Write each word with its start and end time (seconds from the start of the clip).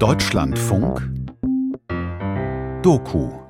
Deutschlandfunk 0.00 1.08
Doku 2.82 3.43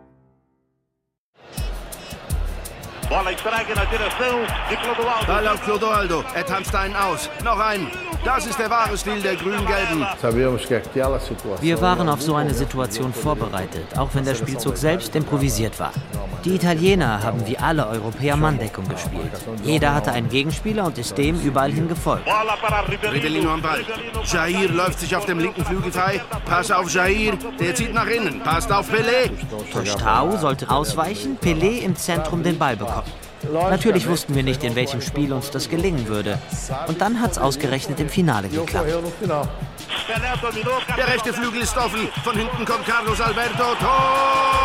Bola 3.08 3.32
entregue 3.32 3.74
na 3.74 3.84
direção 3.84 4.40
de 4.68 4.76
Clodoaldo. 4.76 5.26
Ball 5.26 5.48
auf 5.48 5.62
Clodoaldo. 5.62 6.24
Er 6.34 6.46
tanzt 6.46 6.74
einen 6.74 6.96
aus. 6.96 7.28
Noch 7.42 7.58
einen. 7.58 7.90
Das 8.24 8.46
ist 8.46 8.58
der 8.58 8.70
wahre 8.70 8.96
Stil 8.96 9.20
der 9.20 9.36
Grün-Gelben. 9.36 10.06
Wir 11.60 11.80
waren 11.82 12.08
auf 12.08 12.22
so 12.22 12.34
eine 12.36 12.54
Situation 12.54 13.12
vorbereitet, 13.12 13.98
auch 13.98 14.08
wenn 14.14 14.24
der 14.24 14.34
Spielzug 14.34 14.78
selbst 14.78 15.14
improvisiert 15.14 15.78
war. 15.78 15.92
Die 16.44 16.54
Italiener 16.54 17.22
haben 17.22 17.46
wie 17.46 17.58
alle 17.58 17.86
Europäer 17.86 18.36
Manndeckung 18.36 18.88
gespielt. 18.88 19.32
Jeder 19.62 19.94
hatte 19.94 20.12
einen 20.12 20.28
Gegenspieler 20.28 20.86
und 20.86 20.96
ist 20.98 21.16
dem 21.18 21.40
überall 21.40 21.72
hin 21.72 21.88
gefolgt. 21.88 22.26
Ribellino 23.12 23.50
am 23.50 23.62
Ball. 23.62 23.84
Jair 24.24 24.68
läuft 24.70 25.00
sich 25.00 25.14
auf 25.16 25.26
dem 25.26 25.38
linken 25.38 25.64
Flügel 25.64 25.92
frei. 25.92 26.20
Pass 26.46 26.70
auf 26.70 26.90
Jair. 26.92 27.34
Der 27.58 27.74
zieht 27.74 27.92
nach 27.92 28.06
innen. 28.06 28.40
Passt 28.40 28.70
auf 28.72 28.90
Pelé. 28.90 29.30
Stau 29.84 30.36
sollte 30.36 30.70
ausweichen, 30.70 31.38
Pelé 31.42 31.80
im 31.80 31.96
Zentrum 31.96 32.42
den 32.42 32.58
Ball 32.58 32.76
bekommen. 32.76 32.93
Natürlich 33.52 34.08
wussten 34.08 34.34
wir 34.34 34.42
nicht, 34.42 34.64
in 34.64 34.74
welchem 34.74 35.00
Spiel 35.00 35.32
uns 35.32 35.50
das 35.50 35.68
gelingen 35.68 36.08
würde. 36.08 36.38
Und 36.88 37.00
dann 37.00 37.20
hat's 37.20 37.38
ausgerechnet 37.38 38.00
im 38.00 38.08
Finale 38.08 38.48
geklappt. 38.48 38.88
Der 40.96 41.08
rechte 41.08 41.32
Flügel 41.32 41.62
ist 41.62 41.76
offen. 41.76 42.08
Von 42.22 42.36
hinten 42.36 42.64
kommt 42.64 42.86
Carlos 42.86 43.20
Alberto. 43.20 43.74
Tor! 43.80 44.64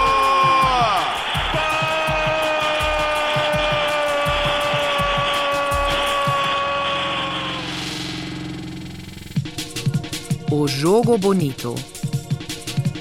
O 10.52 10.66
Jogo 10.66 11.18
Bonito. 11.18 11.76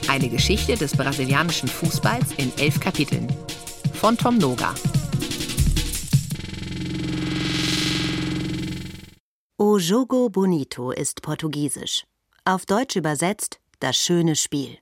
Eine 0.06 0.28
Geschichte 0.28 0.76
des 0.76 0.94
brasilianischen 0.94 1.68
Fußballs 1.68 2.32
in 2.36 2.52
elf 2.58 2.78
Kapiteln. 2.78 3.26
Von 3.94 4.18
Tom 4.18 4.36
Noga. 4.36 4.74
O 9.78 9.80
Jogo 9.80 10.28
Bonito 10.28 10.90
ist 10.90 11.22
portugiesisch. 11.22 12.02
Auf 12.44 12.66
Deutsch 12.66 12.96
übersetzt 12.96 13.60
das 13.78 13.96
schöne 13.96 14.34
Spiel. 14.34 14.76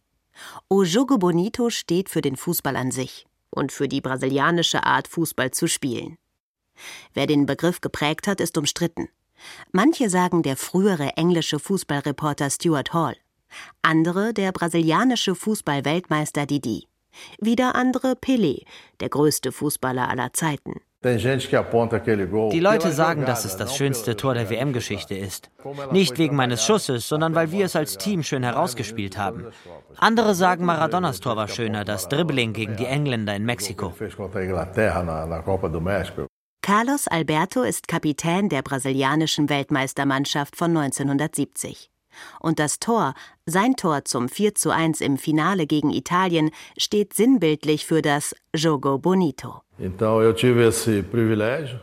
O 0.71 0.85
Jogo 0.85 1.19
Bonito 1.19 1.69
steht 1.69 2.09
für 2.09 2.23
den 2.23 2.35
Fußball 2.35 2.75
an 2.77 2.91
sich 2.91 3.27
und 3.51 3.73
für 3.73 3.89
die 3.89 4.01
brasilianische 4.01 4.85
Art, 4.85 5.07
Fußball 5.07 5.51
zu 5.51 5.69
spielen. 5.69 6.17
Wer 7.13 7.27
den 7.27 7.45
Begriff 7.45 7.83
geprägt 7.83 8.27
hat, 8.27 8.41
ist 8.41 8.57
umstritten. 8.57 9.11
Manche 9.71 10.09
sagen 10.09 10.43
der 10.43 10.57
frühere 10.57 11.11
englische 11.19 11.59
Fußballreporter 11.59 12.49
Stuart 12.49 12.95
Hall, 12.95 13.17
andere 13.83 14.33
der 14.33 14.51
brasilianische 14.51 15.35
Fußballweltmeister 15.35 16.47
Didi, 16.47 16.89
wieder 17.39 17.75
andere 17.75 18.13
Pelé, 18.13 18.65
der 19.01 19.11
größte 19.11 19.53
Fußballer 19.53 20.09
aller 20.09 20.33
Zeiten. 20.33 20.81
Die 21.07 22.61
Leute 22.61 22.93
sagen, 22.93 23.25
dass 23.25 23.45
es 23.45 23.57
das 23.57 23.77
schönste 23.77 24.17
Tor 24.17 24.35
der 24.35 24.51
WM-Geschichte 24.51 25.15
ist. 25.15 25.51
Nicht 25.93 26.19
wegen 26.19 26.37
meines 26.37 26.65
Schusses, 26.65 27.09
sondern 27.09 27.35
weil 27.35 27.53
wir 27.53 27.65
es 27.65 27.77
als 27.77 27.97
Team 27.97 28.23
schön 28.23 28.43
herausgespielt 28.43 29.17
haben. 29.17 29.47
Andere 29.97 30.35
sagen, 30.35 30.65
Maradonas 30.65 31.21
Tor 31.21 31.37
war 31.37 31.49
schöner, 31.49 31.85
das 31.85 32.09
Dribbling 32.09 32.53
gegen 32.53 32.77
die 32.77 32.87
Engländer 32.87 33.35
in 33.35 33.45
Mexiko. 33.45 33.93
Carlos 36.63 37.07
Alberto 37.07 37.63
ist 37.63 37.87
Kapitän 37.87 38.49
der 38.49 38.63
brasilianischen 38.63 39.49
Weltmeistermannschaft 39.49 40.57
von 40.57 40.77
1970. 40.77 41.91
Und 42.41 42.59
das 42.59 42.79
Tor, 42.79 43.15
sein 43.47 43.77
Tor 43.77 44.05
zum 44.05 44.29
4:1 44.29 45.01
im 45.01 45.19
Finale 45.19 45.67
gegen 45.67 45.91
Italien, 45.91 46.51
steht 46.77 47.15
sinnbildlich 47.15 47.87
für 47.87 48.03
das 48.03 48.35
Jogo 48.55 48.99
Bonito. 48.99 49.63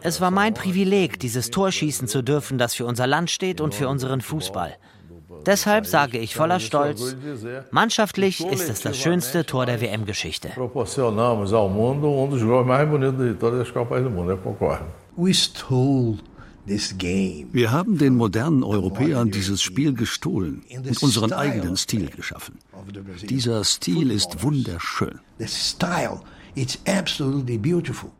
Es 0.01 0.21
war 0.21 0.31
mein 0.31 0.53
Privileg, 0.53 1.19
dieses 1.19 1.51
Tor 1.51 1.71
schießen 1.71 2.07
zu 2.07 2.23
dürfen, 2.23 2.57
das 2.57 2.73
für 2.73 2.85
unser 2.85 3.05
Land 3.05 3.29
steht 3.29 3.61
und 3.61 3.75
für 3.75 3.87
unseren 3.87 4.21
Fußball. 4.21 4.75
Deshalb 5.45 5.85
sage 5.85 6.17
ich 6.19 6.35
voller 6.35 6.59
Stolz, 6.59 7.15
mannschaftlich 7.71 8.45
ist 8.45 8.69
es 8.69 8.81
das 8.81 8.97
schönste 8.97 9.45
Tor 9.45 9.65
der 9.65 9.81
WM-Geschichte. 9.81 10.49
We 15.15 15.33
stole. 15.33 16.17
Wir 16.65 17.71
haben 17.71 17.97
den 17.97 18.15
modernen 18.15 18.63
Europäern 18.63 19.31
dieses 19.31 19.61
Spiel 19.61 19.93
gestohlen 19.93 20.63
und 20.73 21.03
unseren 21.03 21.33
eigenen 21.33 21.75
Stil 21.75 22.09
geschaffen. 22.09 22.59
Dieser 23.29 23.63
Stil 23.63 24.11
ist 24.11 24.43
wunderschön. 24.43 25.19
The 25.39 25.47
style, 25.47 26.21
it's 26.55 26.79
absolutely 26.87 27.57
beautiful. 27.57 28.11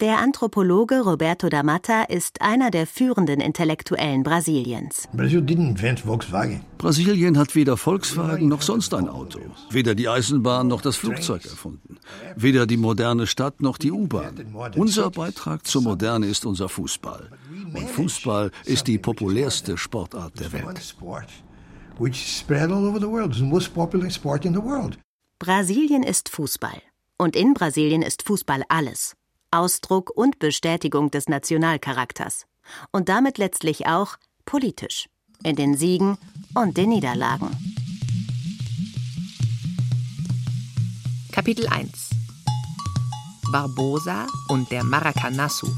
Der 0.00 0.20
Anthropologe 0.20 1.00
Roberto 1.00 1.48
da 1.48 1.64
Mata 1.64 2.04
ist 2.04 2.40
einer 2.40 2.70
der 2.70 2.86
führenden 2.86 3.40
Intellektuellen 3.40 4.22
Brasiliens. 4.22 5.08
Brazil 5.12 5.40
didn't 5.40 5.70
invent 5.70 5.98
Volkswagen. 5.98 6.60
Brasilien 6.78 7.36
hat 7.36 7.56
weder 7.56 7.76
Volkswagen 7.76 8.46
noch 8.46 8.62
sonst 8.62 8.94
ein 8.94 9.08
Auto, 9.08 9.40
weder 9.70 9.96
die 9.96 10.08
Eisenbahn 10.08 10.68
noch 10.68 10.82
das 10.82 10.94
Flugzeug 10.94 11.44
erfunden, 11.46 11.98
weder 12.36 12.68
die 12.68 12.76
moderne 12.76 13.26
Stadt 13.26 13.60
noch 13.60 13.76
die 13.76 13.90
U-Bahn. 13.90 14.54
Unser 14.76 15.10
Beitrag 15.10 15.66
zur 15.66 15.82
Moderne 15.82 16.26
ist 16.26 16.46
unser 16.46 16.68
Fußball. 16.68 17.30
Und 17.74 17.88
Fußball 17.88 18.50
ist 18.64 18.86
die 18.86 18.98
populärste 18.98 19.76
Sportart 19.76 20.38
der 20.40 20.52
Welt. 20.52 20.94
Brasilien 25.38 26.02
ist 26.02 26.28
Fußball. 26.28 26.82
Und 27.16 27.34
in 27.36 27.54
Brasilien 27.54 28.02
ist 28.02 28.22
Fußball 28.22 28.62
alles. 28.68 29.16
Ausdruck 29.50 30.10
und 30.14 30.38
Bestätigung 30.38 31.10
des 31.10 31.28
Nationalcharakters. 31.28 32.46
Und 32.92 33.08
damit 33.08 33.38
letztlich 33.38 33.86
auch 33.86 34.16
politisch. 34.44 35.08
In 35.42 35.56
den 35.56 35.76
Siegen 35.76 36.18
und 36.54 36.76
den 36.76 36.90
Niederlagen. 36.90 37.50
Kapitel 41.32 41.66
1 41.68 42.10
Barbosa 43.50 44.26
und 44.48 44.70
der 44.70 44.84
Maracanazo. 44.84 45.68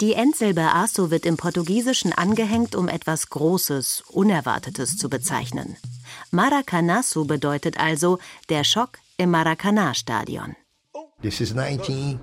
Die 0.00 0.12
Endsilbe 0.12 0.62
Aço 0.62 1.10
wird 1.10 1.26
im 1.26 1.36
Portugiesischen 1.36 2.12
angehängt, 2.12 2.76
um 2.76 2.86
etwas 2.86 3.30
Großes, 3.30 4.04
Unerwartetes 4.12 4.96
zu 4.96 5.10
bezeichnen. 5.10 5.76
Maracanazo 6.30 7.24
bedeutet 7.24 7.80
also 7.80 8.20
der 8.48 8.62
Schock 8.62 9.00
im 9.16 9.32
Maracanã-Stadion. 9.32 10.54
This 11.20 11.40
is 11.40 11.52
1950. 11.56 12.20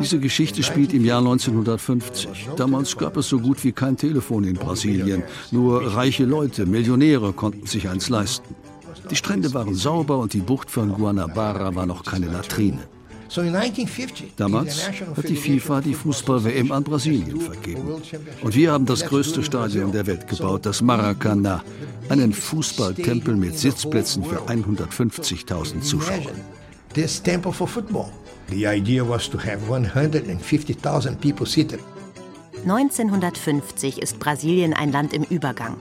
Diese 0.00 0.18
Geschichte 0.18 0.62
spielt 0.62 0.94
im 0.94 1.04
Jahr 1.04 1.18
1950. 1.18 2.48
Damals 2.56 2.96
gab 2.96 3.18
es 3.18 3.28
so 3.28 3.38
gut 3.38 3.62
wie 3.62 3.72
kein 3.72 3.98
Telefon 3.98 4.44
in 4.44 4.54
Brasilien. 4.54 5.24
Nur 5.50 5.94
reiche 5.94 6.24
Leute, 6.24 6.64
Millionäre 6.64 7.34
konnten 7.34 7.66
sich 7.66 7.90
eins 7.90 8.08
leisten. 8.08 8.54
Die 9.10 9.16
Strände 9.16 9.52
waren 9.52 9.74
sauber 9.74 10.16
und 10.16 10.32
die 10.32 10.40
Bucht 10.40 10.70
von 10.70 10.94
Guanabara 10.94 11.74
war 11.74 11.84
noch 11.84 12.02
keine 12.02 12.28
Latrine. 12.28 12.88
So 13.28 13.40
in 13.40 13.54
1950, 13.54 14.34
Damals 14.36 14.88
hat 14.88 15.28
die 15.28 15.36
FIFA 15.36 15.80
die 15.80 15.94
Fußball-WM 15.94 16.70
an 16.70 16.84
Brasilien 16.84 17.40
vergeben. 17.40 17.82
Und 18.42 18.54
wir 18.54 18.72
haben 18.72 18.86
das 18.86 19.04
größte 19.04 19.42
Stadion 19.42 19.92
der 19.92 20.06
Welt 20.06 20.28
gebaut, 20.28 20.64
das 20.64 20.80
Maracanã. 20.82 21.62
Einen 22.08 22.32
Fußballtempel 22.32 23.34
mit 23.36 23.58
Sitzplätzen 23.58 24.24
für 24.24 24.40
150.000 24.48 25.80
Zuschauer. 25.80 26.32
This 26.94 27.20
temple 27.22 27.52
for 27.52 27.66
football. 27.66 28.10
The 28.48 28.66
idea 28.66 29.06
was 29.06 29.28
to 29.28 29.38
have 29.38 29.58
150,000 29.68 31.20
people 31.20 31.46
seated. 31.46 31.80
1950 32.62 34.02
ist 34.02 34.18
Brasilien 34.18 34.74
ein 34.74 34.92
Land 34.92 35.12
im 35.12 35.22
Übergang. 35.22 35.76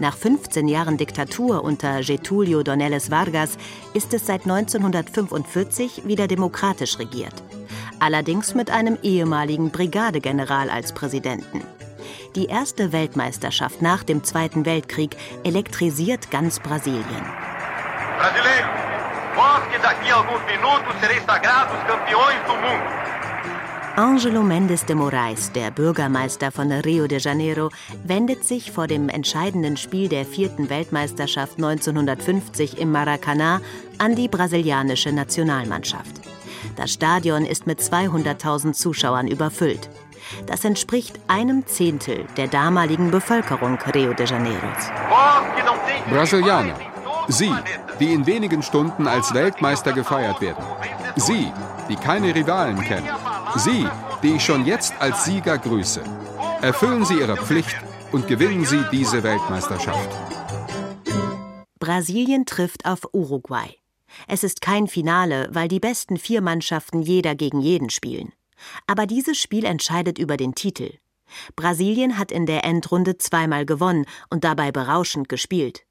Nach 0.00 0.16
15 0.16 0.68
Jahren 0.68 0.96
Diktatur 0.96 1.64
unter 1.64 2.00
Getúlio 2.02 2.62
Dornelles 2.62 3.10
Vargas 3.10 3.56
ist 3.94 4.12
es 4.12 4.26
seit 4.26 4.42
1945 4.42 6.06
wieder 6.06 6.26
demokratisch 6.26 6.98
regiert. 6.98 7.34
Allerdings 7.98 8.54
mit 8.54 8.70
einem 8.70 8.98
ehemaligen 9.02 9.70
Brigadegeneral 9.70 10.68
als 10.68 10.92
Präsidenten. 10.92 11.62
Die 12.34 12.46
erste 12.46 12.92
Weltmeisterschaft 12.92 13.80
nach 13.80 14.02
dem 14.02 14.22
Zweiten 14.22 14.66
Weltkrieg 14.66 15.16
elektrisiert 15.44 16.30
ganz 16.30 16.60
Brasilien. 16.60 17.24
Brasileiro, 18.18 18.68
vós 19.34 19.62
que 19.70 19.78
daqui 19.78 20.10
a 20.10 20.16
alguns 20.16 20.44
minutos 20.46 20.94
sereis 21.00 21.22
sagrados 21.26 21.78
campeões 21.86 22.40
do 22.46 22.54
mundo. 22.56 23.05
Angelo 23.96 24.42
Mendes 24.42 24.84
de 24.84 24.94
Moraes, 24.94 25.52
der 25.52 25.70
Bürgermeister 25.70 26.52
von 26.52 26.70
Rio 26.70 27.06
de 27.06 27.18
Janeiro, 27.18 27.70
wendet 28.04 28.44
sich 28.44 28.70
vor 28.70 28.86
dem 28.86 29.08
entscheidenden 29.08 29.78
Spiel 29.78 30.10
der 30.10 30.26
vierten 30.26 30.68
Weltmeisterschaft 30.68 31.56
1950 31.56 32.76
im 32.76 32.92
Maracanã 32.92 33.62
an 33.96 34.14
die 34.14 34.28
brasilianische 34.28 35.12
Nationalmannschaft. 35.12 36.20
Das 36.76 36.92
Stadion 36.92 37.46
ist 37.46 37.66
mit 37.66 37.80
200.000 37.80 38.74
Zuschauern 38.74 39.28
überfüllt. 39.28 39.88
Das 40.46 40.62
entspricht 40.66 41.18
einem 41.26 41.66
Zehntel 41.66 42.26
der 42.36 42.48
damaligen 42.48 43.10
Bevölkerung 43.10 43.78
Rio 43.94 44.12
de 44.12 44.26
Janeiros. 44.26 44.90
Brasilianer, 46.10 46.76
Sie, 47.28 47.54
die 47.98 48.12
in 48.12 48.26
wenigen 48.26 48.62
Stunden 48.62 49.08
als 49.08 49.32
Weltmeister 49.32 49.92
gefeiert 49.92 50.42
werden. 50.42 50.64
Sie, 51.16 51.50
die 51.88 51.96
keine 51.96 52.34
Rivalen 52.34 52.78
kennen. 52.82 53.08
Sie, 53.58 53.86
die 54.22 54.36
ich 54.36 54.44
schon 54.44 54.66
jetzt 54.66 54.94
als 55.00 55.24
Sieger 55.24 55.58
grüße. 55.58 56.02
Erfüllen 56.62 57.04
Sie 57.04 57.18
Ihre 57.18 57.36
Pflicht 57.36 57.76
und 58.12 58.26
gewinnen 58.28 58.64
Sie 58.64 58.82
diese 58.92 59.22
Weltmeisterschaft. 59.22 60.10
Brasilien 61.78 62.46
trifft 62.46 62.86
auf 62.86 63.00
Uruguay. 63.12 63.76
Es 64.26 64.44
ist 64.44 64.60
kein 64.60 64.86
Finale, 64.88 65.48
weil 65.52 65.68
die 65.68 65.80
besten 65.80 66.16
vier 66.16 66.40
Mannschaften 66.40 67.02
jeder 67.02 67.34
gegen 67.34 67.60
jeden 67.60 67.90
spielen. 67.90 68.32
Aber 68.86 69.06
dieses 69.06 69.38
Spiel 69.38 69.64
entscheidet 69.64 70.18
über 70.18 70.36
den 70.36 70.54
Titel. 70.54 70.94
Brasilien 71.54 72.18
hat 72.18 72.32
in 72.32 72.46
der 72.46 72.64
Endrunde 72.64 73.18
zweimal 73.18 73.66
gewonnen 73.66 74.06
und 74.30 74.44
dabei 74.44 74.72
berauschend 74.72 75.28
gespielt. 75.28 75.84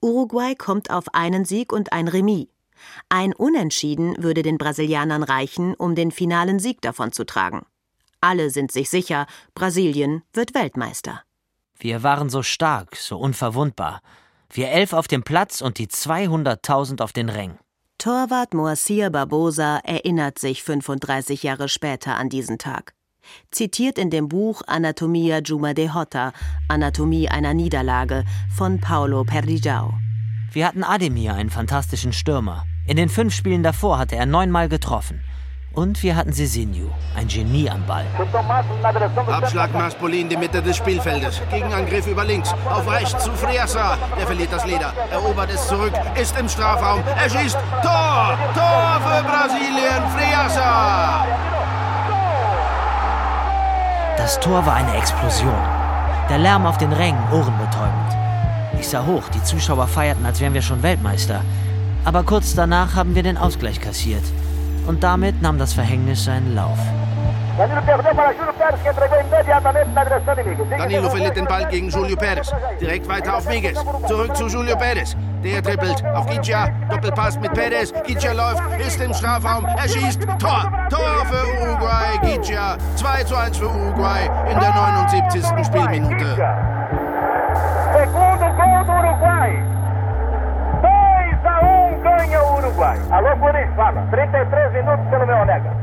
Uruguay 0.00 0.54
kommt 0.54 0.90
auf 0.90 1.14
einen 1.14 1.44
Sieg 1.44 1.72
und 1.72 1.92
ein 1.92 2.08
Remis. 2.08 2.48
Ein 3.08 3.32
Unentschieden 3.34 4.22
würde 4.22 4.42
den 4.42 4.58
Brasilianern 4.58 5.22
reichen, 5.22 5.74
um 5.74 5.94
den 5.94 6.10
finalen 6.10 6.58
Sieg 6.58 6.80
davonzutragen. 6.80 7.62
Alle 8.20 8.50
sind 8.50 8.70
sich 8.70 8.88
sicher, 8.88 9.26
Brasilien 9.54 10.22
wird 10.32 10.54
Weltmeister. 10.54 11.22
Wir 11.78 12.02
waren 12.02 12.30
so 12.30 12.42
stark, 12.42 12.96
so 12.96 13.18
unverwundbar. 13.18 14.00
Wir 14.50 14.68
elf 14.70 14.92
auf 14.92 15.08
dem 15.08 15.22
Platz 15.24 15.60
und 15.60 15.78
die 15.78 15.88
200.000 15.88 17.02
auf 17.02 17.12
den 17.12 17.28
Rängen. 17.28 17.58
Torwart 17.98 18.54
Moacir 18.54 19.10
Barbosa 19.10 19.78
erinnert 19.78 20.38
sich 20.38 20.62
35 20.62 21.42
Jahre 21.42 21.68
später 21.68 22.16
an 22.16 22.28
diesen 22.28 22.58
Tag. 22.58 22.94
Zitiert 23.50 23.98
in 23.98 24.10
dem 24.10 24.28
Buch 24.28 24.62
Anatomia 24.66 25.38
Juma 25.38 25.74
de 25.74 25.90
Hota, 25.90 26.32
Anatomie 26.68 27.28
einer 27.28 27.54
Niederlage 27.54 28.24
von 28.56 28.80
Paulo 28.80 29.24
Perdigao. 29.24 29.94
Wir 30.52 30.66
hatten 30.66 30.84
Ademir, 30.84 31.34
einen 31.34 31.50
fantastischen 31.50 32.12
Stürmer. 32.12 32.66
In 32.84 32.96
den 32.96 33.08
fünf 33.08 33.32
Spielen 33.32 33.62
davor 33.62 33.98
hatte 33.98 34.16
er 34.16 34.26
neunmal 34.26 34.68
getroffen. 34.68 35.22
Und 35.72 36.02
wir 36.02 36.16
hatten 36.16 36.32
Sisinho, 36.32 36.90
ein 37.16 37.28
Genie 37.28 37.70
am 37.70 37.86
Ball. 37.86 38.04
Abschlag 39.28 39.72
Maspoli 39.72 40.20
in 40.20 40.28
die 40.28 40.36
Mitte 40.36 40.60
des 40.60 40.76
Spielfeldes. 40.76 41.40
Gegenangriff 41.50 42.06
über 42.08 42.24
links. 42.24 42.52
Auf 42.68 42.90
rechts 42.90 43.24
zu 43.24 43.30
Freasa. 43.30 43.96
Der 44.18 44.26
verliert 44.26 44.52
das 44.52 44.66
Leder. 44.66 44.92
Erobert 45.10 45.50
es 45.50 45.66
zurück. 45.68 45.92
Ist 46.20 46.36
im 46.38 46.48
Strafraum. 46.48 47.02
Er 47.16 47.30
schießt. 47.30 47.56
Tor! 47.82 48.36
Tor 48.52 49.00
für 49.00 49.22
Brasilien. 49.22 50.02
Freasa! 50.14 51.24
Das 54.18 54.38
Tor 54.40 54.66
war 54.66 54.74
eine 54.74 54.94
Explosion. 54.96 55.54
Der 56.28 56.38
Lärm 56.38 56.66
auf 56.66 56.78
den 56.78 56.92
Rängen 56.92 57.22
ohrenbetäubend. 57.32 58.16
Ich 58.78 58.88
sah 58.88 59.06
hoch. 59.06 59.28
Die 59.28 59.42
Zuschauer 59.42 59.86
feierten, 59.86 60.26
als 60.26 60.40
wären 60.40 60.52
wir 60.52 60.62
schon 60.62 60.82
Weltmeister. 60.82 61.42
Aber 62.04 62.24
kurz 62.24 62.54
danach 62.54 62.94
haben 62.96 63.14
wir 63.14 63.22
den 63.22 63.36
Ausgleich 63.36 63.80
kassiert. 63.80 64.24
Und 64.86 65.02
damit 65.04 65.40
nahm 65.40 65.58
das 65.58 65.72
Verhängnis 65.72 66.24
seinen 66.24 66.54
Lauf. 66.54 66.78
Danilo 70.78 71.10
verliert 71.10 71.36
den 71.36 71.44
Ball 71.44 71.68
gegen 71.70 71.90
Julio 71.90 72.16
Perez. 72.16 72.50
Direkt 72.80 73.08
weiter 73.08 73.36
auf 73.36 73.48
Vegas. 73.48 73.84
Zurück 74.08 74.34
zu 74.34 74.48
Julio 74.48 74.76
Perez. 74.76 75.14
Der 75.44 75.62
trippelt 75.62 76.02
auf 76.14 76.26
Gigia. 76.26 76.68
Doppelpass 76.90 77.38
mit 77.38 77.52
Perez. 77.52 77.92
Gigia 78.06 78.32
läuft, 78.32 78.62
ist 78.84 79.00
im 79.00 79.12
Strafraum. 79.12 79.64
Er 79.64 79.88
schießt. 79.88 80.22
Tor. 80.38 80.72
Tor 80.90 81.26
für 81.26 81.62
Uruguay. 81.62 82.18
Gigia. 82.22 82.78
2 82.96 83.24
zu 83.24 83.36
1 83.36 83.58
für 83.58 83.68
Uruguay 83.68 84.28
in 84.50 84.58
der 84.58 84.74
79. 84.74 85.44
Spielminute. 85.66 86.81
Uruguay. 92.72 92.98
Alô, 93.10 93.28
fala. 93.76 94.06
33 94.10 94.72
minutos 94.72 95.10
pelo 95.10 95.26
meu 95.26 95.36
Onega. 95.36 95.76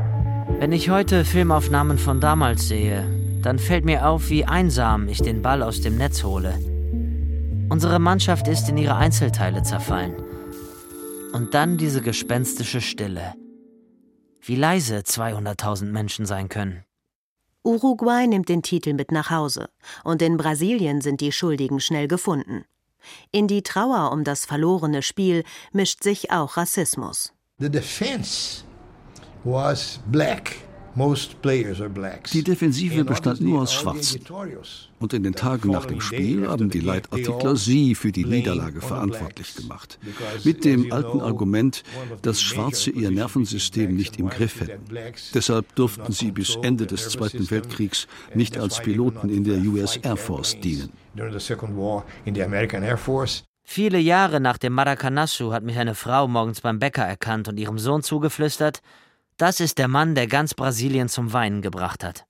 Wenn 0.58 0.72
ich 0.72 0.90
heute 0.90 1.24
Filmaufnahmen 1.24 1.98
von 1.98 2.20
damals 2.20 2.68
sehe, 2.68 3.04
dann 3.42 3.58
fällt 3.58 3.84
mir 3.84 4.06
auf, 4.08 4.28
wie 4.28 4.44
einsam 4.44 5.08
ich 5.08 5.22
den 5.22 5.40
Ball 5.40 5.62
aus 5.62 5.80
dem 5.80 5.96
Netz 5.96 6.24
hole. 6.24 6.58
Unsere 7.68 7.98
Mannschaft 8.00 8.48
ist 8.48 8.68
in 8.68 8.76
ihre 8.76 8.96
Einzelteile 8.96 9.62
zerfallen. 9.62 10.14
Und 11.32 11.54
dann 11.54 11.76
diese 11.76 12.02
gespenstische 12.02 12.80
Stille. 12.80 13.34
Wie 14.40 14.56
leise 14.56 14.98
200.000 14.98 15.84
Menschen 15.92 16.26
sein 16.26 16.48
können. 16.48 16.82
Uruguay 17.62 18.26
nimmt 18.26 18.48
den 18.48 18.62
Titel 18.62 18.94
mit 18.94 19.12
nach 19.12 19.30
Hause 19.30 19.68
und 20.02 20.22
in 20.22 20.36
Brasilien 20.36 21.00
sind 21.02 21.20
die 21.20 21.30
Schuldigen 21.30 21.78
schnell 21.78 22.08
gefunden. 22.08 22.64
In 23.30 23.46
die 23.48 23.62
Trauer 23.62 24.12
um 24.12 24.24
das 24.24 24.44
verlorene 24.44 25.02
Spiel 25.02 25.44
mischt 25.72 26.02
sich 26.02 26.30
auch 26.30 26.56
Rassismus. 26.56 27.32
The 27.58 27.70
defense 27.70 28.64
was 29.44 30.00
black. 30.06 30.56
Die 32.32 32.42
Defensive 32.42 33.04
bestand 33.04 33.40
nur 33.40 33.62
aus 33.62 33.72
Schwarzen. 33.72 34.20
Und 34.98 35.12
in 35.12 35.22
den 35.22 35.34
Tagen 35.34 35.70
nach 35.70 35.86
dem 35.86 36.00
Spiel 36.00 36.48
haben 36.48 36.68
die 36.68 36.80
Leitartikler 36.80 37.56
sie 37.56 37.94
für 37.94 38.12
die 38.12 38.24
Niederlage 38.24 38.80
verantwortlich 38.80 39.54
gemacht. 39.54 39.98
Mit 40.44 40.64
dem 40.64 40.92
alten 40.92 41.20
Argument, 41.20 41.82
dass 42.22 42.42
Schwarze 42.42 42.90
ihr 42.90 43.10
Nervensystem 43.10 43.94
nicht 43.94 44.18
im 44.18 44.28
Griff 44.28 44.60
hätten. 44.60 44.82
Deshalb 45.34 45.74
durften 45.74 46.12
sie 46.12 46.32
bis 46.32 46.56
Ende 46.62 46.86
des 46.86 47.08
Zweiten 47.10 47.50
Weltkriegs 47.50 48.06
nicht 48.34 48.58
als 48.58 48.80
Piloten 48.80 49.28
in 49.28 49.44
der 49.44 49.58
US 49.58 49.96
Air 49.96 50.16
Force 50.16 50.58
dienen. 50.60 50.90
Viele 53.72 53.98
Jahre 53.98 54.40
nach 54.40 54.58
dem 54.58 54.72
Maracanazo 54.72 55.52
hat 55.52 55.62
mich 55.62 55.78
eine 55.78 55.94
Frau 55.94 56.26
morgens 56.26 56.60
beim 56.60 56.80
Bäcker 56.80 57.04
erkannt 57.04 57.46
und 57.46 57.56
ihrem 57.56 57.78
Sohn 57.78 58.02
zugeflüstert, 58.02 58.82
das 59.40 59.60
ist 59.60 59.78
der 59.78 59.88
Mann, 59.88 60.14
der 60.14 60.26
ganz 60.26 60.54
Brasilien 60.54 61.08
zum 61.08 61.32
Weinen 61.32 61.62
gebracht 61.62 62.04
hat. 62.04 62.24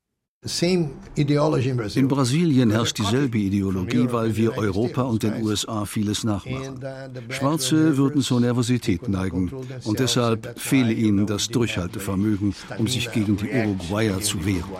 In 1.16 2.08
Brasilien 2.08 2.70
herrscht 2.70 2.96
dieselbe 2.96 3.36
Ideologie, 3.36 4.06
weil 4.10 4.36
wir 4.36 4.56
Europa 4.56 5.02
und 5.02 5.22
den 5.22 5.42
USA 5.42 5.84
vieles 5.84 6.24
nachmachen. 6.24 6.80
Schwarze 7.28 7.98
würden 7.98 8.22
zur 8.22 8.40
Nervosität 8.40 9.06
neigen 9.06 9.52
und 9.84 9.98
deshalb 9.98 10.58
fehle 10.58 10.94
ihnen 10.94 11.26
das 11.26 11.48
Durchhaltevermögen, 11.48 12.54
um 12.78 12.88
sich 12.88 13.12
gegen 13.12 13.36
die 13.36 13.50
Uruguayer 13.50 14.20
zu 14.20 14.46
wehren. 14.46 14.70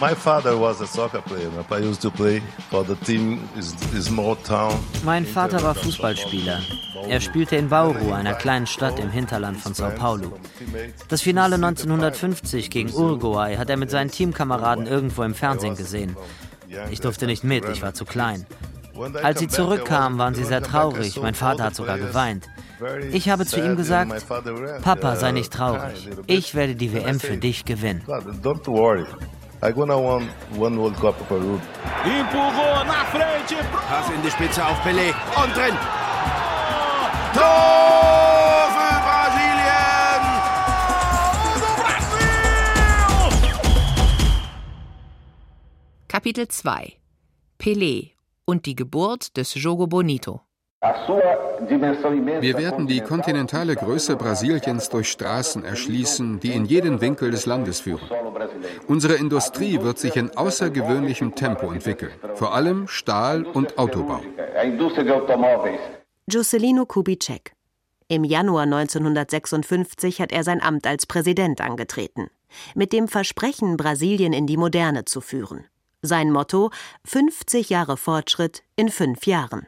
My 0.00 0.14
father 0.14 0.56
was 0.56 0.80
a 0.80 0.86
soccer 0.86 1.20
player. 1.20 1.50
My 1.56 1.64
father 1.64 1.86
used 1.86 2.02
to 2.02 2.10
play 2.10 2.40
for 2.70 2.84
the 2.84 2.94
team 3.04 3.48
small 3.60 4.36
town. 4.36 4.78
Mein 5.04 5.26
Vater 5.26 5.60
war 5.64 5.74
Fußballspieler. 5.74 6.60
Er 7.08 7.20
spielte 7.20 7.56
in 7.56 7.68
Bauru, 7.68 8.12
einer 8.12 8.34
kleinen 8.34 8.68
Stadt 8.68 9.00
im 9.00 9.10
Hinterland 9.10 9.58
von 9.58 9.74
Sao 9.74 9.90
Paulo. 9.90 10.38
Das 11.08 11.22
Finale 11.22 11.56
1950 11.56 12.70
gegen 12.70 12.94
Uruguay 12.94 13.56
hat 13.56 13.70
er 13.70 13.76
mit 13.76 13.90
seinen 13.90 14.10
Teamkameraden 14.12 14.86
irgendwo 14.86 15.24
im 15.24 15.34
Fernsehen 15.34 15.74
gesehen. 15.74 16.16
Ich 16.90 17.00
durfte 17.00 17.26
nicht 17.26 17.42
mit, 17.42 17.68
ich 17.68 17.82
war 17.82 17.92
zu 17.92 18.04
klein. 18.04 18.46
Als 19.22 19.40
sie 19.40 19.48
zurückkamen, 19.48 20.16
waren 20.16 20.34
sie 20.34 20.44
sehr 20.44 20.62
traurig. 20.62 21.20
Mein 21.20 21.34
Vater 21.34 21.64
hat 21.64 21.74
sogar 21.74 21.98
geweint. 21.98 22.48
Ich 23.10 23.28
habe 23.28 23.46
zu 23.46 23.60
ihm 23.60 23.76
gesagt, 23.76 24.24
Papa, 24.82 25.16
sei 25.16 25.32
nicht 25.32 25.52
traurig. 25.52 26.08
Ich 26.26 26.54
werde 26.54 26.76
die 26.76 26.92
WM 26.92 27.18
für 27.18 27.36
dich 27.36 27.64
gewinnen. 27.64 28.02
I 29.60 29.72
gonna 29.72 29.98
won 29.98 30.28
one 30.56 30.78
World 30.78 30.94
Cup 30.96 31.16
Peru. 31.28 31.58
Empurrou 32.04 32.84
na 32.86 33.04
frente. 33.06 33.56
Pass 33.88 34.08
in 34.08 34.22
die 34.22 34.30
Spitze 34.30 34.64
auf 34.64 34.78
Pelé. 34.84 35.12
Und 35.34 35.56
drin. 35.56 35.74
Tor 37.34 38.68
für 38.70 39.00
Brasilien. 39.02 40.22
Kapitel 46.06 46.46
2 46.46 46.96
Pelé 47.58 48.12
und 48.44 48.64
die 48.64 48.76
Geburt 48.76 49.36
des 49.36 49.54
Jogo 49.54 49.88
Bonito. 49.88 50.47
Wir 50.80 52.56
werden 52.56 52.86
die 52.86 53.00
kontinentale 53.00 53.74
Größe 53.74 54.14
Brasiliens 54.14 54.88
durch 54.88 55.10
Straßen 55.10 55.64
erschließen, 55.64 56.38
die 56.38 56.52
in 56.52 56.66
jeden 56.66 57.00
Winkel 57.00 57.32
des 57.32 57.46
Landes 57.46 57.80
führen. 57.80 58.08
Unsere 58.86 59.14
Industrie 59.14 59.82
wird 59.82 59.98
sich 59.98 60.14
in 60.14 60.36
außergewöhnlichem 60.36 61.34
Tempo 61.34 61.72
entwickeln, 61.72 62.12
vor 62.34 62.54
allem 62.54 62.86
Stahl- 62.86 63.44
und 63.44 63.76
Autobau. 63.76 64.20
Juscelino 66.30 66.86
Kubitschek. 66.86 67.54
Im 68.06 68.22
Januar 68.22 68.62
1956 68.62 70.20
hat 70.20 70.30
er 70.30 70.44
sein 70.44 70.62
Amt 70.62 70.86
als 70.86 71.06
Präsident 71.06 71.60
angetreten, 71.60 72.30
mit 72.76 72.92
dem 72.92 73.08
Versprechen, 73.08 73.76
Brasilien 73.76 74.32
in 74.32 74.46
die 74.46 74.56
Moderne 74.56 75.04
zu 75.04 75.20
führen. 75.20 75.66
Sein 76.02 76.30
Motto 76.30 76.70
50 77.06 77.70
Jahre 77.70 77.96
Fortschritt 77.96 78.62
in 78.76 78.88
fünf 78.88 79.26
Jahren. 79.26 79.66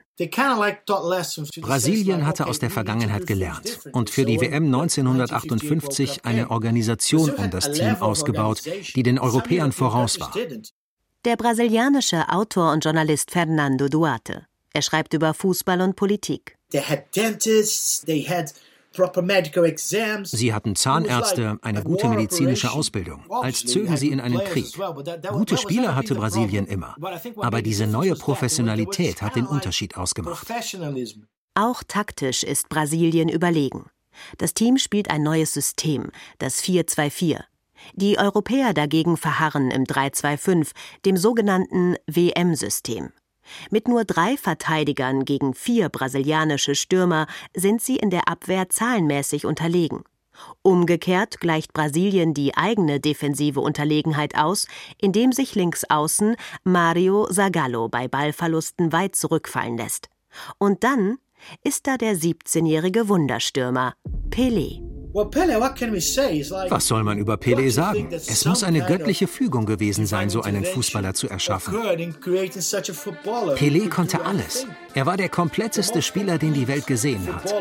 Brasilien 1.60 2.24
hatte 2.24 2.46
aus 2.46 2.60
der 2.60 2.70
Vergangenheit 2.70 3.26
gelernt 3.26 3.80
und 3.92 4.10
für 4.10 4.24
die 4.24 4.40
WM 4.40 4.66
1958 4.66 6.24
eine 6.24 6.50
Organisation 6.50 7.30
um 7.30 7.50
das 7.50 7.72
Team 7.72 7.96
ausgebaut, 7.96 8.62
die 8.94 9.02
den 9.02 9.18
Europäern 9.18 9.72
voraus 9.72 10.20
war. 10.20 10.32
Der 11.24 11.36
brasilianische 11.36 12.28
Autor 12.28 12.72
und 12.72 12.84
Journalist 12.84 13.32
Fernando 13.32 13.88
Duarte. 13.88 14.46
Er 14.72 14.82
schreibt 14.82 15.14
über 15.14 15.34
Fußball 15.34 15.80
und 15.80 15.96
Politik. 15.96 16.56
They 16.70 16.80
had 16.80 17.04
dentists, 17.16 18.02
they 18.04 18.22
had 18.22 18.54
Sie 18.92 20.52
hatten 20.52 20.76
Zahnärzte, 20.76 21.58
eine 21.62 21.82
gute 21.82 22.08
medizinische 22.08 22.72
Ausbildung, 22.72 23.24
als 23.30 23.64
zögen 23.64 23.96
sie 23.96 24.08
in 24.08 24.20
einen 24.20 24.38
Krieg. 24.38 24.66
Gute 25.30 25.56
Spieler 25.56 25.94
hatte 25.94 26.14
Brasilien 26.14 26.66
immer, 26.66 26.96
aber 27.36 27.62
diese 27.62 27.86
neue 27.86 28.14
Professionalität 28.16 29.22
hat 29.22 29.36
den 29.36 29.46
Unterschied 29.46 29.96
ausgemacht. 29.96 30.46
Auch 31.54 31.82
taktisch 31.86 32.42
ist 32.42 32.68
Brasilien 32.68 33.28
überlegen. 33.28 33.90
Das 34.38 34.54
Team 34.54 34.76
spielt 34.76 35.10
ein 35.10 35.22
neues 35.22 35.54
System, 35.54 36.10
das 36.38 36.62
4-2-4. 36.62 37.44
Die 37.94 38.18
Europäer 38.18 38.74
dagegen 38.74 39.16
verharren 39.16 39.70
im 39.70 39.84
3-2-5, 39.84 40.72
dem 41.04 41.16
sogenannten 41.16 41.96
WM-System. 42.06 43.12
Mit 43.70 43.88
nur 43.88 44.04
drei 44.04 44.36
Verteidigern 44.36 45.24
gegen 45.24 45.54
vier 45.54 45.88
brasilianische 45.88 46.74
Stürmer 46.74 47.26
sind 47.54 47.82
sie 47.82 47.96
in 47.96 48.10
der 48.10 48.28
Abwehr 48.28 48.68
zahlenmäßig 48.68 49.46
unterlegen. 49.46 50.04
Umgekehrt 50.62 51.40
gleicht 51.40 51.72
Brasilien 51.72 52.34
die 52.34 52.56
eigene 52.56 53.00
defensive 53.00 53.60
Unterlegenheit 53.60 54.36
aus, 54.36 54.66
indem 54.98 55.32
sich 55.32 55.54
links 55.54 55.84
außen 55.88 56.36
Mario 56.64 57.26
Zagallo 57.26 57.88
bei 57.88 58.08
Ballverlusten 58.08 58.92
weit 58.92 59.16
zurückfallen 59.16 59.76
lässt. 59.76 60.08
Und 60.58 60.84
dann 60.84 61.18
ist 61.62 61.86
da 61.86 61.96
der 61.96 62.14
17-jährige 62.14 63.08
Wunderstürmer 63.08 63.94
Pelé. 64.30 64.99
Was 65.12 66.86
soll 66.86 67.02
man 67.02 67.18
über 67.18 67.34
Pelé 67.34 67.70
sagen? 67.70 68.08
Es 68.12 68.44
muss 68.44 68.62
eine 68.62 68.84
göttliche 68.84 69.26
Fügung 69.26 69.66
gewesen 69.66 70.06
sein, 70.06 70.30
so 70.30 70.42
einen 70.42 70.64
Fußballer 70.64 71.14
zu 71.14 71.28
erschaffen. 71.28 71.74
Pelé 73.56 73.88
konnte 73.88 74.24
alles. 74.24 74.66
Er 74.94 75.06
war 75.06 75.16
der 75.16 75.28
kompletteste 75.28 76.02
Spieler, 76.02 76.38
den 76.38 76.54
die 76.54 76.68
Welt 76.68 76.86
gesehen 76.86 77.26
hat. 77.32 77.52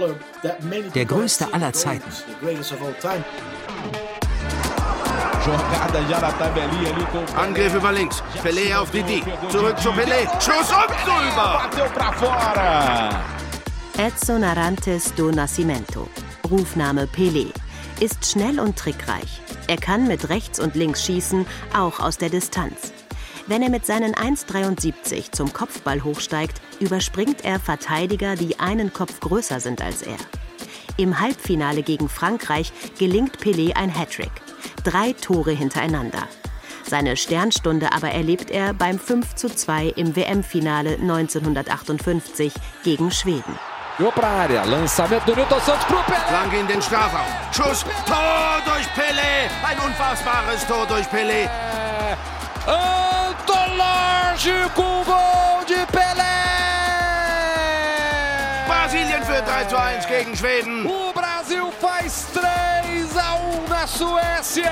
Der 0.94 1.06
größte 1.06 1.54
aller 1.54 1.74
Zeiten. 1.74 2.12
Angriff 7.36 7.74
über 7.74 7.92
links. 7.92 8.22
Pelé 8.44 8.76
auf 8.76 8.92
Didi. 8.92 9.24
Zurück 9.50 9.80
zu 9.80 9.90
Pelé. 9.90 10.28
Schuss 10.40 10.70
und 10.72 10.92
drüber. 11.06 11.70
Edson 13.98 14.44
Arantes 14.44 15.14
do 15.16 15.32
Nascimento. 15.32 16.08
Rufname 16.50 17.06
Pelé, 17.06 17.48
ist 18.00 18.26
schnell 18.26 18.60
und 18.60 18.78
trickreich. 18.78 19.42
Er 19.68 19.78
kann 19.78 20.08
mit 20.08 20.30
rechts 20.30 20.60
und 20.60 20.76
links 20.76 21.06
schießen, 21.06 21.46
auch 21.76 22.00
aus 22.00 22.18
der 22.18 22.30
Distanz. 22.30 22.94
Wenn 23.48 23.62
er 23.64 23.70
mit 23.70 23.86
seinen 23.86 24.14
1,73 24.14 25.32
zum 25.32 25.52
Kopfball 25.54 26.04
hochsteigt, 26.04 26.62
überspringt 26.80 27.44
er 27.44 27.60
Verteidiger, 27.60 28.36
die 28.36 28.60
einen 28.60 28.94
Kopf 28.94 29.20
größer 29.20 29.60
sind 29.60 29.82
als 29.82 30.04
er. 30.04 30.18
Im 30.98 31.20
Halbfinale 31.20 31.82
gegen 31.82 32.10
Frankreich 32.10 32.72
gelingt 33.00 33.38
Pelé 33.38 33.76
ein 33.76 33.98
Hattrick. 33.98 34.32
Drei 34.84 35.14
Tore 35.14 35.52
hintereinander. 35.52 36.28
Seine 36.86 37.18
Sternstunde 37.18 37.92
aber 37.94 38.10
erlebt 38.10 38.50
er 38.50 38.74
beim 38.74 38.98
5:2 38.98 39.96
im 39.96 40.16
WM-Finale 40.16 40.98
1958 40.98 42.54
gegen 42.84 43.12
Schweden. 43.12 43.58
Jogou 44.00 44.14
para 44.14 44.28
a 44.30 44.40
área. 44.40 44.64
Lançamento 44.64 45.26
do 45.26 45.36
Nilton 45.36 45.60
Santos 45.60 45.84
pro 45.84 46.02
Pelé. 46.06 46.20
Flanke 46.30 46.56
in 46.58 46.66
den 46.68 46.82
Strafraum. 46.82 47.26
Schuss. 47.52 47.84
Tor 48.06 48.62
durch 48.64 48.88
Pelé. 48.94 49.50
Ein 49.62 49.78
unfassbares 49.80 50.66
Tor 50.66 50.86
durch 50.88 51.06
Pelé. 51.10 51.50
Antológico 52.66 53.84
Gol 55.04 55.66
de 55.68 55.86
Pelé. 55.88 56.24
Brasilien 58.68 59.22
führt 59.22 59.46
3 59.46 59.66
zu 59.66 59.78
1 59.78 60.08
gegen 60.08 60.34
Schweden. 60.34 60.86
O 60.86 61.12
Brasil 61.12 61.70
faz 61.82 62.28
3 62.32 63.18
a 63.18 63.36
1 63.36 63.68
na 63.68 63.86
Suécia. 63.86 64.72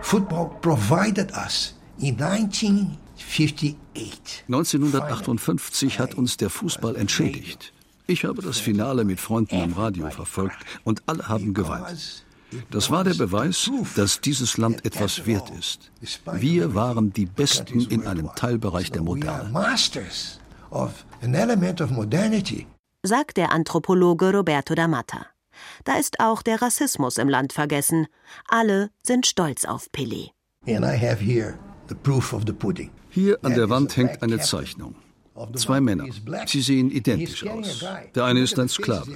Football 0.00 0.50
provided 0.60 1.32
us 1.32 1.74
in 1.98 2.14
19 2.16 3.03
1958 3.36 5.98
hat 5.98 6.14
uns 6.14 6.36
der 6.36 6.50
Fußball 6.50 6.96
entschädigt. 6.96 7.72
Ich 8.06 8.24
habe 8.24 8.42
das 8.42 8.58
Finale 8.58 9.04
mit 9.04 9.18
Freunden 9.18 9.62
im 9.62 9.72
Radio 9.72 10.10
verfolgt 10.10 10.58
und 10.84 11.02
alle 11.06 11.28
haben 11.28 11.54
geweint. 11.54 12.24
Das 12.70 12.90
war 12.90 13.02
der 13.02 13.14
Beweis, 13.14 13.70
dass 13.96 14.20
dieses 14.20 14.58
Land 14.58 14.84
etwas 14.84 15.26
wert 15.26 15.50
ist. 15.58 15.90
Wir 16.32 16.74
waren 16.74 17.12
die 17.12 17.26
Besten 17.26 17.80
in 17.80 18.06
einem 18.06 18.30
Teilbereich 18.36 18.92
der 18.92 19.02
Moderne. 19.02 19.50
Sagt 23.02 23.36
der 23.36 23.52
Anthropologe 23.52 24.32
Roberto 24.32 24.74
D'Amata. 24.74 25.26
Da 25.84 25.96
ist 25.96 26.20
auch 26.20 26.42
der 26.42 26.62
Rassismus 26.62 27.18
im 27.18 27.28
Land 27.28 27.52
vergessen. 27.52 28.06
Alle 28.48 28.90
sind 29.02 29.26
stolz 29.26 29.64
auf 29.64 29.88
Pelé. 29.92 30.30
And 30.66 30.84
I 30.84 30.96
have 30.96 31.22
here 31.22 31.58
the 31.88 31.94
proof 31.94 32.32
of 32.32 32.44
the 32.46 32.52
pudding. 32.52 32.90
Hier 33.14 33.38
an 33.42 33.54
der 33.54 33.70
Wand 33.70 33.96
hängt 33.96 34.22
eine 34.22 34.40
Zeichnung. 34.40 34.96
Zwei 35.54 35.80
Männer. 35.80 36.06
Sie 36.46 36.60
sehen 36.60 36.90
identisch 36.90 37.46
aus. 37.46 37.84
Der 38.12 38.24
eine 38.24 38.40
ist 38.40 38.58
ein 38.58 38.68
Sklave. 38.68 39.08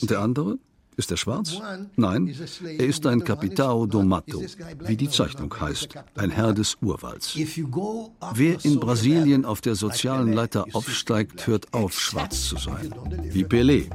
Und 0.00 0.10
der 0.10 0.20
andere? 0.20 0.58
Ist 0.96 1.10
er 1.10 1.16
schwarz? 1.16 1.60
Nein, 1.96 2.32
er 2.78 2.86
ist 2.86 3.04
ein 3.04 3.22
Capitao 3.24 3.84
do 3.84 4.02
Mato, 4.02 4.42
wie 4.86 4.96
die 4.96 5.10
Zeichnung 5.10 5.52
heißt, 5.60 5.88
ein 6.14 6.30
Herr 6.30 6.52
des 6.54 6.76
Urwalds. 6.80 7.36
Wer 8.34 8.64
in 8.64 8.78
Brasilien 8.78 9.44
auf 9.44 9.60
der 9.60 9.74
sozialen 9.74 10.32
Leiter 10.32 10.66
aufsteigt, 10.72 11.48
hört 11.48 11.74
auf, 11.74 12.00
schwarz 12.00 12.48
zu 12.48 12.56
sein, 12.56 12.94
wie 13.24 13.44
Pelé. 13.44 13.90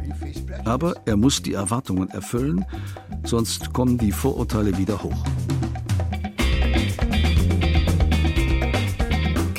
Aber 0.65 0.93
er 1.05 1.15
muss 1.15 1.41
die 1.41 1.53
Erwartungen 1.53 2.09
erfüllen, 2.09 2.65
sonst 3.23 3.71
kommen 3.71 3.97
die 3.97 4.11
Vorurteile 4.11 4.77
wieder 4.77 5.01
hoch. 5.01 5.23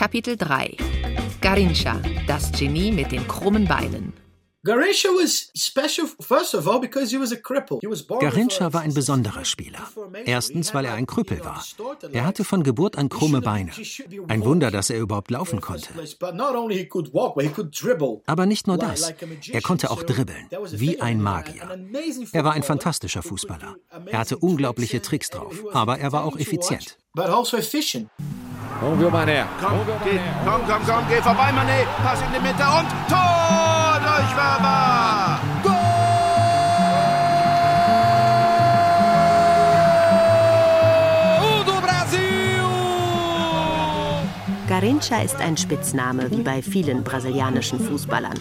Kapitel 0.00 0.37
3 0.38 0.78
Garincha, 1.42 2.00
das 2.26 2.50
Genie 2.52 2.90
mit 2.90 3.12
den 3.12 3.28
krummen 3.28 3.66
Beinen. 3.66 4.14
Garincha 4.62 5.11
war 8.73 8.80
ein 8.80 8.95
besonderer 8.95 9.45
Spieler. 9.45 9.87
Erstens, 10.25 10.73
weil 10.73 10.87
er 10.87 10.95
ein 10.95 11.07
Krüppel 11.07 11.45
war. 11.45 11.62
Er 12.12 12.25
hatte 12.25 12.45
von 12.45 12.62
Geburt 12.62 12.97
an 12.97 13.11
krumme 13.11 13.42
Beine. 13.42 13.73
Ein 14.28 14.42
Wunder, 14.42 14.71
dass 14.71 14.88
er 14.88 15.00
überhaupt 15.00 15.30
laufen 15.30 15.61
konnte. 15.61 15.90
Aber 18.25 18.47
nicht 18.47 18.66
nur 18.66 18.78
das. 18.78 19.14
Er 19.52 19.61
konnte 19.61 19.90
auch 19.90 20.02
dribbeln, 20.02 20.49
wie 20.71 20.99
ein 21.02 21.21
Magier. 21.21 21.78
Er 22.33 22.45
war 22.45 22.54
ein 22.54 22.62
fantastischer 22.62 23.23
Fußballer. 23.23 23.76
Er 24.07 24.19
hatte 24.19 24.38
unglaubliche 24.38 25.02
Tricks 25.02 25.28
drauf, 25.28 25.62
aber 25.75 25.99
er 25.99 26.12
war 26.12 26.25
auch 26.25 26.38
effizient. 26.38 26.97
Vamos 28.80 28.99
ver 28.99 29.06
o 29.06 29.10
Mané. 29.10 29.44
Komm, 29.60 29.70
Vamos 29.70 29.87
ver 29.87 29.94
o 29.94 29.99
Mané. 29.99 30.34
komm, 30.44 30.60
komm, 30.66 30.82
komm, 30.87 31.04
geh 31.08 31.20
vorbei, 31.22 31.52
Mané. 31.52 31.78
Pass 32.02 32.20
in 32.22 32.32
die 32.32 32.40
Mitte 32.40 32.64
und 32.64 32.88
Tor 33.08 34.00
durch 34.00 34.37
Werber. 34.37 35.10
Garincha 44.80 45.20
ist 45.20 45.37
ein 45.37 45.58
Spitzname, 45.58 46.30
wie 46.30 46.40
bei 46.40 46.62
vielen 46.62 47.04
brasilianischen 47.04 47.78
Fußballern. 47.78 48.32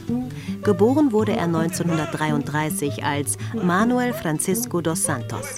Geboren 0.63 1.11
wurde 1.11 1.33
er 1.33 1.43
1933 1.43 3.03
als 3.03 3.37
Manuel 3.61 4.13
Francisco 4.13 4.79
dos 4.79 5.03
Santos. 5.03 5.57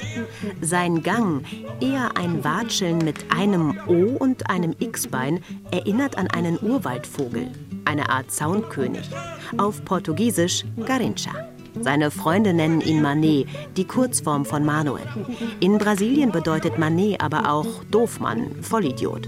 Sein 0.59 1.03
Gang, 1.03 1.43
eher 1.79 2.17
ein 2.17 2.43
Watscheln 2.43 2.97
mit 2.97 3.31
einem 3.31 3.77
O 3.85 4.17
und 4.17 4.49
einem 4.49 4.73
X-Bein, 4.79 5.43
erinnert 5.69 6.17
an 6.17 6.27
einen 6.29 6.57
Urwaldvogel, 6.59 7.51
eine 7.85 8.09
Art 8.09 8.31
Zaunkönig. 8.31 9.07
Auf 9.59 9.85
Portugiesisch 9.85 10.65
Garincha. 10.83 11.50
Seine 11.79 12.11
Freunde 12.11 12.53
nennen 12.53 12.81
ihn 12.81 13.01
Manet, 13.01 13.47
die 13.77 13.85
Kurzform 13.85 14.45
von 14.45 14.65
Manuel. 14.65 15.05
In 15.59 15.77
Brasilien 15.77 16.31
bedeutet 16.31 16.77
Manet 16.77 17.21
aber 17.21 17.51
auch 17.51 17.83
Doofmann, 17.89 18.51
Vollidiot. 18.61 19.27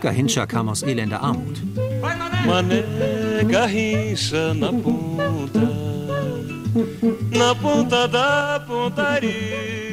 Gahincha 0.00 0.46
kam 0.46 0.68
aus 0.68 0.82
elender 0.82 1.20
Armut. 1.20 1.56
Mané 2.46 2.82
Garrincha 3.48 4.54
na. 4.54 4.72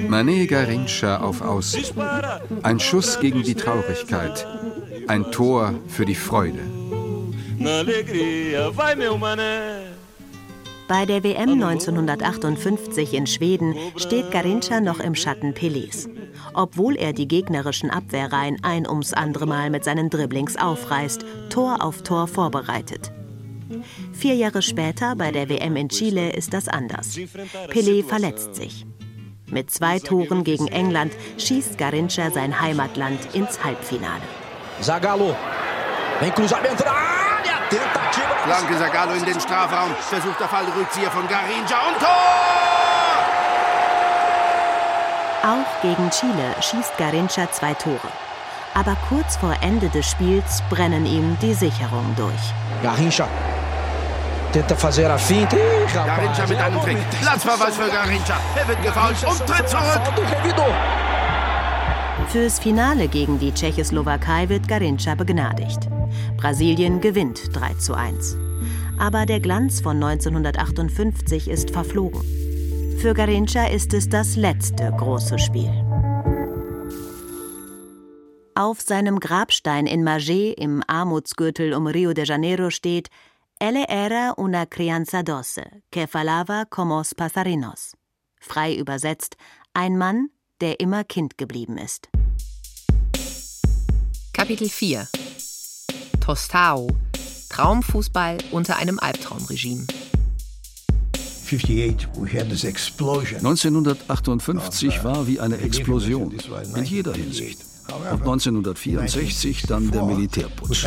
Mané 0.07 1.19
auf 1.19 1.41
Außen. 1.41 1.83
Ein 2.63 2.79
Schuss 2.79 3.19
gegen 3.19 3.43
die 3.43 3.55
Traurigkeit. 3.55 4.47
Ein 5.07 5.31
Tor 5.31 5.73
für 5.87 6.05
die 6.05 6.15
Freude. 6.15 6.59
Bei 10.89 11.05
der 11.05 11.23
WM 11.23 11.61
1958 11.61 13.13
in 13.13 13.27
Schweden 13.27 13.75
steht 13.95 14.31
Garincha 14.31 14.81
noch 14.81 14.99
im 14.99 15.13
Schatten 15.13 15.53
Pelés. 15.53 16.09
Obwohl 16.55 16.95
er 16.95 17.13
die 17.13 17.27
gegnerischen 17.27 17.91
Abwehrreihen 17.91 18.57
ein 18.63 18.89
ums 18.89 19.13
andere 19.13 19.45
Mal 19.45 19.69
mit 19.69 19.83
seinen 19.83 20.09
Dribblings 20.09 20.57
aufreißt, 20.57 21.23
Tor 21.51 21.83
auf 21.83 22.01
Tor 22.01 22.27
vorbereitet. 22.27 23.11
Vier 24.13 24.33
Jahre 24.33 24.63
später, 24.63 25.15
bei 25.15 25.31
der 25.31 25.47
WM 25.47 25.75
in 25.75 25.89
Chile, 25.89 26.31
ist 26.31 26.55
das 26.55 26.67
anders. 26.67 27.15
Pelé 27.67 28.03
verletzt 28.03 28.55
sich. 28.55 28.87
Mit 29.45 29.69
zwei 29.69 29.99
Toren 29.99 30.43
gegen 30.43 30.67
England 30.67 31.13
schießt 31.37 31.77
Garincha 31.77 32.31
sein 32.31 32.59
Heimatland 32.59 33.19
ins 33.35 33.63
Halbfinale. 33.63 34.23
Zagallo. 34.81 35.35
Vem 36.19 36.33
cruzamento. 36.33 36.83
Tentativa. 36.83 37.18
Flanke 38.43 38.77
Zagallo 38.77 39.13
in 39.13 39.25
den 39.25 39.39
Strafraum. 39.39 39.95
Versucht 39.99 40.39
der 40.39 40.47
Fallrückzieher 40.47 41.11
von 41.11 41.27
Garincha 41.27 41.77
und 41.87 41.99
Tor! 41.99 42.09
Auch 45.43 45.81
gegen 45.81 46.09
Chile 46.09 46.55
schießt 46.61 46.97
Garincha 46.97 47.51
zwei 47.51 47.73
Tore. 47.73 48.09
Aber 48.73 48.95
kurz 49.07 49.35
vor 49.37 49.55
Ende 49.61 49.89
des 49.89 50.09
Spiels 50.09 50.61
brennen 50.69 51.05
ihm 51.05 51.37
die 51.41 51.53
Sicherungen 51.53 52.15
durch. 52.15 52.53
Garincha 52.83 53.27
Tenta 54.51 54.75
fazer 54.75 55.11
a 55.11 55.17
finta. 55.17 55.55
Garincha 55.93 56.47
mit 56.47 56.57
einem 56.57 56.81
Trick. 56.81 56.97
Platzverweis 57.21 57.75
für 57.75 57.89
Garincha. 57.89 58.37
Er 58.55 58.67
wird 58.67 58.81
gefault 58.81 59.15
und 59.23 59.45
tritt 59.45 59.69
zurück. 59.69 60.01
Fürs 62.29 62.59
Finale 62.59 63.07
gegen 63.07 63.39
die 63.39 63.53
Tschechoslowakei 63.53 64.49
wird 64.49 64.67
Garincha 64.67 65.15
begnadigt. 65.15 65.87
Brasilien 66.39 67.01
gewinnt 67.01 67.53
3 67.53 67.73
zu 67.73 67.93
1. 67.93 68.37
Aber 68.97 69.25
der 69.25 69.41
Glanz 69.41 69.81
von 69.81 70.01
1958 70.01 71.49
ist 71.49 71.71
verflogen. 71.71 72.21
Für 73.01 73.13
Garincha 73.13 73.65
ist 73.65 73.93
es 73.93 74.07
das 74.07 74.37
letzte 74.37 74.89
große 74.97 75.37
Spiel. 75.37 75.69
Auf 78.55 78.79
seinem 78.79 79.19
Grabstein 79.19 79.85
in 79.85 80.07
Magé 80.07 80.53
im 80.53 80.81
Armutsgürtel 80.87 81.73
um 81.73 81.87
Rio 81.87 82.13
de 82.13 82.25
Janeiro 82.25 82.69
steht 82.69 83.09
Elle 83.59 83.89
era 83.89 84.33
una 84.37 84.65
crianza 84.65 85.23
doce, 85.23 85.83
que 85.91 86.07
falava 86.07 86.65
como 86.69 86.99
os 86.99 87.13
pasarinos. 87.13 87.97
Frei 88.39 88.75
übersetzt, 88.75 89.35
ein 89.73 89.97
Mann, 89.97 90.29
der 90.61 90.79
immer 90.79 91.03
Kind 91.03 91.37
geblieben 91.37 91.77
ist. 91.77 92.07
Kapitel 94.31 94.69
4 94.69 95.05
Tostao 96.19 96.87
Traumfußball 97.49 98.37
unter 98.51 98.77
einem 98.77 98.99
Albtraumregime. 98.99 99.85
1958 103.37 105.03
war 105.03 105.27
wie 105.27 105.39
eine 105.39 105.57
Explosion 105.57 106.31
in 106.75 106.83
jeder 106.85 107.13
Hinsicht. 107.13 107.65
Und 108.11 108.19
1964 108.21 109.63
dann 109.63 109.89
der 109.89 110.03
Militärputsch. 110.03 110.85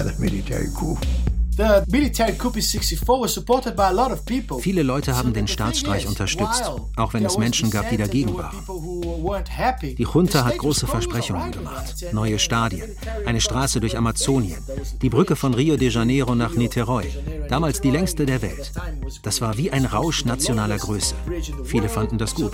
Viele 4.60 4.82
Leute 4.82 5.16
haben 5.16 5.34
den 5.34 5.48
Staatsstreich 5.48 6.06
unterstützt, 6.06 6.70
auch 6.96 7.12
wenn 7.12 7.24
es 7.24 7.36
Menschen 7.36 7.70
gab, 7.70 7.90
die 7.90 7.98
dagegen 7.98 8.34
waren. 8.36 8.56
Die 9.82 10.02
Junta 10.02 10.44
hat 10.44 10.58
große 10.58 10.86
Versprechungen 10.86 11.52
gemacht. 11.52 11.94
Neue 12.12 12.38
Stadien, 12.38 12.96
eine 13.26 13.40
Straße 13.40 13.80
durch 13.80 13.98
Amazonien, 13.98 14.58
die 15.02 15.10
Brücke 15.10 15.36
von 15.36 15.52
Rio 15.52 15.76
de 15.76 15.90
Janeiro 15.90 16.34
nach 16.34 16.54
Niterói, 16.54 17.04
damals 17.48 17.80
die 17.80 17.90
längste 17.90 18.24
der 18.24 18.40
Welt. 18.40 18.72
Das 19.22 19.40
war 19.40 19.58
wie 19.58 19.70
ein 19.70 19.84
Rausch 19.84 20.24
nationaler 20.24 20.78
Größe. 20.78 21.14
Viele 21.64 21.88
fanden 21.88 22.18
das 22.18 22.34
gut. 22.34 22.52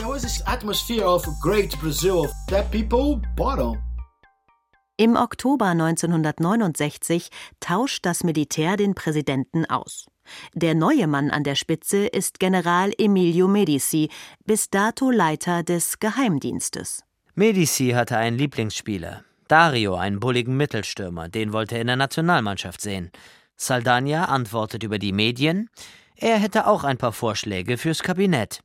Im 5.01 5.15
Oktober 5.15 5.67
1969 5.67 7.29
tauscht 7.61 8.05
das 8.05 8.25
Militär 8.25 8.77
den 8.77 8.97
Präsidenten 8.97 9.65
aus. 9.65 10.07
Der 10.55 10.75
neue 10.75 11.07
Mann 11.07 11.31
an 11.31 11.45
der 11.45 11.55
Spitze 11.55 12.09
ist 12.09 12.41
General 12.41 12.91
Emilio 12.99 13.47
Medici, 13.47 14.11
bis 14.45 14.71
dato 14.71 15.13
Leiter 15.13 15.63
des 15.63 16.01
Geheimdienstes. 16.01 17.05
Medici 17.37 17.91
hatte 17.91 18.17
einen 18.17 18.39
Lieblingsspieler. 18.39 19.23
Dario, 19.47 19.95
einen 19.95 20.19
bulligen 20.19 20.57
Mittelstürmer, 20.57 21.29
den 21.29 21.53
wollte 21.53 21.77
er 21.77 21.83
in 21.83 21.87
der 21.87 21.95
Nationalmannschaft 21.95 22.81
sehen. 22.81 23.13
Saldania 23.57 24.25
antwortet 24.25 24.83
über 24.83 24.99
die 24.99 25.13
Medien, 25.13 25.71
er 26.17 26.39
hätte 26.39 26.67
auch 26.67 26.83
ein 26.83 26.99
paar 26.99 27.13
Vorschläge 27.13 27.79
fürs 27.79 28.03
Kabinett. 28.03 28.65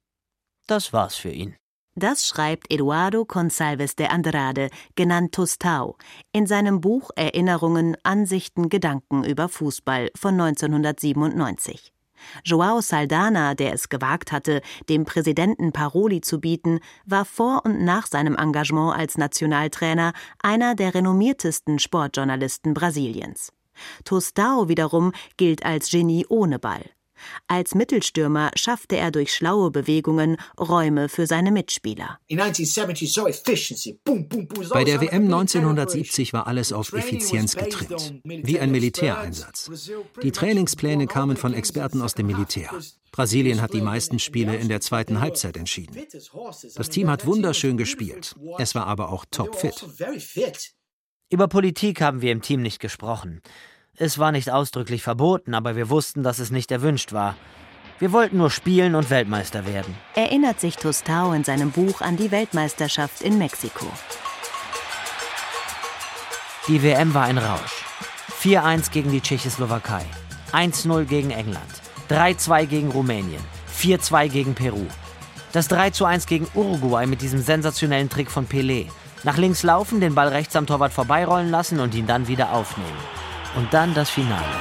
Das 0.66 0.94
war's 0.94 1.14
für 1.16 1.30
ihn. 1.30 1.56
Das 1.96 2.26
schreibt 2.26 2.74
Eduardo 2.74 3.24
Consalves 3.24 3.96
de 3.96 4.08
Andrade, 4.08 4.70
genannt 4.96 5.32
Tostao, 5.32 5.96
in 6.32 6.48
seinem 6.48 6.82
Buch 6.82 7.12
Erinnerungen, 7.16 7.96
Ansichten, 8.02 8.70
Gedanken 8.70 9.24
über 9.24 9.48
Fußball 9.48 10.10
von 10.16 10.34
1997. 10.34 11.94
Joao 12.44 12.82
Saldana, 12.82 13.54
der 13.54 13.74
es 13.74 13.90
gewagt 13.90 14.32
hatte, 14.32 14.62
dem 14.90 15.06
Präsidenten 15.06 15.72
Paroli 15.72 16.22
zu 16.22 16.40
bieten, 16.40 16.80
war 17.06 17.26
vor 17.26 17.62
und 17.64 17.84
nach 17.84 18.08
seinem 18.08 18.36
Engagement 18.36 18.98
als 18.98 19.18
Nationaltrainer 19.20 20.14
einer 20.42 20.74
der 20.74 20.96
renommiertesten 20.96 21.78
Sportjournalisten 21.78 22.74
Brasiliens. 22.74 23.52
Tostao 24.04 24.68
wiederum 24.68 25.12
gilt 25.38 25.64
als 25.64 25.92
Genie 25.92 26.26
ohne 26.28 26.58
Ball. 26.58 26.84
Als 27.48 27.76
Mittelstürmer 27.76 28.52
schaffte 28.56 28.98
er 28.98 29.12
durch 29.12 29.34
schlaue 29.34 29.72
Bewegungen 29.72 30.38
Räume 30.60 31.10
für 31.10 31.28
seine 31.28 31.52
Mitspieler. 31.52 32.20
Bei 34.70 34.84
der 34.84 35.02
WM 35.02 35.24
1970 35.26 36.34
war 36.34 36.48
alles 36.48 36.74
auf 36.74 36.94
Effizienz 36.94 37.56
getrimmt, 37.56 38.22
wie 38.24 38.60
ein 38.60 38.72
Militäreinsatz. 38.72 39.72
Die 40.22 40.32
Trainingspläne 40.32 41.08
kamen 41.08 41.38
von 41.38 41.54
Experten 41.54 42.02
aus 42.02 42.14
dem 42.14 42.28
Militär. 42.28 42.72
Brasilien 43.12 43.62
hat 43.62 43.74
die 43.74 43.82
meisten 43.82 44.18
Spiele 44.18 44.56
in 44.56 44.70
der 44.70 44.82
zweiten 44.82 45.22
Halbzeit 45.22 45.56
entschieden. 45.56 45.96
Das 46.76 46.90
Team 46.90 47.10
hat 47.10 47.26
wunderschön 47.26 47.78
gespielt. 47.78 48.36
Es 48.58 48.74
war 48.74 48.88
aber 48.88 49.12
auch 49.12 49.26
topfit. 49.30 49.86
Über 51.30 51.48
Politik 51.48 52.02
haben 52.02 52.22
wir 52.22 52.32
im 52.32 52.42
Team 52.42 52.62
nicht 52.62 52.80
gesprochen. 52.80 53.42
Es 53.96 54.18
war 54.18 54.32
nicht 54.32 54.50
ausdrücklich 54.50 55.04
verboten, 55.04 55.54
aber 55.54 55.76
wir 55.76 55.88
wussten, 55.88 56.24
dass 56.24 56.40
es 56.40 56.50
nicht 56.50 56.72
erwünscht 56.72 57.14
war. 57.14 57.36
Wir 58.00 58.12
wollten 58.12 58.38
nur 58.38 58.50
spielen 58.50 58.96
und 58.96 59.12
Weltmeister 59.12 59.68
werden. 59.68 59.96
Erinnert 60.16 60.60
sich 60.60 60.78
Tostao 60.78 61.32
in 61.34 61.44
seinem 61.44 61.70
Buch 61.70 62.02
an 62.02 62.18
die 62.18 62.32
Weltmeisterschaft 62.32 63.22
in 63.22 63.38
Mexiko. 63.38 63.86
Die 66.68 66.82
WM 66.82 67.14
war 67.14 67.26
ein 67.26 67.38
Rausch. 67.38 67.86
4-1 68.42 68.92
gegen 68.92 69.12
die 69.12 69.22
Tschechoslowakei, 69.22 70.04
1-0 70.52 71.06
gegen 71.06 71.30
England, 71.30 71.62
3-2 72.10 72.66
gegen 72.66 72.90
Rumänien, 72.90 73.42
4-2 73.80 74.28
gegen 74.28 74.56
Peru. 74.56 74.86
Das 75.52 75.70
3-1 75.70 76.28
gegen 76.28 76.48
Uruguay 76.56 77.06
mit 77.06 77.22
diesem 77.22 77.42
sensationellen 77.42 78.10
Trick 78.10 78.32
von 78.32 78.48
Pelé. 78.48 78.88
Nach 79.24 79.38
links 79.38 79.62
laufen, 79.62 80.02
den 80.02 80.16
Ball 80.16 80.30
rechts 80.30 80.56
am 80.56 80.66
Torwart 80.66 80.92
vorbeirollen 80.92 81.52
lassen 81.52 81.80
und 81.80 81.94
ihn 81.94 82.08
dann 82.08 82.28
wieder 82.28 82.52
aufnehmen. 82.54 83.23
Und 83.56 83.74
dann 83.74 83.94
das 83.94 84.10
Finale. 84.10 84.56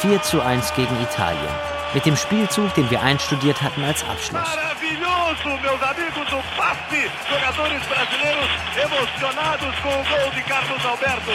4 0.00 0.22
zu 0.22 0.40
1 0.40 0.74
gegen 0.74 1.00
Italien. 1.02 1.54
Mit 1.94 2.06
dem 2.06 2.16
Spielzug, 2.16 2.72
den 2.74 2.90
wir 2.90 3.02
einstudiert 3.02 3.60
hatten 3.60 3.84
als 3.84 4.02
Abschluss. 4.04 4.32
Maravilhoso, 4.32 5.60
meus 5.60 5.82
amigos, 5.82 6.32
o 6.32 6.42
passe. 6.56 7.10
Jogadores 7.28 7.82
brasileiros 7.86 8.50
emocionados 8.76 9.74
com 9.82 9.88
o 9.88 10.04
gol 10.04 10.30
de 10.34 10.42
Carlos 10.42 10.84
Alberto. 10.84 11.32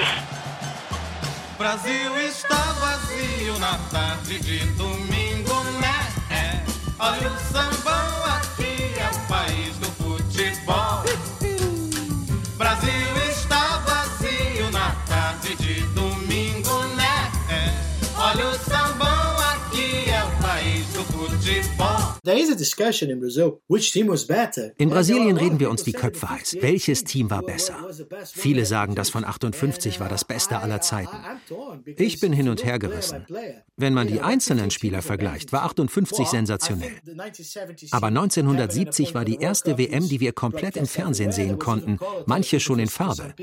Brasil 1.57 2.17
está 2.19 2.63
vazio 2.79 3.57
na 3.59 3.77
tarde 3.91 4.39
de 4.39 4.59
domingo, 4.73 5.63
né? 5.79 5.97
Olha 6.99 7.29
o 7.29 7.39
sambão 7.39 8.25
aqui, 8.25 8.95
é 8.99 9.09
o 9.11 9.27
país 9.27 9.66
In 24.77 24.89
Brasilien 24.89 25.37
reden 25.37 25.59
wir 25.59 25.69
uns 25.69 25.83
die 25.83 25.93
Köpfe 25.93 26.29
heiß. 26.29 26.57
Welches 26.61 27.03
Team 27.03 27.29
war 27.29 27.41
besser? 27.41 27.75
Viele 28.25 28.65
sagen, 28.65 28.95
das 28.95 29.09
von 29.09 29.23
58 29.23 29.99
war 29.99 30.09
das 30.09 30.25
Beste 30.25 30.59
aller 30.59 30.81
Zeiten. 30.81 31.17
Ich 31.97 32.19
bin 32.19 32.33
hin 32.33 32.49
und 32.49 32.63
her 32.63 32.79
gerissen. 32.79 33.25
Wenn 33.75 33.93
man 33.93 34.07
die 34.07 34.21
einzelnen 34.21 34.71
Spieler 34.71 35.01
vergleicht, 35.01 35.51
war 35.51 35.63
58 35.63 36.27
sensationell. 36.27 36.99
Aber 37.91 38.07
1970 38.07 39.13
war 39.13 39.23
die 39.23 39.37
erste 39.37 39.77
WM, 39.77 40.09
die 40.09 40.19
wir 40.19 40.33
komplett 40.33 40.77
im 40.77 40.87
Fernsehen 40.87 41.31
sehen 41.31 41.59
konnten, 41.59 41.99
manche 42.25 42.59
schon 42.59 42.79
in 42.79 42.87
Farbe. 42.87 43.33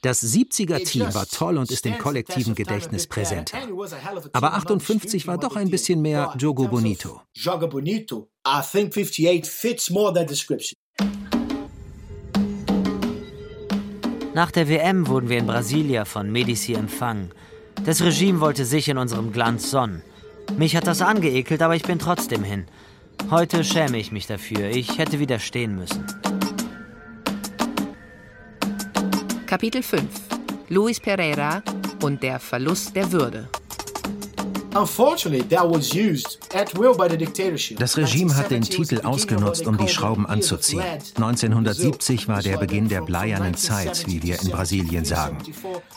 Das 0.00 0.22
70er-Team 0.22 1.14
war 1.14 1.26
toll 1.26 1.58
und 1.58 1.70
ist 1.70 1.86
im 1.86 1.98
kollektiven 1.98 2.54
Gedächtnis 2.54 3.06
präsenter. 3.06 3.58
Aber 4.32 4.54
58 4.54 5.26
war 5.26 5.38
doch 5.38 5.56
ein 5.56 5.70
bisschen 5.70 6.02
mehr 6.02 6.34
Jogo 6.38 6.68
Bonito. 6.68 7.20
Jogo 7.34 7.68
Bonito. 7.68 8.31
I 8.44 8.60
think 8.60 8.92
58 8.92 9.46
fits 9.46 9.88
more 9.88 10.12
that 10.14 10.28
description. 10.28 10.76
Nach 14.34 14.50
der 14.50 14.68
WM 14.68 15.06
wurden 15.06 15.28
wir 15.28 15.38
in 15.38 15.46
Brasilia 15.46 16.04
von 16.04 16.30
Medici 16.32 16.74
empfangen. 16.74 17.30
Das 17.84 18.02
Regime 18.02 18.40
wollte 18.40 18.64
sich 18.64 18.88
in 18.88 18.98
unserem 18.98 19.32
Glanz 19.32 19.70
sonnen. 19.70 20.02
Mich 20.56 20.74
hat 20.74 20.88
das 20.88 21.02
angeekelt, 21.02 21.62
aber 21.62 21.76
ich 21.76 21.84
bin 21.84 22.00
trotzdem 22.00 22.42
hin. 22.42 22.66
Heute 23.30 23.62
schäme 23.62 23.98
ich 23.98 24.10
mich 24.10 24.26
dafür. 24.26 24.70
Ich 24.70 24.98
hätte 24.98 25.20
widerstehen 25.20 25.76
müssen. 25.76 26.04
Kapitel 29.46 29.82
5 29.84 30.08
Luis 30.68 30.98
Pereira 30.98 31.62
und 32.02 32.22
der 32.22 32.40
Verlust 32.40 32.96
der 32.96 33.12
Würde. 33.12 33.48
Das 37.76 37.96
Regime 37.98 38.36
hat 38.36 38.50
den 38.50 38.62
Titel 38.62 39.00
ausgenutzt, 39.02 39.66
um 39.66 39.76
die 39.76 39.88
Schrauben 39.88 40.26
anzuziehen. 40.26 40.82
1970 41.16 42.26
war 42.26 42.40
der 42.40 42.56
Beginn 42.56 42.88
der 42.88 43.02
bleiernen 43.02 43.54
Zeit, 43.54 44.06
wie 44.06 44.22
wir 44.22 44.40
in 44.40 44.48
Brasilien 44.50 45.04
sagen. 45.04 45.38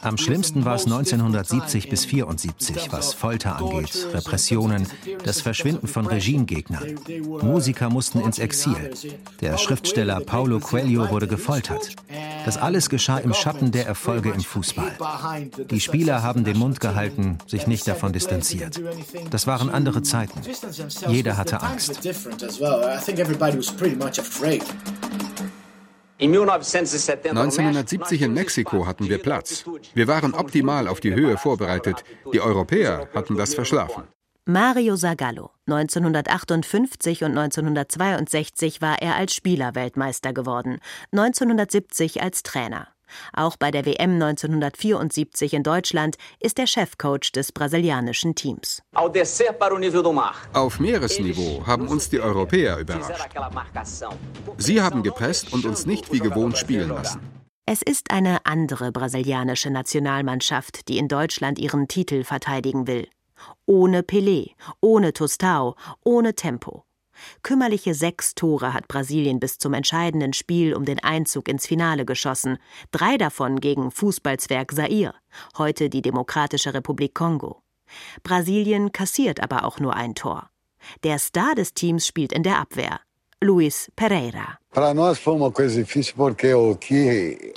Am 0.01 0.17
schlimmsten 0.17 0.65
war 0.65 0.75
es 0.75 0.83
1970 0.85 1.89
bis 1.89 2.03
1974, 2.03 2.91
was 2.91 3.13
Folter 3.13 3.55
angeht, 3.55 4.07
Repressionen, 4.13 4.87
das 5.23 5.39
Verschwinden 5.39 5.87
von 5.87 6.05
Regimegegnern. 6.05 6.99
Musiker 7.41 7.89
mussten 7.89 8.19
ins 8.19 8.39
Exil. 8.39 8.91
Der 9.39 9.57
Schriftsteller 9.57 10.19
Paulo 10.19 10.59
Coelho 10.59 11.09
wurde 11.09 11.27
gefoltert. 11.27 11.95
Das 12.43 12.57
alles 12.57 12.89
geschah 12.89 13.19
im 13.19 13.33
Schatten 13.33 13.71
der 13.71 13.87
Erfolge 13.87 14.31
im 14.31 14.41
Fußball. 14.41 14.97
Die 15.71 15.79
Spieler 15.79 16.23
haben 16.23 16.43
den 16.43 16.57
Mund 16.57 16.81
gehalten, 16.81 17.37
sich 17.47 17.67
nicht 17.67 17.87
davon 17.87 18.11
distanziert 18.11 18.64
passiert. 18.69 19.33
Das 19.33 19.47
waren 19.47 19.69
andere 19.69 20.01
Zeiten. 20.01 20.41
Jeder 21.07 21.37
hatte 21.37 21.61
Angst. 21.61 21.99
1970 26.17 28.21
in 28.21 28.33
Mexiko 28.33 28.87
hatten 28.87 29.09
wir 29.09 29.17
Platz. 29.17 29.65
Wir 29.93 30.07
waren 30.07 30.33
optimal 30.33 30.87
auf 30.87 31.01
die 31.01 31.13
Höhe 31.13 31.37
vorbereitet. 31.37 32.05
Die 32.31 32.39
Europäer 32.39 33.09
hatten 33.13 33.35
das 33.35 33.53
verschlafen. 33.53 34.03
Mario 34.45 34.95
Zagallo. 34.95 35.51
1958 35.67 37.23
und 37.23 37.31
1962 37.31 38.79
war 38.79 39.01
er 39.01 39.15
als 39.15 39.33
Spieler 39.33 39.73
Weltmeister 39.73 40.33
geworden, 40.33 40.77
1970 41.11 42.21
als 42.21 42.43
Trainer. 42.43 42.94
Auch 43.33 43.57
bei 43.57 43.71
der 43.71 43.85
WM 43.85 44.21
1974 44.21 45.53
in 45.53 45.63
Deutschland 45.63 46.17
ist 46.39 46.59
er 46.59 46.67
Chefcoach 46.67 47.31
des 47.33 47.51
brasilianischen 47.51 48.35
Teams. 48.35 48.81
Auf 50.53 50.79
Meeresniveau 50.79 51.65
haben 51.65 51.87
uns 51.87 52.09
die 52.09 52.19
Europäer 52.19 52.77
überrascht. 52.77 53.29
Sie 54.57 54.81
haben 54.81 55.03
gepresst 55.03 55.53
und 55.53 55.65
uns 55.65 55.85
nicht 55.85 56.11
wie 56.11 56.19
gewohnt 56.19 56.57
spielen 56.57 56.89
lassen. 56.89 57.19
Es 57.67 57.81
ist 57.81 58.11
eine 58.11 58.45
andere 58.45 58.91
brasilianische 58.91 59.71
Nationalmannschaft, 59.71 60.87
die 60.87 60.99
in 60.99 61.07
Deutschland 61.07 61.57
ihren 61.57 61.87
Titel 61.87 62.23
verteidigen 62.23 62.85
will. 62.85 63.07
Ohne 63.65 64.01
Pelé, 64.01 64.51
ohne 64.81 65.13
Tostao, 65.13 65.75
ohne 66.03 66.35
Tempo. 66.35 66.84
Kümmerliche 67.43 67.93
sechs 67.93 68.35
Tore 68.35 68.73
hat 68.73 68.87
Brasilien 68.87 69.39
bis 69.39 69.57
zum 69.57 69.73
entscheidenden 69.73 70.33
Spiel 70.33 70.73
um 70.73 70.85
den 70.85 71.03
Einzug 71.03 71.47
ins 71.47 71.67
Finale 71.67 72.05
geschossen, 72.05 72.57
drei 72.91 73.17
davon 73.17 73.59
gegen 73.59 73.91
Fußballzwerg 73.91 74.71
Zaire, 74.73 75.15
heute 75.57 75.89
die 75.89 76.01
Demokratische 76.01 76.73
Republik 76.73 77.13
Kongo. 77.13 77.61
Brasilien 78.23 78.91
kassiert 78.91 79.41
aber 79.41 79.65
auch 79.65 79.79
nur 79.79 79.95
ein 79.95 80.15
Tor. 80.15 80.49
Der 81.03 81.19
Star 81.19 81.55
des 81.55 81.73
Teams 81.73 82.05
spielt 82.05 82.33
in 82.33 82.43
der 82.43 82.59
Abwehr. 82.59 82.99
Luis 83.41 83.91
Pereira. 83.95 84.57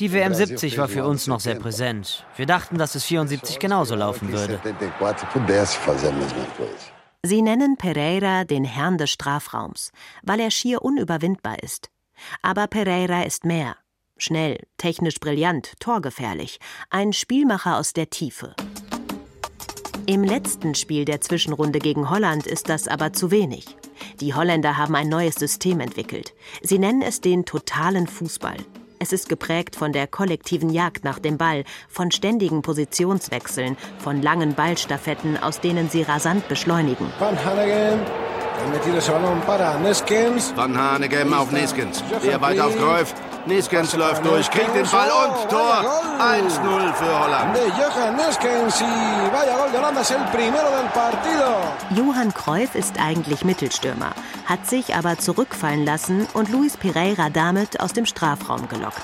Die 0.01 0.13
WM 0.13 0.35
70 0.35 0.79
war 0.79 0.89
für 0.89 1.07
uns 1.07 1.27
noch 1.27 1.41
sehr 1.41 1.55
präsent. 1.55 2.27
Wir 2.37 2.47
dachten, 2.47 2.79
dass 2.79 2.95
es 2.95 3.05
74 3.05 3.59
genauso 3.59 3.95
laufen 3.95 4.33
würde. 4.33 4.61
Sie 7.25 7.43
nennen 7.43 7.77
Pereira 7.77 8.45
den 8.45 8.65
Herrn 8.65 8.97
des 8.97 9.11
Strafraums, 9.11 9.91
weil 10.23 10.39
er 10.39 10.53
schier 10.53 10.83
unüberwindbar 10.83 11.63
ist. 11.63 11.91
Aber 12.43 12.69
Pereira 12.69 13.23
ist 13.23 13.45
mehr. 13.45 13.77
Schnell, 14.17 14.65
technisch 14.77 15.19
brillant, 15.19 15.73
torgefährlich, 15.81 16.61
ein 16.91 17.13
Spielmacher 17.13 17.77
aus 17.77 17.93
der 17.93 18.11
Tiefe. 18.11 18.55
Im 20.07 20.23
letzten 20.23 20.75
Spiel 20.75 21.05
der 21.05 21.21
Zwischenrunde 21.21 21.81
gegen 21.81 22.09
Holland 22.09 22.47
ist 22.47 22.69
das 22.69 22.87
aber 22.87 23.13
zu 23.13 23.31
wenig. 23.31 23.77
Die 24.21 24.35
Holländer 24.35 24.77
haben 24.77 24.95
ein 24.95 25.09
neues 25.09 25.35
System 25.35 25.81
entwickelt. 25.81 26.35
Sie 26.63 26.79
nennen 26.79 27.03
es 27.03 27.21
den 27.21 27.45
totalen 27.45 28.07
Fußball. 28.07 28.57
Es 29.01 29.13
ist 29.13 29.29
geprägt 29.29 29.77
von 29.77 29.93
der 29.93 30.07
kollektiven 30.07 30.71
Jagd 30.71 31.05
nach 31.05 31.19
dem 31.19 31.39
Ball, 31.39 31.65
von 31.89 32.11
ständigen 32.11 32.63
Positionswechseln, 32.63 33.77
von 33.99 34.23
langen 34.23 34.55
Ballstaffetten, 34.55 35.41
aus 35.41 35.61
denen 35.61 35.89
sie 35.89 36.03
rasant 36.03 36.49
beschleunigen. 36.49 37.07
Van 37.19 37.45
Hanegem, 37.45 38.01
Van 40.57 40.77
Hanegem 40.77 41.33
auf 41.33 41.53
Neskens. 41.53 42.03
Der 42.25 42.41
weiter 42.41 42.67
auf 42.67 42.77
Cruyff. 42.77 43.15
Neskens 43.49 43.97
läuft 43.97 44.25
durch, 44.27 44.51
kriegt 44.51 44.75
den 44.75 44.87
Ball 44.91 45.09
und 45.09 45.49
Tor. 45.49 45.83
1-0 46.21 46.93
für 46.95 47.19
Holland. 47.19 47.57
Johann 51.97 52.35
Cruyff 52.35 52.75
ist 52.75 53.01
eigentlich 53.01 53.45
Mittelstürmer, 53.45 54.11
hat 54.45 54.67
sich 54.67 54.95
aber 54.95 55.19
zurückfallen 55.19 55.87
lassen 55.87 56.27
und 56.35 56.51
Luis 56.51 56.77
Pereira 56.77 57.31
damit 57.31 57.81
aus 57.81 57.95
dem 57.95 58.05
Strafraum 58.05 58.69
gelockt. 58.69 59.01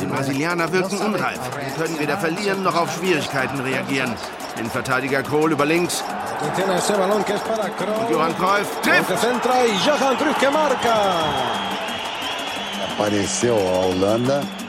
Die 0.00 0.06
Brasilianer 0.06 0.70
wirken 0.70 0.98
unreif. 0.98 1.40
Sie 1.74 1.82
können 1.82 1.98
weder 1.98 2.18
verlieren 2.18 2.62
noch 2.62 2.76
auf 2.76 2.92
Schwierigkeiten 2.92 3.60
reagieren. 3.60 4.14
Den 4.58 4.70
Verteidiger 4.70 5.22
Kohl 5.22 5.52
über 5.52 5.64
links. 5.64 6.02
Und 6.40 6.58
Johann 8.10 8.36
Cruyff 8.36 8.80
trifft. 8.82 9.10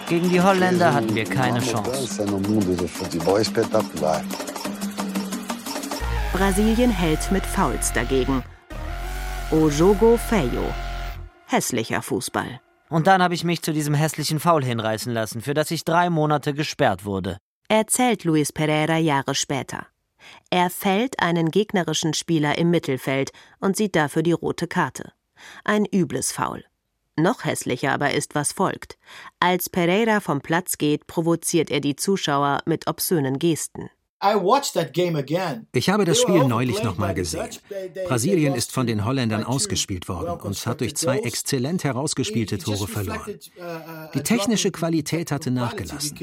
Gegen 0.07 0.29
die 0.29 0.41
Holländer 0.41 0.93
hatten 0.93 1.15
wir 1.15 1.25
keine 1.25 1.59
Chance. 1.59 2.25
Brasilien 6.33 6.89
hält 6.89 7.31
mit 7.31 7.45
Fouls 7.45 7.93
dagegen. 7.93 8.43
O 9.51 9.69
Jogo 9.69 10.17
Feio. 10.17 10.63
Hässlicher 11.45 12.01
Fußball. 12.01 12.59
Und 12.89 13.07
dann 13.07 13.21
habe 13.21 13.33
ich 13.33 13.43
mich 13.43 13.61
zu 13.61 13.71
diesem 13.71 13.93
hässlichen 13.93 14.39
Foul 14.39 14.63
hinreißen 14.63 15.13
lassen, 15.13 15.41
für 15.41 15.53
das 15.53 15.69
ich 15.71 15.83
drei 15.83 16.09
Monate 16.09 16.53
gesperrt 16.53 17.05
wurde. 17.05 17.37
Erzählt 17.67 18.23
Luis 18.23 18.51
Pereira 18.51 18.97
Jahre 18.97 19.35
später. 19.35 19.87
Er 20.49 20.69
fällt 20.69 21.19
einen 21.19 21.51
gegnerischen 21.51 22.13
Spieler 22.13 22.57
im 22.57 22.69
Mittelfeld 22.69 23.31
und 23.59 23.75
sieht 23.75 23.95
dafür 23.95 24.23
die 24.23 24.31
rote 24.31 24.67
Karte. 24.67 25.11
Ein 25.63 25.85
übles 25.85 26.31
Foul. 26.31 26.63
Noch 27.15 27.45
hässlicher 27.45 27.91
aber 27.91 28.13
ist, 28.13 28.33
was 28.33 28.53
folgt. 28.53 28.97
Als 29.39 29.69
Pereira 29.69 30.19
vom 30.19 30.41
Platz 30.41 30.77
geht, 30.77 31.05
provoziert 31.05 31.69
er 31.69 31.79
die 31.79 31.95
Zuschauer 31.95 32.61
mit 32.65 32.87
obszönen 32.87 33.37
Gesten. 33.37 33.89
Ich 35.73 35.89
habe 35.89 36.05
das 36.05 36.21
Spiel 36.21 36.45
neulich 36.45 36.81
nochmal 36.81 37.13
gesehen. 37.13 37.49
Brasilien 38.07 38.55
ist 38.55 38.71
von 38.71 38.87
den 38.87 39.03
Holländern 39.03 39.43
ausgespielt 39.43 40.07
worden 40.07 40.39
und 40.39 40.65
hat 40.65 40.79
durch 40.79 40.95
zwei 40.95 41.19
exzellent 41.19 41.83
herausgespielte 41.83 42.57
Tore 42.57 42.87
verloren. 42.87 43.19
Uh, 43.27 43.63
uh, 43.63 44.11
die 44.13 44.23
technische 44.23 44.71
Qualität 44.71 45.31
hatte 45.31 45.51
nachgelassen. 45.51 46.17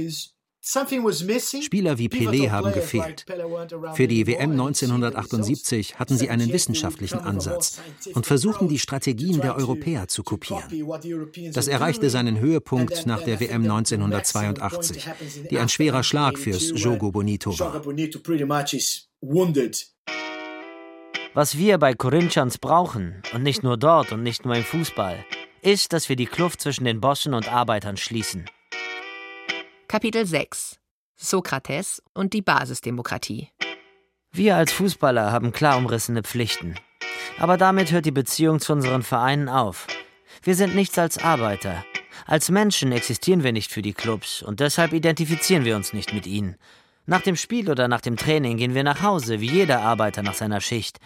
Spieler 0.63 1.99
wie 1.99 2.09
Pelé 2.09 2.51
haben 2.51 2.73
gefehlt. 2.73 3.25
Für 3.95 4.07
die 4.07 4.27
WM 4.27 4.53
1978 4.53 5.99
hatten 5.99 6.19
sie 6.19 6.29
einen 6.29 6.53
wissenschaftlichen 6.53 7.19
Ansatz 7.19 7.81
und 8.13 8.27
versuchten 8.27 8.69
die 8.69 8.79
Strategien 8.79 9.41
der 9.41 9.57
Europäer 9.57 10.09
zu 10.09 10.23
kopieren. 10.23 10.65
Das 11.55 11.67
erreichte 11.67 12.11
seinen 12.11 12.39
Höhepunkt 12.41 13.07
nach 13.07 13.23
der 13.23 13.41
WM 13.41 13.63
1982, 13.63 15.09
die 15.51 15.59
ein 15.59 15.71
schwerer 15.71 16.03
Schlag 16.03 16.39
fürs 16.39 16.71
Jogo 16.75 17.11
Bonito 17.11 17.59
war. 17.59 17.83
Was 21.33 21.57
wir 21.57 21.79
bei 21.79 21.95
Corinthians 21.95 22.59
brauchen, 22.59 23.23
und 23.33 23.43
nicht 23.43 23.63
nur 23.63 23.77
dort 23.79 24.13
und 24.13 24.23
nicht 24.23 24.45
nur 24.45 24.57
im 24.57 24.65
Fußball, 24.65 25.25
ist, 25.63 25.93
dass 25.93 26.09
wir 26.09 26.17
die 26.17 26.27
Kluft 26.27 26.61
zwischen 26.61 26.85
den 26.85 27.01
Bossen 27.01 27.35
und 27.35 27.51
Arbeitern 27.51 27.97
schließen. 27.97 28.47
Kapitel 29.91 30.25
6 30.25 30.79
Sokrates 31.17 32.01
und 32.15 32.33
die 32.33 32.43
Basisdemokratie. 32.43 33.49
Wir 34.31 34.55
als 34.55 34.71
Fußballer 34.71 35.33
haben 35.33 35.51
klar 35.51 35.79
umrissene 35.79 36.23
Pflichten. 36.23 36.77
Aber 37.41 37.57
damit 37.57 37.91
hört 37.91 38.07
die 38.07 38.13
Beziehung 38.13 38.61
zu 38.61 38.73
unseren 38.73 39.03
Vereinen 39.03 39.49
auf. 39.49 39.89
Wir 40.45 40.55
sind 40.55 40.77
nichts 40.77 40.97
als 40.97 41.19
Arbeiter. 41.19 41.85
Als 42.25 42.51
Menschen 42.51 42.93
existieren 42.93 43.43
wir 43.43 43.51
nicht 43.51 43.73
für 43.73 43.83
die 43.83 43.93
Clubs 43.93 44.43
und 44.43 44.61
deshalb 44.61 44.93
identifizieren 44.93 45.65
wir 45.65 45.75
uns 45.75 45.93
nicht 45.93 46.15
mit 46.15 46.25
ihnen. 46.25 46.55
Nach 47.07 47.23
dem 47.23 47.35
Spiel 47.35 47.69
oder 47.69 47.89
nach 47.89 48.01
dem 48.01 48.17
Training 48.17 48.59
gehen 48.59 48.77
wir 48.77 48.85
nach 48.85 49.03
Hause, 49.03 49.41
wie 49.41 49.51
jeder 49.51 49.81
Arbeiter 49.81 50.23
nach 50.23 50.35
seiner 50.35 50.61
Schicht. 50.61 51.01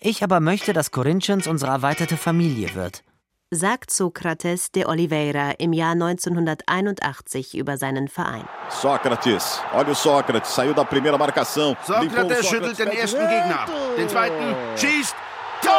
Ich 0.00 0.22
aber 0.24 0.40
möchte, 0.40 0.72
dass 0.72 0.90
Corinthians 0.90 1.46
unsere 1.46 1.70
erweiterte 1.70 2.16
Familie 2.16 2.74
wird 2.74 3.02
sagt 3.50 3.92
Sokrates 3.92 4.72
de 4.72 4.86
Oliveira 4.86 5.52
im 5.58 5.72
Jahr 5.72 5.92
1981 5.92 7.56
über 7.56 7.76
seinen 7.76 8.08
Verein. 8.08 8.44
Sokrates, 8.68 9.60
olha 9.72 9.90
o 9.90 9.94
Sócrates, 9.94 10.52
saiu 10.52 10.74
da 10.74 10.84
primeira 10.84 11.16
marcação. 11.16 11.76
Sokrates 11.86 12.48
schüttelt 12.48 12.78
den 12.78 12.88
ersten 12.88 13.20
Gegner 13.20 13.60
ab, 13.60 13.70
den 13.96 14.08
zweiten 14.08 14.54
schießt. 14.76 15.14
Tor 15.62 15.72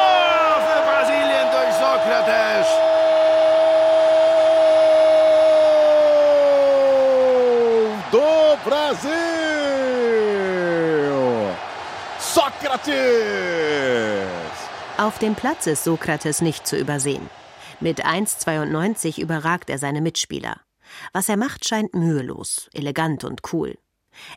für 0.66 0.82
Brasilien 0.90 1.48
durch 1.52 1.74
Sokrates. 1.76 2.68
Do 8.12 8.58
Brasil! 8.64 9.12
Sokrates! 12.20 12.88
Auf 14.98 15.20
dem 15.20 15.36
Platz 15.36 15.68
ist 15.68 15.84
Sokrates 15.84 16.42
nicht 16.42 16.66
zu 16.66 16.78
übersehen. 16.78 17.30
Mit 17.80 18.04
1,92 18.04 19.22
überragt 19.22 19.70
er 19.70 19.78
seine 19.78 20.02
Mitspieler. 20.02 20.60
Was 21.14 21.30
er 21.30 21.38
macht, 21.38 21.68
scheint 21.68 21.94
mühelos, 21.94 22.70
elegant 22.74 23.24
und 23.24 23.42
cool. 23.54 23.78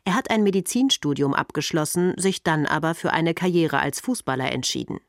Er 0.05 0.15
hat 0.15 0.31
ein 0.31 0.43
Medizinstudium 0.43 1.33
abgeschlossen, 1.33 2.13
sich 2.19 2.43
dann 2.43 2.67
aber 2.67 2.95
für 2.95 3.13
eine 3.13 3.33
Karriere 3.33 3.79
als 3.79 4.01
Fußballer 4.01 4.53
entschieden. 4.53 5.01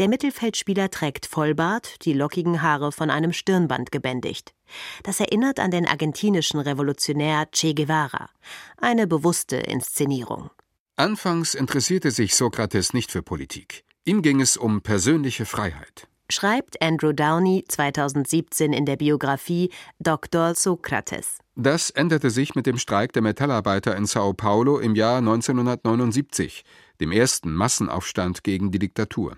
Der 0.00 0.08
Mittelfeldspieler 0.08 0.90
trägt 0.90 1.26
Vollbart, 1.26 2.04
die 2.04 2.12
lockigen 2.12 2.60
Haare 2.60 2.90
von 2.90 3.08
einem 3.08 3.32
Stirnband 3.32 3.92
gebändigt. 3.92 4.52
Das 5.04 5.20
erinnert 5.20 5.60
an 5.60 5.70
den 5.70 5.86
argentinischen 5.86 6.58
Revolutionär 6.58 7.46
Che 7.52 7.74
Guevara. 7.74 8.30
Eine 8.78 9.06
bewusste 9.06 9.56
Inszenierung. 9.56 10.50
Anfangs 10.96 11.54
interessierte 11.54 12.10
sich 12.10 12.34
Sokrates 12.34 12.94
nicht 12.94 13.12
für 13.12 13.22
Politik. 13.22 13.84
Ihm 14.04 14.22
ging 14.22 14.40
es 14.40 14.56
um 14.56 14.80
persönliche 14.80 15.46
Freiheit 15.46 16.09
schreibt 16.30 16.80
Andrew 16.82 17.12
Downey 17.12 17.64
2017 17.68 18.72
in 18.72 18.86
der 18.86 18.96
Biografie 18.96 19.70
Dr. 19.98 20.54
Sokrates. 20.54 21.38
Das 21.56 21.90
änderte 21.90 22.30
sich 22.30 22.54
mit 22.54 22.66
dem 22.66 22.78
Streik 22.78 23.12
der 23.12 23.22
Metallarbeiter 23.22 23.96
in 23.96 24.06
Sao 24.06 24.32
Paulo 24.32 24.78
im 24.78 24.94
Jahr 24.94 25.18
1979, 25.18 26.64
dem 27.00 27.12
ersten 27.12 27.52
Massenaufstand 27.52 28.44
gegen 28.44 28.70
die 28.70 28.78
Diktatur. 28.78 29.36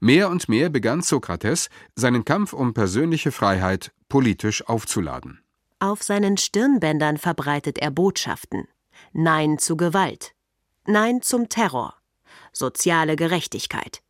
Mehr 0.00 0.28
und 0.28 0.48
mehr 0.48 0.68
begann 0.70 1.02
Sokrates, 1.02 1.68
seinen 1.94 2.24
Kampf 2.24 2.52
um 2.52 2.74
persönliche 2.74 3.32
Freiheit 3.32 3.92
politisch 4.08 4.66
aufzuladen. 4.66 5.40
Auf 5.80 6.02
seinen 6.02 6.36
Stirnbändern 6.36 7.18
verbreitet 7.18 7.78
er 7.78 7.90
Botschaften. 7.90 8.66
Nein 9.12 9.58
zu 9.58 9.76
Gewalt. 9.76 10.32
Nein 10.86 11.22
zum 11.22 11.48
Terror. 11.48 11.94
Soziale 12.52 13.14
Gerechtigkeit. 13.14 14.02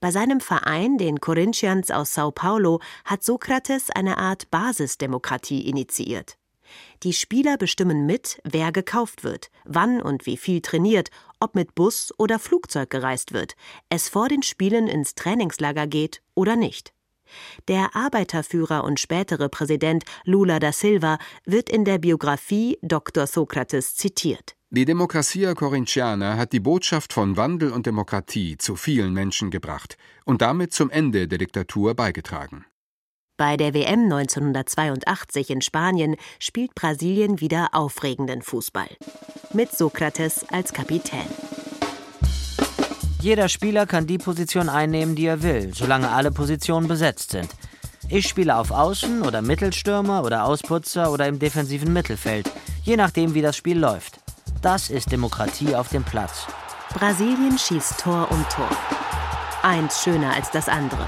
Bei 0.00 0.10
seinem 0.10 0.40
Verein, 0.40 0.98
den 0.98 1.20
Corinthians 1.20 1.90
aus 1.90 2.14
Sao 2.14 2.30
Paulo, 2.30 2.80
hat 3.04 3.22
Sokrates 3.22 3.90
eine 3.90 4.18
Art 4.18 4.50
Basisdemokratie 4.50 5.68
initiiert. 5.68 6.36
Die 7.02 7.12
Spieler 7.12 7.56
bestimmen 7.56 8.06
mit, 8.06 8.40
wer 8.44 8.72
gekauft 8.72 9.24
wird, 9.24 9.50
wann 9.64 10.00
und 10.00 10.26
wie 10.26 10.36
viel 10.36 10.60
trainiert, 10.60 11.10
ob 11.40 11.54
mit 11.54 11.74
Bus 11.74 12.12
oder 12.18 12.38
Flugzeug 12.38 12.90
gereist 12.90 13.32
wird, 13.32 13.56
es 13.88 14.08
vor 14.08 14.28
den 14.28 14.42
Spielen 14.42 14.86
ins 14.86 15.14
Trainingslager 15.14 15.86
geht 15.86 16.22
oder 16.34 16.56
nicht. 16.56 16.92
Der 17.68 17.94
Arbeiterführer 17.94 18.84
und 18.84 19.00
spätere 19.00 19.48
Präsident 19.48 20.04
Lula 20.24 20.58
da 20.58 20.72
Silva 20.72 21.18
wird 21.44 21.68
in 21.68 21.84
der 21.84 21.98
Biografie 21.98 22.78
Dr. 22.82 23.26
Sokrates 23.26 23.96
zitiert. 23.96 24.56
Die 24.72 24.84
Democracia 24.84 25.54
Corintiana 25.54 26.36
hat 26.36 26.52
die 26.52 26.60
Botschaft 26.60 27.12
von 27.12 27.36
Wandel 27.36 27.72
und 27.72 27.86
Demokratie 27.86 28.56
zu 28.56 28.76
vielen 28.76 29.12
Menschen 29.12 29.50
gebracht 29.50 29.96
und 30.24 30.42
damit 30.42 30.72
zum 30.72 30.90
Ende 30.90 31.26
der 31.26 31.38
Diktatur 31.38 31.94
beigetragen. 31.94 32.66
Bei 33.36 33.56
der 33.56 33.74
WM 33.74 34.04
1982 34.04 35.50
in 35.50 35.62
Spanien 35.62 36.16
spielt 36.38 36.74
Brasilien 36.74 37.40
wieder 37.40 37.70
aufregenden 37.72 38.42
Fußball. 38.42 38.90
Mit 39.54 39.72
Sokrates 39.72 40.44
als 40.50 40.72
Kapitän. 40.72 41.26
Jeder 43.20 43.50
Spieler 43.50 43.86
kann 43.86 44.06
die 44.06 44.16
Position 44.16 44.68
einnehmen, 44.70 45.14
die 45.14 45.26
er 45.26 45.42
will, 45.42 45.72
solange 45.74 46.10
alle 46.10 46.30
Positionen 46.30 46.88
besetzt 46.88 47.32
sind. 47.32 47.50
Ich 48.08 48.26
spiele 48.26 48.56
auf 48.56 48.70
Außen 48.70 49.22
oder 49.22 49.42
Mittelstürmer 49.42 50.24
oder 50.24 50.44
Ausputzer 50.44 51.12
oder 51.12 51.28
im 51.28 51.38
defensiven 51.38 51.92
Mittelfeld, 51.92 52.50
je 52.82 52.96
nachdem, 52.96 53.34
wie 53.34 53.42
das 53.42 53.56
Spiel 53.56 53.78
läuft. 53.78 54.18
Das 54.62 54.90
ist 54.90 55.12
Demokratie 55.12 55.74
auf 55.74 55.88
dem 55.88 56.02
Platz. 56.02 56.46
Brasilien 56.94 57.58
schießt 57.58 58.00
Tor 58.00 58.26
um 58.30 58.44
Tor. 58.48 58.68
Eins 59.62 60.02
schöner 60.02 60.34
als 60.34 60.50
das 60.50 60.68
andere. 60.68 61.06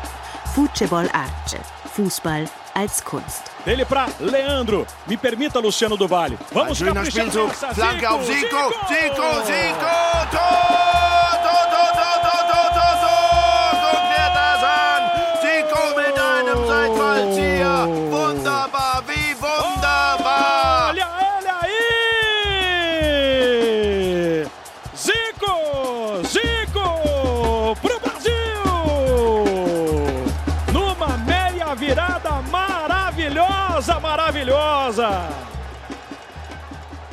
Futebol 0.55 1.09
Arte. 1.13 1.59
Fußball 1.95 2.49
als 2.75 3.03
Kunst. 3.05 3.43
Ele 3.65 3.85
para 3.85 4.07
Leandro. 4.21 4.87
Me 5.07 5.17
permita, 5.17 5.61
Luciano 5.61 5.97
do. 5.97 6.09
Vamos 6.09 6.79
Schöner 6.79 7.05
Spielzug. 7.05 7.53
Flanke 7.53 8.11
auf 8.11 8.25
Zico. 8.25 8.71
Zico, 8.89 9.45
Zico. 9.45 9.87
Tor, 10.31 10.82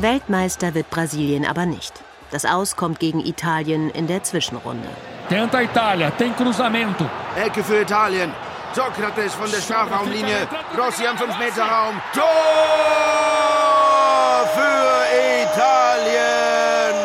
Weltmeister 0.01 0.73
wird 0.73 0.89
Brasilien 0.89 1.45
aber 1.45 1.65
nicht. 1.65 1.93
Das 2.31 2.45
Aus 2.45 2.75
kommt 2.75 2.99
gegen 2.99 3.19
Italien 3.19 3.89
in 3.89 4.07
der 4.07 4.23
Zwischenrunde. 4.23 4.87
Tenta 5.29 5.57
a 5.57 5.61
Itália, 5.61 6.09
tem 6.11 6.33
cruzamento. 6.35 7.05
Ecke 7.35 7.63
für 7.63 7.81
Italien. 7.81 8.31
Sokrates 8.73 9.33
von 9.33 9.51
der 9.51 9.61
Strafraumlinie. 9.61 10.47
Rossi 10.77 11.05
am 11.05 11.17
5-Meter-Raum. 11.17 12.01
Tor 12.13 12.23
für 14.55 15.05
Italien. 15.43 16.95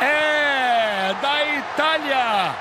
É 0.00 1.14
da 1.20 1.34
Itália. 1.60 2.54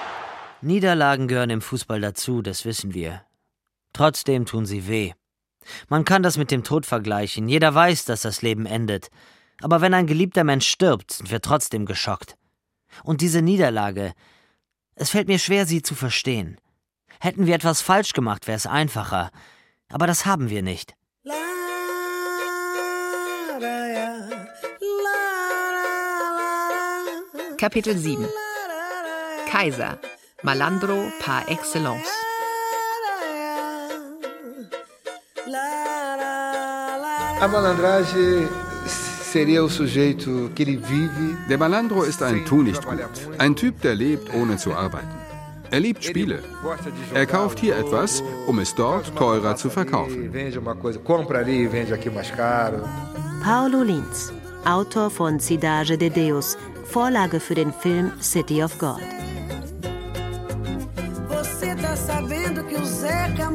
Niederlagen 0.62 1.28
gehören 1.28 1.50
im 1.52 1.62
Fußball 1.62 2.02
dazu, 2.02 2.42
das 2.42 2.66
wissen 2.66 2.94
wir. 2.94 3.22
Trotzdem 3.94 4.46
tun 4.46 4.66
sie 4.66 4.88
weh. 4.88 5.13
Man 5.89 6.06
kann 6.06 6.23
das 6.23 6.38
mit 6.38 6.52
dem 6.52 6.63
Tod 6.63 6.86
vergleichen. 6.86 7.47
Jeder 7.47 7.73
weiß, 7.73 8.06
dass 8.06 8.21
das 8.21 8.41
Leben 8.41 8.65
endet. 8.65 9.10
Aber 9.62 9.82
wenn 9.82 9.93
ein 9.93 10.08
geliebter 10.08 10.43
Mensch 10.43 10.67
stirbt, 10.67 11.12
sind 11.12 11.32
wir 11.32 11.41
trotzdem 11.41 11.86
geschockt. 11.86 12.36
Und 13.04 13.21
diese 13.21 13.41
Niederlage, 13.41 14.13
es 14.95 15.10
fällt 15.10 15.28
mir 15.28 15.39
schwer, 15.39 15.65
sie 15.65 15.82
zu 15.82 15.95
verstehen. 15.95 16.58
Hätten 17.19 17.47
wir 17.47 17.56
etwas 17.56 17.82
falsch 17.82 18.13
gemacht, 18.13 18.47
wäre 18.47 18.58
es 18.58 18.67
einfacher. 18.67 19.32
Aber 19.89 20.08
das 20.08 20.26
haben 20.26 20.49
wir 20.49 20.62
nicht. 20.62 20.95
Kapitel 27.58 27.97
7 27.97 28.28
Kaiser 29.49 29.97
Malandro 30.41 31.10
par 31.21 31.47
excellence 31.47 32.10
Der 41.50 41.58
Malandro 41.58 42.04
ist 42.04 42.24
ein 42.24 42.46
Tu 42.46 42.62
nicht 42.62 42.86
gut, 42.86 43.00
ein 43.38 43.56
Typ, 43.58 43.82
der 43.82 43.96
lebt, 43.96 44.34
ohne 44.34 44.56
zu 44.56 44.74
arbeiten. 44.74 45.10
Er 45.70 45.82
liebt 45.82 46.06
Spiele. 46.06 46.42
Er 47.14 47.26
kauft 47.26 47.60
hier 47.60 47.76
etwas, 47.76 48.24
um 48.48 48.60
es 48.60 48.74
dort 48.76 49.14
teurer 49.18 49.58
zu 49.58 49.70
verkaufen. 49.70 50.32
Paulo 53.44 53.82
Lins, 53.84 54.32
Autor 54.64 55.10
von 55.10 55.38
Cidade 55.40 55.98
de 55.98 56.10
Deus, 56.10 56.58
Vorlage 56.86 57.42
für 57.42 57.56
den 57.56 57.74
Film 57.74 58.12
City 58.22 58.64
of 58.64 58.78
God. 58.78 59.02
Você 61.28 61.76
tá 61.76 61.96
sabendo 61.96 62.64
que 62.64 62.76
o 62.76 62.86
Zeca 62.86 63.50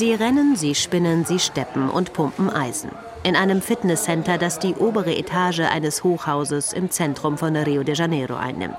Sie 0.00 0.14
rennen, 0.14 0.56
sie 0.56 0.74
spinnen, 0.74 1.26
sie 1.26 1.38
steppen 1.38 1.90
und 1.90 2.14
pumpen 2.14 2.48
Eisen. 2.48 2.90
In 3.22 3.36
einem 3.36 3.60
Fitnesscenter, 3.60 4.38
das 4.38 4.58
die 4.58 4.72
obere 4.72 5.14
Etage 5.14 5.60
eines 5.60 6.02
Hochhauses 6.02 6.72
im 6.72 6.90
Zentrum 6.90 7.36
von 7.36 7.54
Rio 7.54 7.82
de 7.82 7.94
Janeiro 7.94 8.34
einnimmt. 8.34 8.78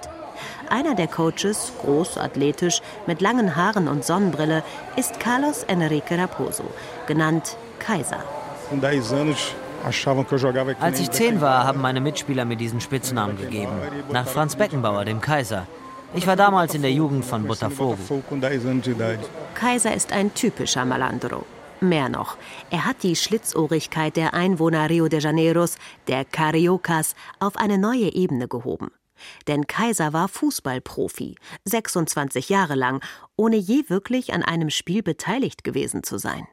Einer 0.67 0.95
der 0.95 1.05
Coaches, 1.05 1.73
groß, 1.83 2.17
athletisch, 2.17 2.81
mit 3.05 3.21
langen 3.21 3.55
Haaren 3.55 3.87
und 3.87 4.03
Sonnenbrille, 4.03 4.63
ist 4.95 5.19
Carlos 5.19 5.61
Enrique 5.61 6.17
Raposo, 6.17 6.63
genannt 7.05 7.55
Kaiser. 7.77 8.23
Als 10.79 10.99
ich 10.99 11.11
zehn 11.11 11.39
war, 11.39 11.65
haben 11.65 11.81
meine 11.81 12.01
Mitspieler 12.01 12.45
mir 12.45 12.57
diesen 12.57 12.81
Spitznamen 12.81 13.37
gegeben. 13.37 13.73
Nach 14.11 14.25
Franz 14.25 14.55
Beckenbauer, 14.55 15.05
dem 15.05 15.21
Kaiser. 15.21 15.67
Ich 16.13 16.27
war 16.27 16.35
damals 16.35 16.73
in 16.75 16.81
der 16.81 16.91
Jugend 16.91 17.23
von 17.23 17.47
Botafogo. 17.47 17.97
Kaiser 19.53 19.93
ist 19.93 20.11
ein 20.11 20.33
typischer 20.33 20.83
Malandro. 20.83 21.45
Mehr 21.79 22.09
noch, 22.09 22.37
er 22.69 22.85
hat 22.85 23.01
die 23.01 23.15
Schlitzohrigkeit 23.15 24.15
der 24.17 24.33
Einwohner 24.33 24.89
Rio 24.89 25.07
de 25.07 25.19
Janeiros, 25.19 25.77
der 26.07 26.25
Cariocas, 26.25 27.15
auf 27.39 27.55
eine 27.55 27.77
neue 27.77 28.13
Ebene 28.13 28.47
gehoben. 28.47 28.91
Denn 29.47 29.67
Kaiser 29.67 30.13
war 30.13 30.27
Fußballprofi, 30.27 31.35
26 31.65 32.49
Jahre 32.49 32.75
lang, 32.75 33.01
ohne 33.35 33.55
je 33.55 33.85
wirklich 33.87 34.33
an 34.33 34.43
einem 34.43 34.69
Spiel 34.69 35.01
beteiligt 35.03 35.63
gewesen 35.63 36.03
zu 36.03 36.17
sein. 36.17 36.47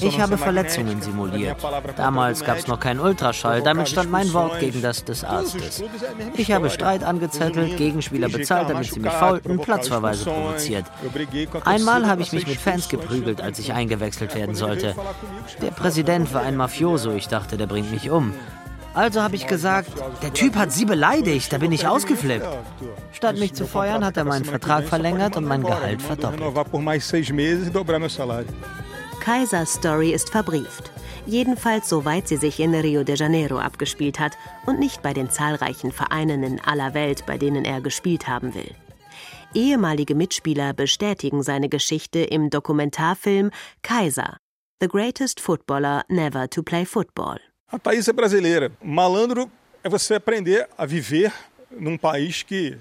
Ich 0.00 0.20
habe 0.20 0.38
Verletzungen 0.38 1.02
simuliert. 1.02 1.56
Damals 1.96 2.44
gab 2.44 2.58
es 2.58 2.66
noch 2.66 2.80
keinen 2.80 3.00
Ultraschall, 3.00 3.62
damit 3.62 3.88
stand 3.88 4.10
mein 4.10 4.32
Wort 4.32 4.58
gegen 4.60 4.82
das 4.82 5.04
des 5.04 5.24
Arztes. 5.24 5.82
Ich 6.36 6.50
habe 6.52 6.70
Streit 6.70 7.04
angezettelt, 7.04 7.76
Gegenspieler 7.76 8.28
bezahlt, 8.28 8.70
damit 8.70 8.92
sie 8.92 9.00
mich 9.00 9.12
faulten, 9.12 9.58
Platzverweise 9.58 10.24
provoziert. 10.24 10.86
Einmal 11.64 12.06
habe 12.06 12.22
ich 12.22 12.32
mich 12.32 12.46
mit 12.46 12.58
Fans 12.58 12.88
geprügelt, 12.88 13.40
als 13.40 13.58
ich 13.58 13.72
eingewechselt 13.72 14.34
werden 14.34 14.54
sollte. 14.54 14.94
Der 15.60 15.70
Präsident 15.70 16.32
war 16.32 16.42
ein 16.42 16.56
Mafioso, 16.56 17.12
ich 17.12 17.28
dachte, 17.28 17.56
der 17.56 17.66
bringt 17.66 17.90
mich 17.90 18.10
um. 18.10 18.32
Also 18.94 19.22
habe 19.22 19.36
ich 19.36 19.46
gesagt, 19.46 19.90
der 20.22 20.32
Typ 20.34 20.54
hat 20.54 20.72
sie 20.72 20.84
beleidigt, 20.84 21.52
da 21.52 21.58
bin 21.58 21.72
ich 21.72 21.86
ausgeflippt. 21.86 22.46
Statt 23.12 23.38
mich 23.38 23.54
zu 23.54 23.66
feuern, 23.66 24.04
hat 24.04 24.16
er 24.16 24.24
meinen 24.24 24.44
Vertrag 24.44 24.84
verlängert 24.84 25.36
und 25.36 25.44
mein 25.44 25.62
Gehalt 25.62 26.02
verdoppelt. 26.02 26.42
Kaisers 29.20 29.74
Story 29.74 30.10
ist 30.10 30.30
verbrieft. 30.30 30.90
Jedenfalls 31.24 31.88
soweit 31.88 32.26
sie 32.26 32.36
sich 32.36 32.58
in 32.58 32.74
Rio 32.74 33.04
de 33.04 33.16
Janeiro 33.16 33.58
abgespielt 33.58 34.18
hat 34.18 34.36
und 34.66 34.80
nicht 34.80 35.02
bei 35.02 35.12
den 35.12 35.30
zahlreichen 35.30 35.92
Vereinen 35.92 36.42
in 36.42 36.60
aller 36.60 36.94
Welt, 36.94 37.24
bei 37.26 37.38
denen 37.38 37.64
er 37.64 37.80
gespielt 37.80 38.26
haben 38.26 38.54
will. 38.54 38.74
Ehemalige 39.54 40.14
Mitspieler 40.14 40.72
bestätigen 40.72 41.42
seine 41.42 41.68
Geschichte 41.68 42.20
im 42.20 42.50
Dokumentarfilm 42.50 43.50
Kaiser, 43.82 44.38
The 44.80 44.88
Greatest 44.88 45.40
Footballer 45.40 46.02
Never 46.08 46.50
to 46.50 46.62
Play 46.62 46.84
Football. 46.84 47.38
A 47.72 47.78
país 47.78 48.06
é 48.06 48.12
brasileira. 48.12 48.70
Malandro 48.82 49.50
é 49.82 49.88
você 49.88 50.14
aprender 50.14 50.68
a 50.76 50.84
viver 50.84 51.32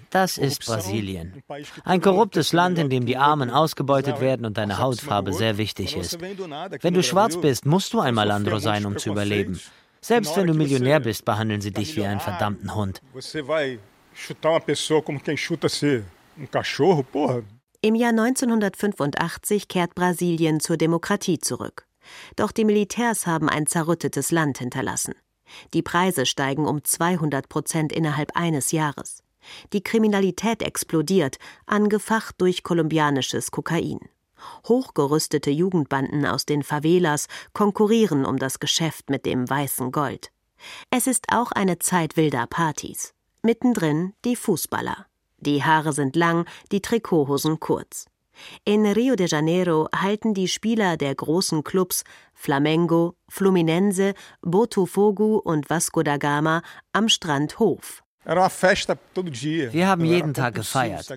Das 0.09 0.37
ist 0.37 0.65
Brasilien. 0.65 1.41
Ein 1.85 2.01
korruptes 2.01 2.51
Land, 2.51 2.77
in 2.77 2.89
dem 2.89 3.05
die 3.05 3.15
Armen 3.15 3.49
ausgebeutet 3.49 4.19
werden 4.19 4.45
und 4.45 4.57
deine 4.57 4.79
Hautfarbe 4.79 5.31
sehr 5.31 5.57
wichtig 5.57 5.95
ist. 5.95 6.19
Wenn 6.19 6.93
du 6.93 7.01
schwarz 7.01 7.37
bist, 7.37 7.65
musst 7.65 7.93
du 7.93 8.01
ein 8.01 8.13
Malandro 8.13 8.59
sein, 8.59 8.85
um 8.85 8.97
zu 8.97 9.11
überleben. 9.11 9.61
Selbst 10.01 10.35
wenn 10.35 10.47
du 10.47 10.53
Millionär 10.53 10.99
bist, 10.99 11.23
behandeln 11.23 11.61
sie 11.61 11.71
dich 11.71 11.95
wie 11.95 12.05
einen 12.05 12.19
verdammten 12.19 12.75
Hund. 12.75 13.01
Im 17.83 17.95
Jahr 17.95 18.09
1985 18.09 19.67
kehrt 19.69 19.95
Brasilien 19.95 20.59
zur 20.59 20.75
Demokratie 20.75 21.39
zurück. 21.39 21.87
Doch 22.35 22.51
die 22.51 22.65
Militärs 22.65 23.27
haben 23.27 23.49
ein 23.49 23.67
zerrüttetes 23.67 24.31
Land 24.31 24.57
hinterlassen. 24.57 25.13
Die 25.73 25.81
Preise 25.81 26.25
steigen 26.25 26.67
um 26.67 26.83
200 26.83 27.49
Prozent 27.49 27.91
innerhalb 27.91 28.35
eines 28.35 28.71
Jahres. 28.71 29.23
Die 29.73 29.81
Kriminalität 29.81 30.61
explodiert, 30.61 31.37
angefacht 31.65 32.35
durch 32.39 32.63
kolumbianisches 32.63 33.51
Kokain. 33.51 33.99
Hochgerüstete 34.67 35.51
Jugendbanden 35.51 36.25
aus 36.25 36.45
den 36.45 36.63
Favelas 36.63 37.27
konkurrieren 37.53 38.25
um 38.25 38.37
das 38.37 38.59
Geschäft 38.59 39.09
mit 39.09 39.25
dem 39.25 39.49
weißen 39.49 39.91
Gold. 39.91 40.31
Es 40.89 41.07
ist 41.07 41.25
auch 41.31 41.51
eine 41.51 41.79
Zeit 41.79 42.17
wilder 42.17 42.47
Partys. 42.47 43.13
Mittendrin 43.41 44.13
die 44.25 44.35
Fußballer. 44.35 45.07
Die 45.37 45.63
Haare 45.63 45.93
sind 45.93 46.15
lang, 46.15 46.45
die 46.71 46.81
Trikothosen 46.81 47.59
kurz. 47.59 48.05
In 48.63 48.85
Rio 48.85 49.15
de 49.15 49.27
Janeiro 49.27 49.87
halten 49.95 50.33
die 50.33 50.47
Spieler 50.47 50.97
der 50.97 51.15
großen 51.15 51.63
Clubs 51.63 52.03
Flamengo, 52.33 53.15
Fluminense, 53.29 54.13
Botafogo 54.41 55.37
und 55.37 55.69
Vasco 55.69 56.03
da 56.03 56.17
Gama 56.17 56.61
am 56.93 57.09
Strand 57.09 57.59
Hof. 57.59 58.03
Wir 58.23 59.87
haben 59.87 60.05
jeden 60.05 60.33
Tag 60.35 60.53
gefeiert. 60.53 61.07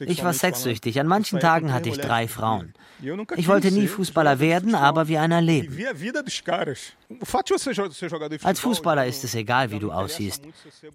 Ich 0.00 0.24
war 0.24 0.32
sexsüchtig. 0.32 0.98
An 0.98 1.06
manchen 1.06 1.38
Tagen 1.38 1.72
hatte 1.72 1.90
ich 1.90 1.98
drei 1.98 2.26
Frauen. 2.26 2.72
Ich 3.36 3.48
wollte 3.48 3.70
nie 3.70 3.86
Fußballer 3.86 4.40
werden, 4.40 4.74
aber 4.74 5.08
wie 5.08 5.18
einer 5.18 5.42
leben. 5.42 5.76
Als 8.42 8.60
Fußballer 8.60 9.06
ist 9.06 9.24
es 9.24 9.34
egal, 9.34 9.70
wie 9.70 9.78
du 9.78 9.92
aussiehst. 9.92 10.42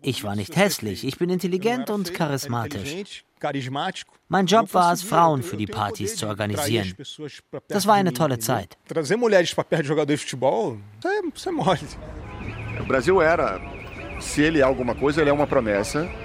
Ich 0.02 0.24
war 0.24 0.36
nicht 0.36 0.56
hässlich, 0.56 1.06
ich 1.06 1.18
bin 1.20 1.30
intelligent 1.30 1.92
und 1.92 2.14
charismatisch. 2.16 3.24
Mein 4.28 4.46
Job 4.48 4.74
war 4.74 4.92
es, 4.92 5.04
Frauen 5.04 5.44
für 5.44 5.56
die 5.56 5.68
Partys 5.68 6.16
zu 6.16 6.28
organisieren. 6.28 6.96
Das 7.68 7.86
war 7.86 7.96
eine 7.96 8.14
tolle 8.14 8.40
Zeit. 8.40 8.78
Brasil 12.88 13.22
era 13.22 13.79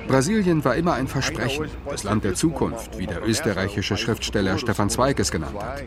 Brasilien 0.08 0.64
war 0.64 0.74
immer 0.76 0.94
ein 0.94 1.06
Versprechen, 1.06 1.66
das 1.88 2.02
Land 2.02 2.24
der 2.24 2.34
Zukunft, 2.34 2.98
wie 2.98 3.06
der 3.06 3.26
österreichische 3.26 3.96
Schriftsteller 3.96 4.58
Stefan 4.58 4.90
Zweig 4.90 5.18
es 5.20 5.30
genannt 5.30 5.56
hat. 5.60 5.84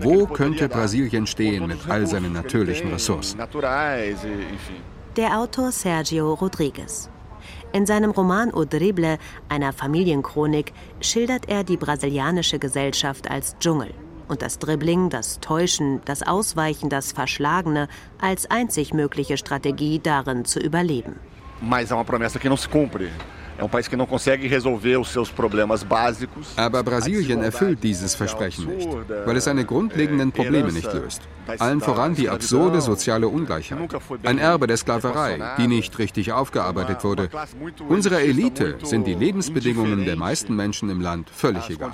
Wo 0.00 0.26
könnte 0.26 0.68
Brasilien 0.68 1.26
stehen 1.26 1.66
mit 1.66 1.88
all 1.88 2.06
seinen 2.06 2.32
natürlichen 2.32 2.90
Ressourcen? 2.92 3.40
Der 5.16 5.38
Autor 5.38 5.72
Sergio 5.72 6.32
Rodriguez. 6.34 7.10
In 7.72 7.86
seinem 7.86 8.10
Roman 8.10 8.52
O 8.52 8.64
Drible, 8.64 9.18
einer 9.48 9.72
Familienchronik, 9.72 10.72
schildert 11.00 11.48
er 11.48 11.64
die 11.64 11.76
brasilianische 11.76 12.58
Gesellschaft 12.58 13.30
als 13.30 13.58
Dschungel 13.58 13.92
und 14.28 14.42
das 14.42 14.58
Dribbling, 14.58 15.10
das 15.10 15.40
Täuschen, 15.40 16.00
das 16.04 16.22
Ausweichen, 16.22 16.88
das 16.88 17.12
Verschlagene 17.12 17.88
als 18.18 18.50
einzig 18.50 18.94
mögliche 18.94 19.36
Strategie 19.36 19.98
darin 19.98 20.44
zu 20.44 20.60
überleben 20.60 21.16
mas 21.62 21.90
é 21.90 21.94
uma 21.94 22.04
promessa 22.04 22.38
que 22.38 22.48
não 22.48 22.56
se 22.56 22.68
cumpre. 22.68 23.10
É 23.58 23.64
um 23.64 23.68
país 23.68 23.86
que 23.86 23.96
não 23.96 24.06
consegue 24.06 24.48
resolver 24.48 24.96
os 24.96 25.08
seus 25.08 25.30
problemas 25.30 25.84
básicos. 25.84 26.52
Aber 26.56 26.82
Brasilien 26.82 27.42
erfüllt 27.44 27.80
dieses 27.80 28.14
Versprechen 28.14 28.66
nicht, 28.66 28.88
weil 29.26 29.36
es 29.36 29.44
seine 29.44 29.64
grundlegenden 29.64 30.32
Probleme 30.32 30.72
nicht 30.72 30.92
löst. 30.92 31.22
Allen 31.58 31.80
voran 31.80 32.14
die 32.14 32.28
absurde 32.28 32.80
soziale 32.80 33.28
Ungleichheit. 33.28 33.78
Ein 34.24 34.38
Erbe 34.38 34.66
der 34.66 34.78
Sklaverei, 34.78 35.38
die 35.58 35.68
nicht 35.68 35.98
richtig 35.98 36.32
aufgearbeitet 36.32 37.04
wurde. 37.04 37.28
Unserer 37.88 38.20
Elite 38.20 38.78
sind 38.82 39.06
die 39.06 39.14
Lebensbedingungen 39.14 40.04
der 40.06 40.16
meisten 40.16 40.56
Menschen 40.56 40.90
im 40.90 41.00
Land 41.00 41.30
völlig 41.30 41.68
egal. 41.70 41.92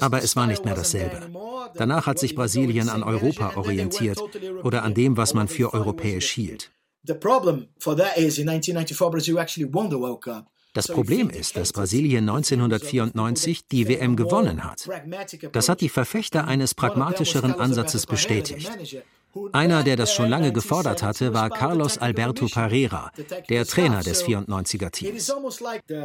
Aber 0.00 0.24
es 0.24 0.34
war 0.34 0.48
nicht 0.48 0.64
mehr 0.64 0.74
dasselbe. 0.74 1.30
Danach 1.76 2.06
hat 2.06 2.18
sich 2.18 2.34
Brasilien 2.34 2.88
an 2.88 3.04
Europa 3.04 3.52
orientiert 3.54 4.20
oder 4.64 4.82
an 4.82 4.94
dem, 4.94 5.16
was 5.16 5.34
man 5.34 5.46
für 5.46 5.72
europäisch 5.72 6.32
hielt. 6.32 6.72
Das 10.74 10.86
Problem 10.86 11.30
ist, 11.30 11.56
dass 11.56 11.72
Brasilien 11.72 12.28
1994 12.28 13.66
die 13.66 13.88
WM 13.88 14.16
gewonnen 14.16 14.64
hat. 14.64 14.88
Das 15.52 15.68
hat 15.68 15.80
die 15.80 15.88
Verfechter 15.88 16.46
eines 16.46 16.74
pragmatischeren 16.74 17.54
Ansatzes 17.54 18.06
bestätigt. 18.06 18.70
Einer, 19.52 19.82
der 19.82 19.96
das 19.96 20.12
schon 20.12 20.28
lange 20.28 20.52
gefordert 20.52 21.02
hatte, 21.02 21.34
war 21.34 21.50
Carlos 21.50 21.98
Alberto 21.98 22.46
Parera, 22.46 23.10
der 23.48 23.66
Trainer 23.66 24.02
des 24.02 24.24
94er-Teams. 24.24 25.32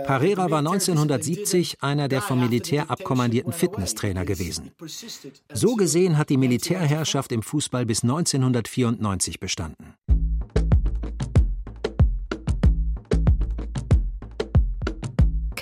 Parera 0.05 0.51
war 0.51 0.59
1970 0.59 1.81
einer 1.81 2.07
der 2.07 2.21
vom 2.21 2.39
Militär 2.39 2.89
abkommandierten 2.89 3.53
Fitnesstrainer 3.53 4.25
gewesen. 4.25 4.71
So 5.53 5.75
gesehen 5.75 6.17
hat 6.17 6.29
die 6.29 6.37
Militärherrschaft 6.37 7.31
im 7.31 7.43
Fußball 7.43 7.85
bis 7.85 8.03
1994 8.03 9.39
bestanden. 9.39 9.93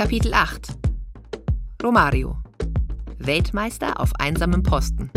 Kapitel 0.01 0.33
8 0.33 0.67
Romario 1.83 2.35
Weltmeister 3.19 3.99
auf 3.99 4.11
einsamem 4.17 4.63
Posten 4.63 5.11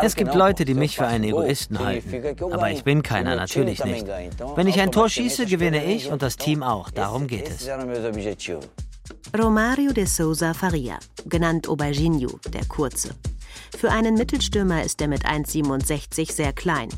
Es 0.00 0.16
gibt 0.16 0.34
Leute, 0.34 0.64
die 0.64 0.72
mich 0.72 0.96
für 0.96 1.06
einen 1.06 1.24
Egoisten 1.24 1.78
halten. 1.78 2.52
Aber 2.54 2.70
ich 2.70 2.84
bin 2.84 3.02
keiner, 3.02 3.36
natürlich 3.36 3.84
nicht. 3.84 4.06
Wenn 4.56 4.66
ich 4.66 4.80
ein 4.80 4.90
Tor 4.90 5.10
schieße, 5.10 5.44
gewinne 5.44 5.84
ich 5.84 6.10
und 6.10 6.22
das 6.22 6.38
Team 6.38 6.62
auch. 6.62 6.88
Darum 6.88 7.26
geht 7.26 7.50
es. 7.50 7.68
Romario 9.38 9.92
de 9.92 10.06
Souza 10.06 10.54
Faria, 10.54 10.98
genannt 11.26 11.68
Auberginho, 11.68 12.40
der 12.50 12.64
Kurze. 12.64 13.14
Für 13.76 13.90
einen 13.90 14.14
Mittelstürmer 14.14 14.82
ist 14.82 15.02
er 15.02 15.08
mit 15.08 15.26
1,67 15.26 16.32
sehr 16.32 16.54
klein. 16.54 16.88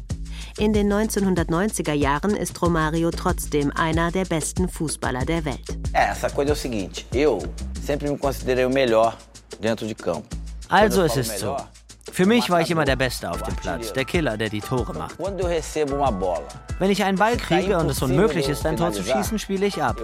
In 0.58 0.72
den 0.72 0.92
1990er 0.92 1.92
Jahren 1.92 2.36
ist 2.36 2.60
Romario 2.62 3.10
trotzdem 3.10 3.70
einer 3.74 4.10
der 4.10 4.24
besten 4.24 4.68
Fußballer 4.68 5.24
der 5.24 5.44
Welt. 5.44 5.78
Essa 5.92 6.30
coisa 6.30 6.52
é 6.52 6.54
o 6.54 6.56
seguinte, 6.56 7.04
eu 7.12 7.38
sempre 7.84 8.10
me 8.10 8.18
considerei 8.18 8.64
o 8.64 8.70
melhor 8.70 9.16
dentro 9.60 9.86
de 9.86 9.94
campo. 9.94 10.26
Also 10.68 11.04
es 11.04 11.16
ist 11.16 11.38
so. 11.38 11.56
Für 12.12 12.26
mich 12.26 12.50
war 12.50 12.60
ich 12.60 12.70
immer 12.70 12.84
der 12.84 12.96
Beste 12.96 13.30
auf 13.30 13.42
dem 13.42 13.56
Platz, 13.56 13.92
der 13.92 14.04
Killer, 14.04 14.36
der 14.36 14.48
die 14.48 14.60
Tore 14.60 14.94
macht. 14.94 15.16
Wenn 16.78 16.90
ich 16.90 17.02
einen 17.02 17.18
Ball 17.18 17.36
kriege 17.36 17.78
und 17.78 17.90
es 17.90 18.02
unmöglich 18.02 18.48
ist, 18.48 18.64
ein 18.64 18.76
Tor 18.76 18.92
zu 18.92 19.02
schießen, 19.02 19.38
spiele 19.38 19.66
ich 19.66 19.82
ab. 19.82 19.96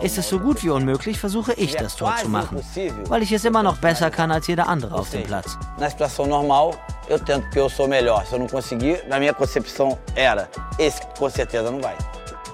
Ist 0.00 0.18
es 0.18 0.28
so 0.28 0.38
gut 0.38 0.62
wie 0.62 0.70
unmöglich, 0.70 1.18
versuche 1.18 1.52
ich 1.54 1.74
das 1.74 1.96
Tor 1.96 2.14
zu 2.20 2.28
machen, 2.28 2.60
weil 3.08 3.22
ich 3.22 3.32
es 3.32 3.44
immer 3.44 3.62
noch 3.62 3.78
besser 3.78 4.10
kann 4.10 4.30
als 4.30 4.46
jeder 4.46 4.68
andere 4.68 4.94
auf 4.94 5.10
dem 5.10 5.22
Platz. 5.22 5.58
Na 5.78 5.88
situação 5.88 6.26
normal, 6.26 6.74
eu 7.08 7.18
tento 7.18 7.42
porque 7.44 7.60
eu 7.60 7.68
sou 7.68 7.88
melhor. 7.88 8.24
Se 8.26 8.34
eu 8.34 8.38
não 8.38 8.48
conseguir, 8.48 9.02
na 9.08 9.18
minha 9.18 9.34
concepção 9.34 9.98
era, 10.14 10.48
esse 10.78 11.00
com 11.18 11.28
certeza 11.30 11.70
não 11.70 11.80
vai. 11.80 11.96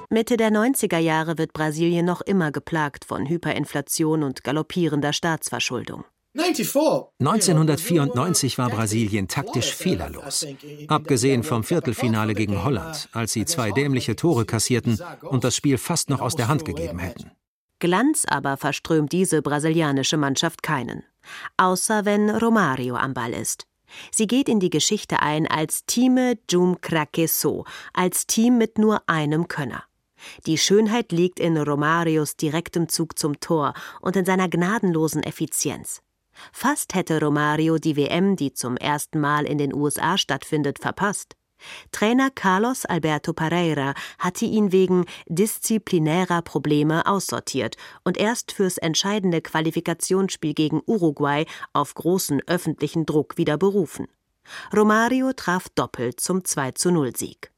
Mitte 0.08 0.36
der 0.36 0.52
90er 0.52 0.98
Jahre 0.98 1.36
wird 1.36 1.52
Brasilien 1.52 2.06
noch 2.06 2.20
immer 2.20 2.52
geplagt 2.52 3.04
von 3.04 3.26
Hyperinflation 3.26 4.22
und 4.22 4.44
galoppierender 4.44 5.12
Staatsverschuldung. 5.12 6.04
1994 6.38 8.58
war 8.58 8.70
Brasilien 8.70 9.28
taktisch 9.28 9.74
fehlerlos. 9.74 10.46
Abgesehen 10.88 11.42
vom 11.42 11.64
Viertelfinale 11.64 12.34
gegen 12.34 12.62
Holland, 12.62 13.08
als 13.12 13.32
sie 13.32 13.46
zwei 13.46 13.72
dämliche 13.72 14.16
Tore 14.16 14.44
kassierten 14.44 14.98
und 15.22 15.44
das 15.44 15.56
Spiel 15.56 15.78
fast 15.78 16.10
noch 16.10 16.20
aus 16.20 16.36
der 16.36 16.48
Hand 16.48 16.64
gegeben 16.64 16.98
hätten. 16.98 17.30
Glanz 17.78 18.24
aber 18.26 18.56
verströmt 18.56 19.12
diese 19.12 19.42
brasilianische 19.42 20.16
Mannschaft 20.16 20.62
keinen. 20.62 21.04
Außer 21.56 22.04
wenn 22.04 22.30
Romario 22.30 22.96
am 22.96 23.14
Ball 23.14 23.32
ist. 23.32 23.66
Sie 24.10 24.26
geht 24.26 24.48
in 24.48 24.60
die 24.60 24.70
Geschichte 24.70 25.20
ein 25.20 25.46
als 25.46 25.84
Time 25.86 26.38
Jum 26.50 26.76
So, 27.26 27.64
als 27.92 28.26
Team 28.26 28.58
mit 28.58 28.78
nur 28.78 29.08
einem 29.08 29.48
Könner. 29.48 29.84
Die 30.46 30.58
Schönheit 30.58 31.12
liegt 31.12 31.38
in 31.38 31.56
Romarios 31.56 32.36
direktem 32.36 32.88
Zug 32.88 33.18
zum 33.18 33.38
Tor 33.40 33.74
und 34.00 34.16
in 34.16 34.24
seiner 34.24 34.48
gnadenlosen 34.48 35.22
Effizienz. 35.22 36.02
Fast 36.52 36.94
hätte 36.94 37.20
Romario 37.20 37.78
die 37.78 37.96
WM, 37.96 38.36
die 38.36 38.52
zum 38.52 38.76
ersten 38.76 39.20
Mal 39.20 39.44
in 39.44 39.58
den 39.58 39.74
USA 39.74 40.18
stattfindet, 40.18 40.78
verpasst. 40.78 41.36
Trainer 41.90 42.30
Carlos 42.30 42.84
Alberto 42.84 43.32
Pereira 43.32 43.94
hatte 44.18 44.44
ihn 44.44 44.72
wegen 44.72 45.06
disziplinärer 45.26 46.42
Probleme 46.42 47.06
aussortiert 47.06 47.76
und 48.04 48.18
erst 48.18 48.52
fürs 48.52 48.78
entscheidende 48.78 49.40
Qualifikationsspiel 49.40 50.54
gegen 50.54 50.82
Uruguay 50.86 51.46
auf 51.72 51.94
großen 51.94 52.42
öffentlichen 52.46 53.06
Druck 53.06 53.38
wieder 53.38 53.56
berufen. 53.56 54.06
Romario 54.74 55.32
traf 55.32 55.68
doppelt 55.70 56.20
zum 56.20 56.42
2:0 56.44 57.16
Sieg. 57.16 57.55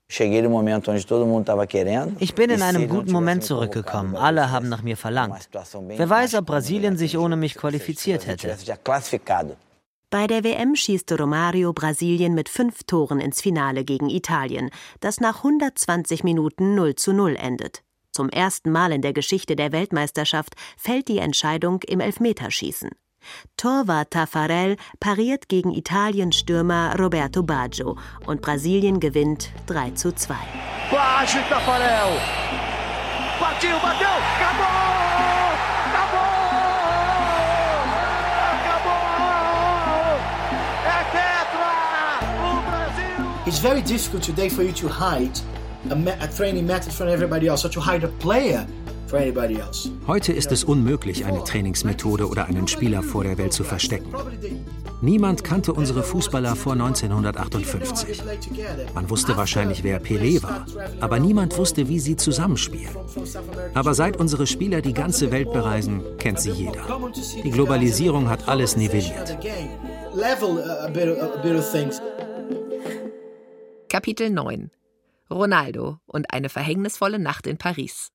Ich 2.19 2.35
bin 2.35 2.51
in 2.51 2.63
einem 2.63 2.89
guten 2.89 3.13
Moment 3.13 3.45
zurückgekommen. 3.45 4.17
Alle 4.17 4.51
haben 4.51 4.69
nach 4.69 4.83
mir 4.83 4.97
verlangt. 4.97 5.49
Wer 5.53 6.11
weiß, 6.11 6.35
ob 6.37 6.47
Brasilien 6.47 6.97
sich 6.97 7.19
ohne 7.19 7.37
mich 7.37 7.55
qualifiziert 7.55 8.27
hätte. 8.27 8.57
Bei 10.11 10.27
der 10.27 10.43
WM 10.43 10.75
schießt 10.75 11.13
Romario 11.21 11.75
Brasilien 11.75 12.35
mit 12.35 12.49
fünf 12.49 12.85
Toren 12.85 13.21
ins 13.21 13.43
Finale 13.43 13.85
gegen 13.85 14.09
Italien, 14.09 14.71
das 15.01 15.21
nach 15.21 15.45
120 15.45 16.25
Minuten 16.25 16.75
0 16.75 16.95
zu 16.95 17.13
0 17.13 17.37
endet. 17.37 17.83
Zum 18.11 18.31
ersten 18.31 18.73
Mal 18.73 18.93
in 18.93 19.03
der 19.03 19.13
Geschichte 19.13 19.55
der 19.55 19.71
Weltmeisterschaft 19.73 20.55
fällt 20.79 21.09
die 21.09 21.19
Entscheidung 21.19 21.83
im 21.83 22.01
Elfmeterschießen. 22.01 22.91
Torwart 23.57 24.11
Taffarel 24.13 24.77
pariert 25.01 25.49
gegen 25.49 25.73
Italiens 25.73 26.37
Stürmer 26.37 26.97
Roberto 26.99 27.43
Baggio 27.43 27.97
und 28.27 28.41
Brasilien 28.41 29.01
gewinnt 29.01 29.51
3 29.67 29.91
zu 29.93 30.15
2. 30.15 30.35
Bate 30.91 31.39
Taffarel! 31.49 32.19
Partiu, 33.39 33.79
bateu! 33.81 34.07
Acabou! 34.37 35.09
Acabou! 35.89 36.29
Acabou! 38.53 40.19
É 40.85 41.05
tetra! 41.13 41.75
O 42.43 42.61
Brasil! 42.63 43.47
It's 43.47 43.59
very 43.61 43.83
difficult 43.83 44.23
today 44.25 44.49
for 44.49 44.63
you 44.63 44.73
to 44.73 44.89
hide 44.89 45.39
a, 45.91 45.95
a 46.25 46.29
training 46.29 46.67
method 46.67 46.93
from 46.93 47.09
everybody 47.09 47.47
else, 47.49 47.65
or 47.65 47.71
to 47.71 47.81
hide 47.81 48.05
a 48.05 48.09
player 48.09 48.67
Heute 50.07 50.33
ist 50.33 50.53
es 50.53 50.65
unmöglich, 50.65 51.25
eine 51.25 51.43
Trainingsmethode 51.43 52.29
oder 52.29 52.47
einen 52.47 52.69
Spieler 52.69 53.03
vor 53.03 53.25
der 53.25 53.39
Welt 53.39 53.53
zu 53.53 53.65
verstecken. 53.65 54.13
Niemand 55.01 55.45
kannte 55.45 55.73
unsere 55.73 56.03
Fußballer 56.03 56.57
vor 56.57 56.73
1958. 56.73 58.23
Man 58.95 59.09
wusste 59.09 59.37
wahrscheinlich, 59.37 59.85
wer 59.85 60.03
Pelé 60.03 60.43
war, 60.43 60.67
aber 61.01 61.21
niemand 61.21 61.57
wusste, 61.57 61.89
wie 61.89 62.01
sie 62.01 62.17
zusammenspielen. 62.17 62.95
Aber 63.75 63.95
seit 63.95 64.17
unsere 64.17 64.47
Spieler 64.47 64.83
die 64.83 64.95
ganze 64.95 65.31
Welt 65.31 65.53
bereisen, 65.53 66.03
kennt 66.19 66.41
sie 66.41 66.51
jeder. 66.51 66.85
Die 67.45 67.51
Globalisierung 67.51 68.29
hat 68.29 68.49
alles 68.49 68.77
nivelliert. 68.77 69.39
Kapitel 73.89 74.31
9 74.31 74.71
Ronaldo 75.31 75.99
und 76.07 76.33
eine 76.33 76.49
verhängnisvolle 76.49 77.19
Nacht 77.19 77.47
in 77.47 77.59
Paris. 77.59 78.11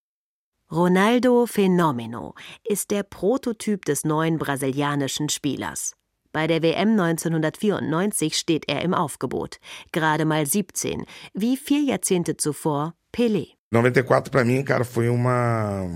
Ronaldo 0.74 1.46
Fenomeno 1.46 2.34
ist 2.68 2.90
der 2.90 3.04
Prototyp 3.04 3.86
des 3.86 4.06
neuen 4.06 4.40
brasilianischen 4.40 5.30
Spielers. 5.30 5.94
Bei 6.32 6.48
der 6.48 6.64
WM 6.64 7.00
1994 7.00 8.36
steht 8.36 8.68
er 8.68 8.82
im 8.82 8.96
Aufgebot, 8.96 9.60
gerade 9.92 10.26
mal 10.26 10.48
17, 10.48 11.06
wie 11.36 11.58
vier 11.58 11.82
Jahrzehnte 11.82 12.38
zuvor 12.38 12.96
Pelé. 13.16 13.50
94 13.72 14.32
para 14.32 14.44
mim, 14.44 14.66
cara, 14.66 14.84
foi 14.84 15.10
uma 15.10 15.88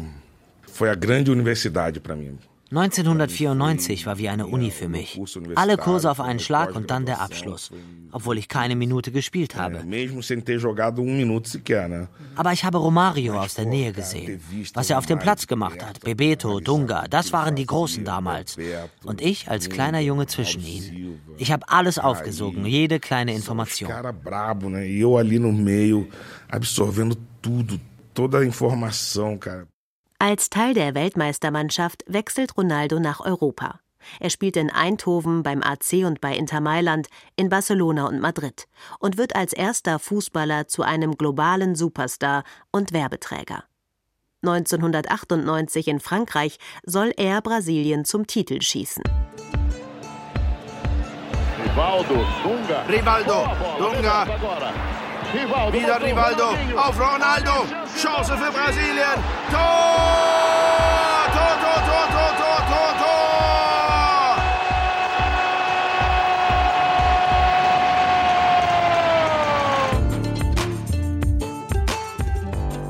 foi 0.67 0.91
a 0.91 0.95
grande 0.95 1.31
universidade 1.31 1.99
para 1.99 2.15
mim. 2.15 2.37
1994 2.69 4.05
war 4.05 4.17
wie 4.17 4.29
eine 4.29 4.47
Uni 4.47 4.71
für 4.71 4.89
mich. 4.89 5.19
Alle 5.55 5.77
Kurse 5.77 6.11
auf 6.11 6.19
einen 6.19 6.39
Schlag 6.39 6.75
und 6.75 6.91
dann 6.91 7.05
der 7.05 7.21
Abschluss, 7.21 7.71
obwohl 8.11 8.37
ich 8.37 8.47
keine 8.47 8.75
Minute 8.75 9.11
gespielt 9.11 9.55
habe. 9.55 9.83
Aber 12.35 12.53
ich 12.53 12.63
habe 12.65 12.77
Romario 12.77 13.39
aus 13.39 13.53
der 13.53 13.65
Nähe 13.65 13.93
gesehen. 13.93 14.41
Was 14.73 14.89
er 14.89 14.97
auf 14.97 15.05
dem 15.05 15.19
Platz 15.19 15.47
gemacht 15.47 15.83
hat, 15.85 16.01
Bebeto, 16.01 16.59
Dunga, 16.59 17.07
das 17.09 17.31
waren 17.31 17.55
die 17.55 17.65
Großen 17.65 18.03
damals. 18.03 18.57
Und 19.03 19.21
ich 19.21 19.49
als 19.49 19.69
kleiner 19.69 19.99
Junge 19.99 20.27
zwischen 20.27 20.65
ihnen. 20.65 21.19
Ich 21.37 21.51
habe 21.51 21.69
alles 21.69 21.99
aufgesogen, 21.99 22.65
jede 22.65 22.99
kleine 22.99 23.33
Information. 23.33 23.91
absorvendo 26.49 27.17
tudo, 27.41 27.79
toda 28.13 28.39
a 28.39 28.45
informação, 28.45 29.37
cara. 29.37 29.67
Als 30.19 30.49
Teil 30.49 30.73
der 30.73 30.95
Weltmeistermannschaft 30.95 32.03
wechselt 32.07 32.57
Ronaldo 32.57 32.99
nach 32.99 33.19
Europa. 33.19 33.81
Er 34.19 34.31
spielte 34.31 34.59
in 34.59 34.71
Eindhoven, 34.71 35.43
beim 35.43 35.61
AC 35.61 36.05
und 36.05 36.21
bei 36.21 36.35
Inter 36.35 36.59
Mailand, 36.59 37.07
in 37.35 37.49
Barcelona 37.49 38.07
und 38.07 38.19
Madrid 38.19 38.67
und 38.97 39.19
wird 39.19 39.35
als 39.35 39.53
erster 39.53 39.99
Fußballer 39.99 40.67
zu 40.67 40.81
einem 40.81 41.17
globalen 41.17 41.75
Superstar 41.75 42.43
und 42.71 42.93
Werbeträger. 42.93 43.65
1998 44.41 45.87
in 45.87 45.99
Frankreich 45.99 46.57
soll 46.83 47.13
er 47.15 47.39
Brasilien 47.41 48.03
zum 48.03 48.25
Titel 48.25 48.59
schießen. 48.59 49.03
Rivaldo, 51.63 52.25
Dunga. 52.43 52.81
Rivaldo, 52.89 53.47
Dunga. 53.77 54.96
Wieder 55.33 56.01
Rivaldo 56.01 56.55
auf 56.77 56.97
Ronaldo. 56.97 57.65
Chance 58.01 58.37
für 58.37 58.49
Brasilien. 58.49 59.19
Tor! 59.51 59.59
Tor, 61.33 61.57
Tor, 61.61 61.83
Tor, 61.85 62.07
Tor, 62.13 62.31
Tor, 62.37 62.61
Tor, 62.69 62.91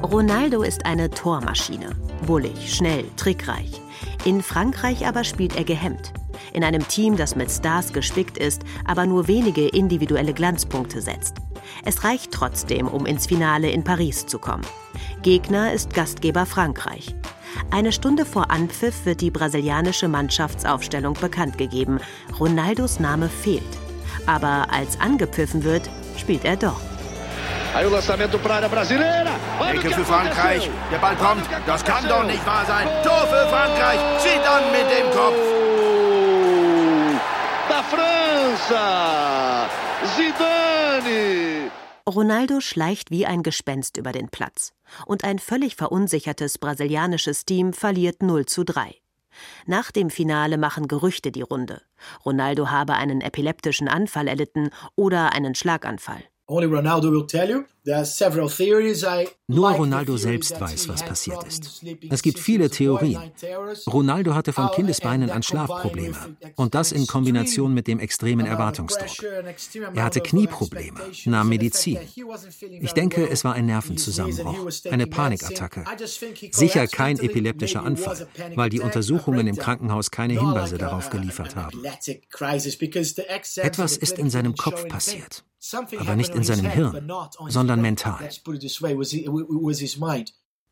Tor! 0.02 0.10
Ronaldo 0.12 0.62
ist 0.62 0.86
eine 0.86 1.10
Tormaschine. 1.10 1.96
Bullig, 2.28 2.76
schnell, 2.76 3.06
trickreich. 3.18 3.82
In 4.26 4.44
Frankreich 4.44 5.08
aber 5.08 5.24
spielt 5.24 5.56
er 5.56 5.64
gehemmt 5.64 6.14
in 6.54 6.64
einem 6.64 6.88
Team, 6.88 7.18
das 7.18 7.36
mit 7.36 7.52
Stars 7.52 7.94
gespickt 7.94 8.38
ist, 8.38 8.64
aber 8.86 9.06
nur 9.06 9.28
wenige 9.28 9.68
individuelle 9.68 10.34
Glanzpunkte 10.34 11.02
setzt. 11.02 11.36
Es 11.86 12.04
reicht 12.04 12.32
trotzdem, 12.32 12.88
um 12.88 13.06
ins 13.06 13.28
Finale 13.28 13.70
in 13.70 13.84
Paris 13.84 14.26
zu 14.26 14.40
kommen. 14.40 14.66
Gegner 15.22 15.74
ist 15.74 15.94
Gastgeber 15.94 16.46
Frankreich. 16.46 17.16
Eine 17.72 17.92
Stunde 17.92 18.26
vor 18.26 18.52
Anpfiff 18.52 19.06
wird 19.06 19.22
die 19.22 19.32
brasilianische 19.32 20.08
Mannschaftsaufstellung 20.08 21.14
bekannt 21.16 21.58
gegeben. 21.58 22.00
Ronaldos 22.40 23.00
Name 23.00 23.30
fehlt. 23.30 23.64
Aber 24.26 24.68
als 24.72 25.00
angepfiffen 25.00 25.64
wird, 25.64 25.90
spielt 26.18 26.46
er 26.46 26.58
doch. 26.58 26.82
Ecke 29.72 29.92
für 29.92 30.06
Frankreich. 30.06 30.70
Der 30.92 30.98
Ball 30.98 31.16
kommt. 31.16 31.46
Das 31.66 31.84
kann 31.84 32.08
doch 32.08 32.24
nicht 32.24 32.46
wahr 32.46 32.66
sein. 32.66 32.88
Tor 33.04 33.28
für 33.28 33.48
Frankreich. 33.50 34.00
Zieht 34.20 34.48
an 34.48 34.64
mit 34.72 34.90
dem 34.90 35.12
Kopf 35.12 35.58
da 37.70 37.84
França. 37.84 39.68
Zidane. 40.16 41.57
Ronaldo 42.08 42.62
schleicht 42.62 43.12
wie 43.12 43.26
ein 43.26 43.44
Gespenst 43.44 43.98
über 43.98 44.14
den 44.14 44.30
Platz. 44.30 44.72
Und 45.06 45.26
ein 45.26 45.40
völlig 45.40 45.76
verunsichertes 45.76 46.58
brasilianisches 46.58 47.44
Team 47.44 47.74
verliert 47.74 48.24
0 48.24 48.46
zu 48.46 48.64
3. 48.64 48.96
Nach 49.66 49.92
dem 49.92 50.10
Finale 50.10 50.58
machen 50.58 50.88
Gerüchte 50.88 51.34
die 51.34 51.42
Runde. 51.42 51.82
Ronaldo 52.26 52.70
habe 52.72 52.94
einen 52.94 53.20
epileptischen 53.20 53.90
Anfall 53.90 54.30
erlitten 54.30 54.70
oder 54.96 55.34
einen 55.34 55.54
Schlaganfall. 55.54 56.24
Nur 59.48 59.72
Ronaldo 59.72 60.18
selbst 60.18 60.60
weiß, 60.60 60.90
was 60.90 61.06
passiert 61.06 61.44
ist. 61.46 61.82
Es 62.10 62.22
gibt 62.22 62.38
viele 62.38 62.70
Theorien. 62.70 63.32
Ronaldo 63.88 64.36
hatte 64.36 64.52
von 64.52 64.70
Kindesbeinen 64.72 65.30
an 65.30 65.42
Schlafprobleme 65.42 66.38
und 66.56 66.76
das 66.76 66.92
in 66.92 67.08
Kombination 67.08 67.74
mit 67.74 67.88
dem 67.88 68.00
extremen 68.00 68.46
Erwartungsdruck. 68.46 69.24
Er 69.94 70.04
hatte 70.04 70.20
Knieprobleme, 70.20 71.00
nahm 71.26 71.48
Medizin. 71.48 72.00
Ich 72.82 72.92
denke, 72.92 73.30
es 73.30 73.46
war 73.46 73.54
ein 73.54 73.68
Nervenzusammenbruch, 73.68 74.70
eine 74.92 75.08
Panikattacke. 75.08 75.86
Sicher 76.52 76.88
kein 76.88 77.20
epileptischer 77.20 77.84
Anfall, 77.84 78.28
weil 78.56 78.70
die 78.70 78.82
Untersuchungen 78.82 79.48
im 79.48 79.56
Krankenhaus 79.56 80.12
keine 80.12 80.34
Hinweise 80.34 80.78
darauf 80.78 81.10
geliefert 81.10 81.56
haben. 81.56 81.84
Etwas 83.58 83.98
ist 83.98 84.20
in 84.20 84.30
seinem 84.30 84.56
Kopf 84.56 84.90
passiert 84.90 85.46
aber 86.00 86.16
nicht 86.16 86.34
in 86.34 86.44
seinem 86.44 86.66
Hirn, 86.70 87.12
sondern 87.48 87.77
mental. 87.82 88.20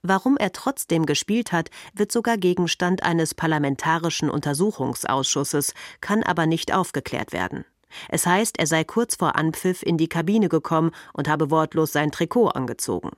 Warum 0.08 0.38
er 0.38 0.52
trotzdem 0.52 1.06
gespielt 1.08 1.52
hat, 1.52 1.70
wird 1.96 2.12
sogar 2.12 2.38
Gegenstand 2.38 3.02
eines 3.02 3.34
parlamentarischen 3.34 4.30
Untersuchungsausschusses, 4.30 5.74
kann 6.00 6.22
aber 6.22 6.46
nicht 6.46 6.74
aufgeklärt 6.74 7.34
werden. 7.34 7.66
Es 8.10 8.26
heißt, 8.26 8.60
er 8.60 8.68
sei 8.68 8.84
kurz 8.84 9.16
vor 9.16 9.36
Anpfiff 9.36 9.82
in 9.82 9.98
die 9.98 10.10
Kabine 10.10 10.50
gekommen 10.50 10.92
und 11.14 11.28
habe 11.28 11.50
wortlos 11.50 11.92
sein 11.92 12.12
Trikot 12.12 12.50
angezogen. 12.50 13.12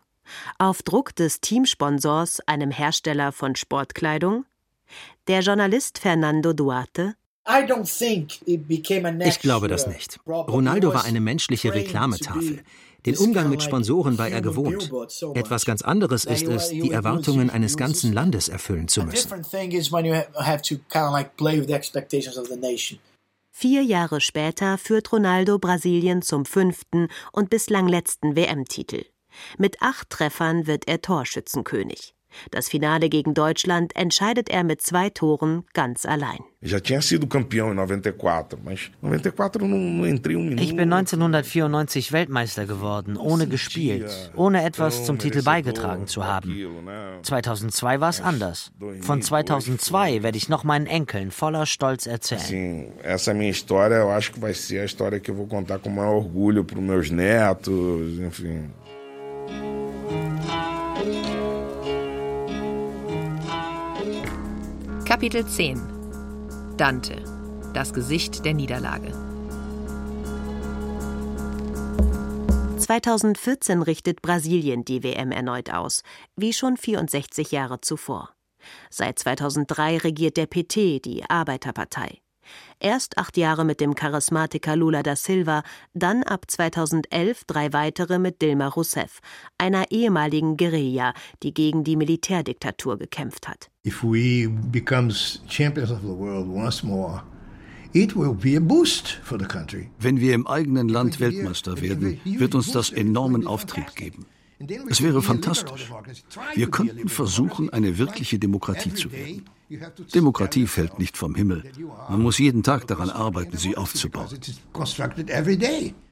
Auf 0.59 0.81
Druck 0.81 1.15
des 1.15 1.41
Teamsponsors, 1.41 2.41
einem 2.47 2.71
Hersteller 2.71 3.31
von 3.31 3.55
Sportkleidung? 3.55 4.45
Der 5.27 5.41
Journalist 5.41 5.97
Fernando 5.97 6.53
Duarte 6.53 7.15
ich 9.19 9.39
glaube 9.39 9.67
das 9.69 9.87
nicht. 9.87 10.19
Ronaldo 10.27 10.93
war 10.93 11.05
eine 11.05 11.21
menschliche 11.21 11.73
Reklametafel. 11.73 12.61
Den 13.07 13.17
Umgang 13.17 13.49
mit 13.49 13.63
Sponsoren 13.63 14.17
war 14.17 14.27
er 14.27 14.41
gewohnt. 14.41 14.91
Etwas 15.33 15.63
ganz 15.65 15.81
anderes 15.81 16.25
ist 16.25 16.43
es, 16.43 16.69
die 16.69 16.91
Erwartungen 16.91 17.49
eines 17.49 17.77
ganzen 17.77 18.11
Landes 18.11 18.49
erfüllen 18.49 18.89
zu 18.89 19.03
müssen. 19.03 19.31
Vier 23.51 23.81
Jahre 23.81 24.21
später 24.21 24.77
führt 24.77 25.11
Ronaldo 25.13 25.57
Brasilien 25.57 26.21
zum 26.21 26.43
fünften 26.45 27.07
und 27.31 27.49
bislang 27.49 27.87
letzten 27.87 28.35
WM-Titel. 28.35 29.05
Mit 29.57 29.81
acht 29.81 30.09
Treffern 30.09 30.67
wird 30.67 30.87
er 30.89 31.01
Torschützenkönig. 31.01 32.13
Das 32.51 32.69
Finale 32.69 33.09
gegen 33.09 33.33
Deutschland 33.33 33.95
entscheidet 33.95 34.49
er 34.49 34.63
mit 34.63 34.81
zwei 34.81 35.09
Toren 35.09 35.63
ganz 35.73 36.05
allein. 36.05 36.39
Ich 36.59 36.71
bin 36.71 36.81
1994 40.93 42.11
Weltmeister 42.11 42.65
geworden, 42.65 43.15
ohne 43.15 43.47
gespielt, 43.47 44.31
ohne 44.35 44.63
etwas 44.63 45.05
zum 45.05 45.19
Titel 45.19 45.43
beigetragen 45.43 46.07
zu 46.07 46.25
haben. 46.25 46.51
2002 47.21 47.99
war 48.01 48.09
es 48.09 48.21
anders. 48.21 48.71
Von 49.01 49.21
2002 49.21 50.23
werde 50.23 50.37
ich 50.37 50.49
noch 50.49 50.63
meinen 50.63 50.87
Enkeln 50.87 51.29
voller 51.31 51.67
Stolz 51.67 52.07
erzählen. 52.07 52.91
Essa 53.03 53.33
minha 53.33 53.51
história, 53.51 53.97
eu 53.97 54.09
acho 54.09 54.31
que 54.31 54.39
vai 54.39 54.53
ser 54.53 54.81
a 54.81 54.85
história 54.85 55.19
que 55.19 55.29
eu 55.31 55.35
vou 55.35 55.47
contar 55.47 55.79
com 55.79 55.89
maior 55.89 56.15
orgulho 56.15 56.63
para 56.63 56.81
meus 56.81 57.09
netos, 57.09 58.19
enfim. 58.19 58.69
Kapitel 65.07 65.45
10 65.45 66.75
Dante 66.75 67.23
Das 67.73 67.93
Gesicht 67.93 68.43
der 68.43 68.53
Niederlage 68.53 69.13
2014 72.77 73.83
richtet 73.83 74.21
Brasilien 74.21 74.83
die 74.83 75.03
WM 75.03 75.31
erneut 75.31 75.71
aus, 75.73 76.03
wie 76.35 76.51
schon 76.51 76.75
64 76.75 77.51
Jahre 77.51 77.79
zuvor. 77.79 78.33
Seit 78.89 79.17
2003 79.19 79.99
regiert 79.99 80.35
der 80.35 80.47
PT, 80.47 81.05
die 81.05 81.23
Arbeiterpartei. 81.29 82.19
Erst 82.79 83.17
acht 83.17 83.37
Jahre 83.37 83.65
mit 83.65 83.79
dem 83.81 83.95
Charismatiker 83.95 84.75
Lula 84.75 85.03
da 85.03 85.15
Silva, 85.15 85.63
dann 85.93 86.23
ab 86.23 86.45
2011 86.47 87.43
drei 87.45 87.73
weitere 87.73 88.19
mit 88.19 88.41
Dilma 88.41 88.67
Rousseff, 88.67 89.19
einer 89.57 89.91
ehemaligen 89.91 90.57
Guerilla, 90.57 91.13
die 91.43 91.53
gegen 91.53 91.83
die 91.83 91.95
Militärdiktatur 91.95 92.97
gekämpft 92.97 93.47
hat. 93.47 93.69
If 93.85 94.03
we 94.03 94.49
become 94.49 95.11
champions 95.47 95.91
of 95.91 96.01
the 96.01 96.07
world 96.07 96.47
once 96.47 96.83
more, 96.83 97.23
wenn 99.99 100.19
wir 100.19 100.33
im 100.33 100.47
eigenen 100.47 100.89
Land 100.89 101.19
Weltmeister 101.19 101.81
werden, 101.81 102.19
wird 102.25 102.55
uns 102.55 102.71
das 102.71 102.91
enormen 102.91 103.47
Auftrieb 103.47 103.95
geben. 103.95 104.25
Es 104.89 105.03
wäre 105.03 105.21
fantastisch. 105.21 105.91
Wir 106.55 106.69
könnten 106.69 107.09
versuchen, 107.09 107.69
eine 107.69 107.97
wirkliche 107.97 108.39
Demokratie 108.39 108.93
zu 108.93 109.11
werden. 109.11 109.45
Demokratie 110.15 110.65
fällt 110.65 110.97
nicht 110.97 111.17
vom 111.17 111.35
Himmel. 111.35 111.63
Man 112.09 112.21
muss 112.21 112.39
jeden 112.39 112.63
Tag 112.63 112.87
daran 112.87 113.09
arbeiten, 113.09 113.57
sie 113.57 113.77
aufzubauen. 113.77 114.27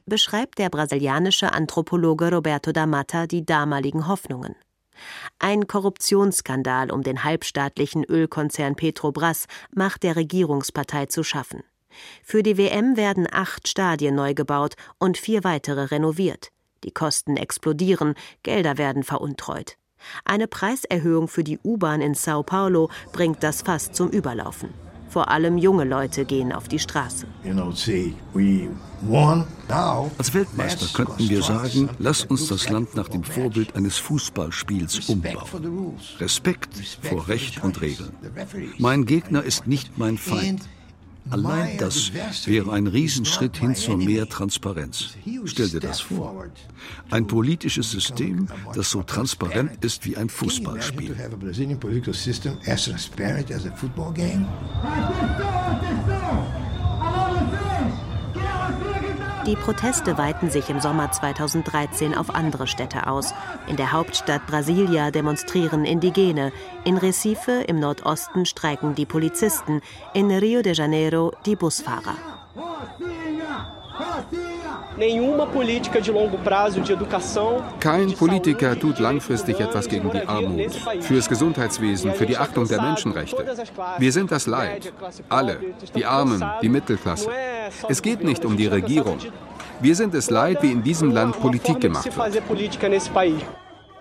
Beschreibt 0.06 0.58
der 0.58 0.68
brasilianische 0.70 1.52
Anthropologe 1.52 2.30
Roberto 2.30 2.72
da 2.72 2.86
Mata 2.86 3.26
die 3.26 3.44
damaligen 3.44 4.06
Hoffnungen. 4.06 4.54
Ein 5.38 5.66
Korruptionsskandal 5.66 6.90
um 6.90 7.02
den 7.02 7.24
halbstaatlichen 7.24 8.04
Ölkonzern 8.04 8.76
Petrobras 8.76 9.46
macht 9.74 10.04
der 10.04 10.16
Regierungspartei 10.16 11.06
zu 11.06 11.22
schaffen. 11.22 11.62
Für 12.22 12.42
die 12.42 12.58
WM 12.58 12.96
werden 12.96 13.26
acht 13.30 13.68
Stadien 13.68 14.14
neu 14.14 14.34
gebaut 14.34 14.74
und 14.98 15.18
vier 15.18 15.44
weitere 15.44 15.84
renoviert. 15.84 16.50
Die 16.86 16.92
Kosten 16.92 17.36
explodieren, 17.36 18.14
Gelder 18.42 18.78
werden 18.78 19.02
veruntreut. 19.02 19.76
Eine 20.24 20.46
Preiserhöhung 20.46 21.28
für 21.28 21.44
die 21.44 21.58
U-Bahn 21.64 22.00
in 22.00 22.14
Sao 22.14 22.42
Paulo 22.42 22.90
bringt 23.12 23.42
das 23.42 23.62
fast 23.62 23.94
zum 23.94 24.08
Überlaufen. 24.08 24.70
Vor 25.08 25.30
allem 25.30 25.56
junge 25.56 25.84
Leute 25.84 26.24
gehen 26.24 26.52
auf 26.52 26.68
die 26.68 26.78
Straße. 26.78 27.26
Als 30.18 30.34
Weltmeister 30.34 30.86
könnten 30.92 31.28
wir 31.28 31.42
sagen, 31.42 31.88
lass 31.98 32.24
uns 32.24 32.48
das 32.48 32.68
Land 32.68 32.94
nach 32.94 33.08
dem 33.08 33.24
Vorbild 33.24 33.74
eines 33.74 33.98
Fußballspiels 33.98 35.08
umbauen. 35.08 35.98
Respekt 36.18 36.74
vor 37.02 37.28
Recht 37.28 37.62
und 37.64 37.80
Regeln. 37.80 38.12
Mein 38.78 39.06
Gegner 39.06 39.42
ist 39.42 39.66
nicht 39.66 39.96
mein 39.96 40.18
Feind. 40.18 40.62
Allein 41.30 41.78
das 41.78 42.12
wäre 42.46 42.72
ein 42.72 42.86
Riesenschritt 42.86 43.56
hin 43.56 43.74
zu 43.74 43.96
mehr 43.96 44.28
Transparenz. 44.28 45.16
Stell 45.44 45.68
dir 45.68 45.80
das 45.80 46.00
vor. 46.00 46.46
Ein 47.10 47.26
politisches 47.26 47.90
System, 47.90 48.48
das 48.74 48.90
so 48.90 49.02
transparent 49.02 49.84
ist 49.84 50.04
wie 50.04 50.16
ein 50.16 50.28
Fußballspiel. 50.28 51.16
Die 59.46 59.54
Proteste 59.54 60.18
weiten 60.18 60.50
sich 60.50 60.70
im 60.70 60.80
Sommer 60.80 61.12
2013 61.12 62.16
auf 62.16 62.34
andere 62.34 62.66
Städte 62.66 63.06
aus. 63.06 63.32
In 63.68 63.76
der 63.76 63.92
Hauptstadt 63.92 64.44
Brasilia 64.48 65.12
demonstrieren 65.12 65.84
Indigene, 65.84 66.52
in 66.84 66.96
Recife 66.96 67.62
im 67.68 67.78
Nordosten 67.78 68.44
streiken 68.44 68.96
die 68.96 69.06
Polizisten, 69.06 69.82
in 70.14 70.32
Rio 70.32 70.62
de 70.62 70.74
Janeiro 70.74 71.32
die 71.46 71.54
Busfahrer. 71.54 72.35
Kein 77.80 78.12
Politiker 78.14 78.78
tut 78.78 78.98
langfristig 78.98 79.60
etwas 79.60 79.88
gegen 79.88 80.10
die 80.10 80.26
Armut, 80.26 80.72
fürs 81.00 81.28
Gesundheitswesen, 81.28 82.14
für 82.14 82.26
die 82.26 82.38
Achtung 82.38 82.66
der 82.66 82.80
Menschenrechte. 82.80 83.44
Wir 83.98 84.12
sind 84.12 84.32
das 84.32 84.46
Leid. 84.46 84.92
Alle. 85.28 85.60
Die 85.94 86.06
Armen, 86.06 86.42
die 86.62 86.68
Mittelklasse. 86.68 87.30
Es 87.88 88.00
geht 88.00 88.24
nicht 88.24 88.44
um 88.44 88.56
die 88.56 88.66
Regierung. 88.66 89.18
Wir 89.80 89.94
sind 89.94 90.14
es 90.14 90.30
leid, 90.30 90.62
wie 90.62 90.72
in 90.72 90.82
diesem 90.82 91.10
Land 91.10 91.38
Politik 91.38 91.80
gemacht 91.80 92.06
wird. 92.16 92.42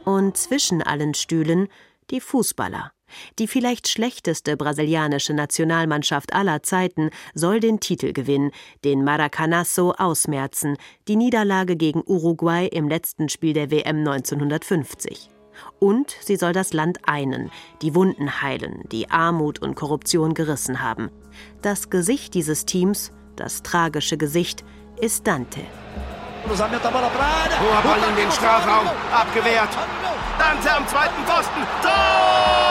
Und 0.05 0.37
zwischen 0.37 0.81
allen 0.81 1.13
Stühlen 1.13 1.67
die 2.09 2.21
Fußballer. 2.21 2.91
Die 3.39 3.47
vielleicht 3.47 3.87
schlechteste 3.87 4.57
brasilianische 4.57 5.33
Nationalmannschaft 5.33 6.33
aller 6.33 6.63
Zeiten 6.63 7.09
soll 7.33 7.59
den 7.59 7.79
Titel 7.79 8.13
gewinnen, 8.13 8.51
den 8.83 9.03
Maracanazo 9.03 9.93
ausmerzen, 9.97 10.77
die 11.07 11.15
Niederlage 11.15 11.75
gegen 11.75 12.03
Uruguay 12.05 12.67
im 12.67 12.87
letzten 12.87 13.29
Spiel 13.29 13.53
der 13.53 13.71
WM 13.71 13.99
1950. 13.99 15.29
Und 15.79 16.15
sie 16.21 16.35
soll 16.35 16.53
das 16.53 16.73
Land 16.73 16.99
einen, 17.07 17.51
die 17.81 17.95
Wunden 17.95 18.41
heilen, 18.41 18.83
die 18.91 19.09
Armut 19.09 19.59
und 19.61 19.75
Korruption 19.75 20.33
gerissen 20.33 20.81
haben. 20.81 21.09
Das 21.61 21.89
Gesicht 21.89 22.33
dieses 22.33 22.65
Teams, 22.65 23.11
das 23.35 23.63
tragische 23.63 24.17
Gesicht, 24.17 24.63
ist 24.99 25.27
Dante. 25.27 25.61
Hoher 27.59 27.81
Ball 27.81 28.09
in 28.09 28.15
den 28.15 28.31
Strafraum, 28.31 28.87
abgewehrt. 29.11 29.69
Dante 30.37 30.75
am 30.75 30.87
zweiten 30.87 31.23
Pfosten. 31.25 31.61
Tor! 31.81 31.91
Tor, 31.91 32.64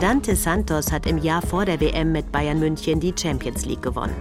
Dante 0.00 0.34
Santos 0.34 0.90
hat 0.90 1.06
im 1.06 1.18
Jahr 1.18 1.40
vor 1.40 1.64
der 1.64 1.80
WM 1.80 2.10
mit 2.12 2.32
Bayern 2.32 2.58
München 2.58 3.00
die 3.00 3.14
Champions 3.16 3.64
League 3.64 3.82
gewonnen 3.82 4.16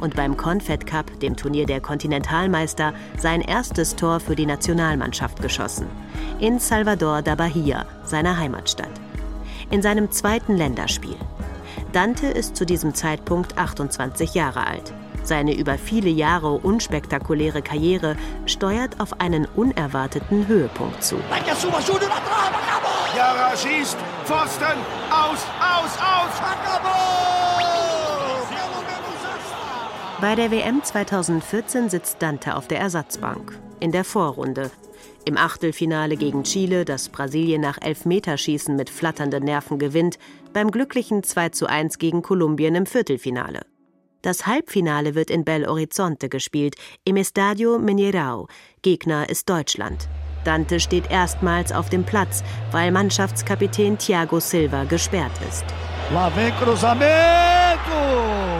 und 0.00 0.16
beim 0.16 0.36
Confed 0.36 0.86
Cup, 0.86 1.06
dem 1.20 1.36
Turnier 1.36 1.66
der 1.66 1.80
Kontinentalmeister, 1.80 2.94
sein 3.18 3.40
erstes 3.40 3.94
Tor 3.94 4.20
für 4.20 4.36
die 4.36 4.46
Nationalmannschaft 4.46 5.42
geschossen. 5.42 5.86
In 6.40 6.58
Salvador 6.58 7.22
da 7.22 7.34
Bahia, 7.34 7.84
seiner 8.04 8.38
Heimatstadt. 8.38 8.90
In 9.70 9.82
seinem 9.82 10.10
zweiten 10.10 10.56
Länderspiel. 10.56 11.16
Dante 11.92 12.26
ist 12.26 12.56
zu 12.56 12.64
diesem 12.64 12.94
Zeitpunkt 12.94 13.58
28 13.58 14.34
Jahre 14.34 14.66
alt. 14.66 14.92
Seine 15.22 15.56
über 15.56 15.78
viele 15.78 16.10
Jahre 16.10 16.52
unspektakuläre 16.52 17.62
Karriere 17.62 18.16
steuert 18.46 19.00
auf 19.00 19.20
einen 19.20 19.46
unerwarteten 19.56 20.46
Höhepunkt 20.46 21.02
zu. 21.02 21.16
Jara 23.16 23.56
schießt, 23.56 23.96
Pfosten, 24.24 24.78
aus, 25.10 25.44
aus, 25.60 25.98
aus! 25.98 26.28
Bei 30.20 30.34
der 30.34 30.50
WM 30.50 30.82
2014 30.82 31.90
sitzt 31.90 32.20
Dante 32.20 32.56
auf 32.56 32.66
der 32.66 32.80
Ersatzbank. 32.80 33.56
In 33.78 33.92
der 33.92 34.02
Vorrunde. 34.02 34.72
Im 35.24 35.36
Achtelfinale 35.36 36.16
gegen 36.16 36.42
Chile, 36.42 36.84
das 36.84 37.08
Brasilien 37.08 37.60
nach 37.60 37.80
Elfmeterschießen 37.80 38.74
mit 38.74 38.90
flatternden 38.90 39.44
Nerven 39.44 39.78
gewinnt, 39.78 40.18
beim 40.52 40.72
glücklichen 40.72 41.22
2:1 41.22 41.98
gegen 41.98 42.22
Kolumbien 42.22 42.74
im 42.74 42.86
Viertelfinale. 42.86 43.60
Das 44.22 44.46
Halbfinale 44.46 45.14
wird 45.14 45.30
in 45.30 45.44
Belo 45.44 45.68
Horizonte 45.68 46.28
gespielt, 46.28 46.74
im 47.04 47.16
Estadio 47.16 47.78
Mineirão. 47.78 48.48
Gegner 48.82 49.28
ist 49.28 49.48
Deutschland. 49.48 50.08
Dante 50.44 50.80
steht 50.80 51.10
erstmals 51.10 51.72
auf 51.72 51.88
dem 51.88 52.04
Platz, 52.04 52.42
weil 52.72 52.90
Mannschaftskapitän 52.90 53.96
Thiago 53.98 54.40
Silva 54.40 54.84
gesperrt 54.84 55.32
ist. 55.48 55.64
La 56.12 56.30
vem 56.34 56.52
cruzamento! 56.56 57.08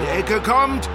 Die 0.02 0.18
Ecke 0.18 0.40
kommt, 0.40 0.88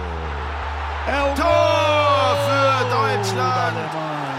Tor 1.35 2.37
für 2.45 2.85
Deutschland! 2.89 4.32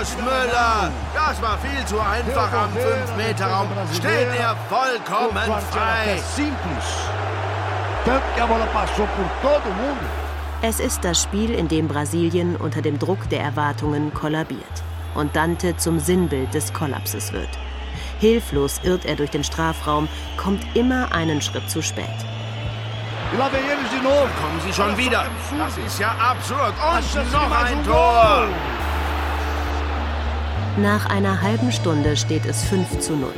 Thomas 0.00 0.16
Müller! 0.16 0.90
Das 1.14 1.42
war 1.42 1.58
viel 1.58 1.84
zu 1.84 2.00
einfach 2.00 2.50
am 2.52 2.70
5-Meter-Raum. 2.72 3.68
Steht 3.92 4.28
er 4.38 4.56
vollkommen 4.70 5.36
frei. 5.70 6.18
Es 10.62 10.80
ist 10.80 11.04
das 11.04 11.22
Spiel, 11.22 11.50
in 11.50 11.68
dem 11.68 11.86
Brasilien 11.86 12.56
unter 12.56 12.80
dem 12.80 12.98
Druck 12.98 13.28
der 13.28 13.40
Erwartungen 13.42 14.14
kollabiert 14.14 14.60
und 15.14 15.36
Dante 15.36 15.76
zum 15.76 16.00
Sinnbild 16.00 16.54
des 16.54 16.72
Kollapses 16.72 17.34
wird. 17.34 17.50
Hilflos 18.20 18.80
irrt 18.82 19.04
er 19.04 19.16
durch 19.16 19.30
den 19.30 19.44
Strafraum, 19.44 20.08
kommt 20.38 20.64
immer 20.74 21.12
einen 21.12 21.42
Schritt 21.42 21.68
zu 21.68 21.82
spät. 21.82 22.06
Da 23.36 23.48
kommen 23.48 24.60
sie 24.66 24.72
schon 24.72 24.96
wieder. 24.96 25.26
Das 25.58 25.76
ist 25.76 26.00
ja 26.00 26.14
absurd. 26.18 26.72
Und 26.72 27.32
noch 27.32 27.64
ein 27.64 27.84
Tor. 27.84 28.48
Nach 30.78 31.10
einer 31.10 31.42
halben 31.42 31.72
Stunde 31.72 32.16
steht 32.16 32.46
es 32.46 32.62
5 32.64 33.00
zu 33.00 33.16
0. 33.16 33.32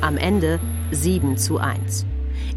Am 0.00 0.16
Ende 0.16 0.58
7 0.90 1.36
zu 1.38 1.58
1. 1.58 2.04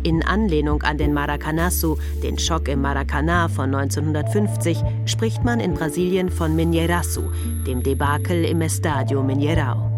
In 0.04 0.26
Anlehnung 0.26 0.82
an 0.82 0.98
den 0.98 1.14
Maracanazo, 1.14 1.98
den 2.24 2.40
Schock 2.40 2.68
im 2.68 2.82
Maracanã 2.82 3.48
von 3.50 3.74
1950, 3.74 4.80
spricht 5.06 5.44
man 5.44 5.60
in 5.60 5.76
Brasilien 5.76 6.30
von 6.30 6.56
Mineiraço, 6.56 7.32
dem 7.66 7.84
Debakel 7.84 8.46
im 8.46 8.62
Estadio 8.62 9.22
Mineirão. 9.22 9.90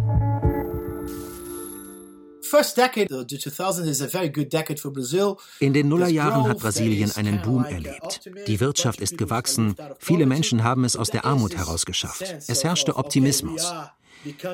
In 5.59 5.73
den 5.73 5.87
Nullerjahren 5.87 6.47
hat 6.49 6.59
Brasilien 6.59 7.11
einen 7.15 7.41
Boom 7.41 7.63
erlebt. 7.63 8.29
Die 8.45 8.59
Wirtschaft 8.59 8.99
ist 8.99 9.17
gewachsen, 9.17 9.75
viele 9.99 10.25
Menschen 10.25 10.63
haben 10.65 10.83
es 10.83 10.97
aus 10.97 11.09
der 11.09 11.23
Armut 11.23 11.55
herausgeschafft. 11.55 12.23
Es 12.47 12.65
herrschte 12.65 12.97
Optimismus. 12.97 13.71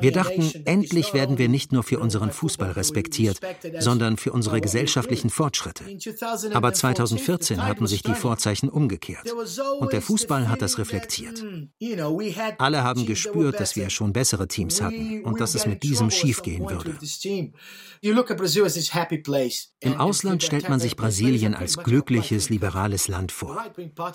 Wir 0.02 0.12
dachten, 0.12 0.52
endlich 0.66 1.14
werden 1.14 1.38
wir 1.38 1.50
nicht 1.50 1.72
nur 1.72 1.84
für 1.84 2.00
unseren 2.00 2.32
Fußball 2.32 2.72
respektiert, 2.72 3.40
sondern 3.80 4.18
für 4.18 4.32
unsere 4.32 4.62
gesellschaftlichen 4.62 5.30
Fortschritte. 5.30 5.84
Aber 6.54 6.74
2014 6.74 7.66
hatten 7.66 7.88
sich 7.88 8.04
die 8.04 8.14
Vorzeichen 8.14 8.70
umgekehrt. 8.70 9.32
Und 9.80 9.94
der 9.94 10.02
Fußball 10.02 10.50
hat 10.50 10.62
das 10.62 10.78
reflektiert. 10.78 11.44
Alle 12.58 12.84
haben 12.84 13.06
gespürt, 13.06 13.60
dass 13.60 13.76
wir 13.76 13.90
schon 13.90 14.14
bessere 14.14 14.48
Teams 14.48 14.82
hatten 14.82 15.24
und 15.24 15.40
dass 15.40 15.56
es 15.56 15.66
mit 15.66 15.84
diesem 15.84 16.12
schiefgehen 16.12 16.70
würde. 16.70 16.98
Im 19.80 20.00
Ausland 20.00 20.44
stellt 20.44 20.70
man 20.70 20.80
sich 20.80 20.96
Brasilien 20.96 21.54
als 21.54 21.78
glückliches, 21.78 22.50
liberales 22.50 23.08
Land 23.08 23.32
vor. 23.32 23.64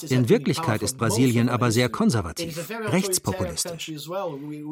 In 0.08 0.28
Wirklichkeit 0.28 0.82
ist 0.82 0.98
Brasilien 0.98 1.48
aber 1.48 1.70
sehr 1.70 1.88
konservativ, 1.88 2.68
rechtspopulistisch. 2.70 3.92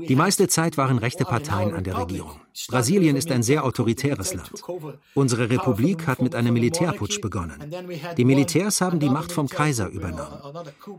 Die 0.09 0.17
meiste 0.17 0.49
Zeit 0.49 0.70
waren 0.77 0.99
rechte 0.99 1.25
Parteien 1.25 1.75
an 1.75 1.85
der 1.85 1.99
Regierung. 1.99 2.41
Brasilien 2.69 3.17
ist 3.17 3.31
ein 3.31 3.43
sehr 3.43 3.65
autoritäres 3.65 4.35
Land. 4.35 4.53
Unsere 5.15 5.51
Republik 5.51 6.07
hat 6.07 6.21
mit 6.21 6.35
einem 6.35 6.55
Militärputsch 6.55 7.21
begonnen. 7.21 7.59
Die 8.17 8.25
Militärs 8.25 8.81
haben 8.81 8.99
die 8.99 9.09
Macht 9.09 9.33
vom 9.33 9.49
Kaiser 9.49 9.89
übernommen. 9.89 10.39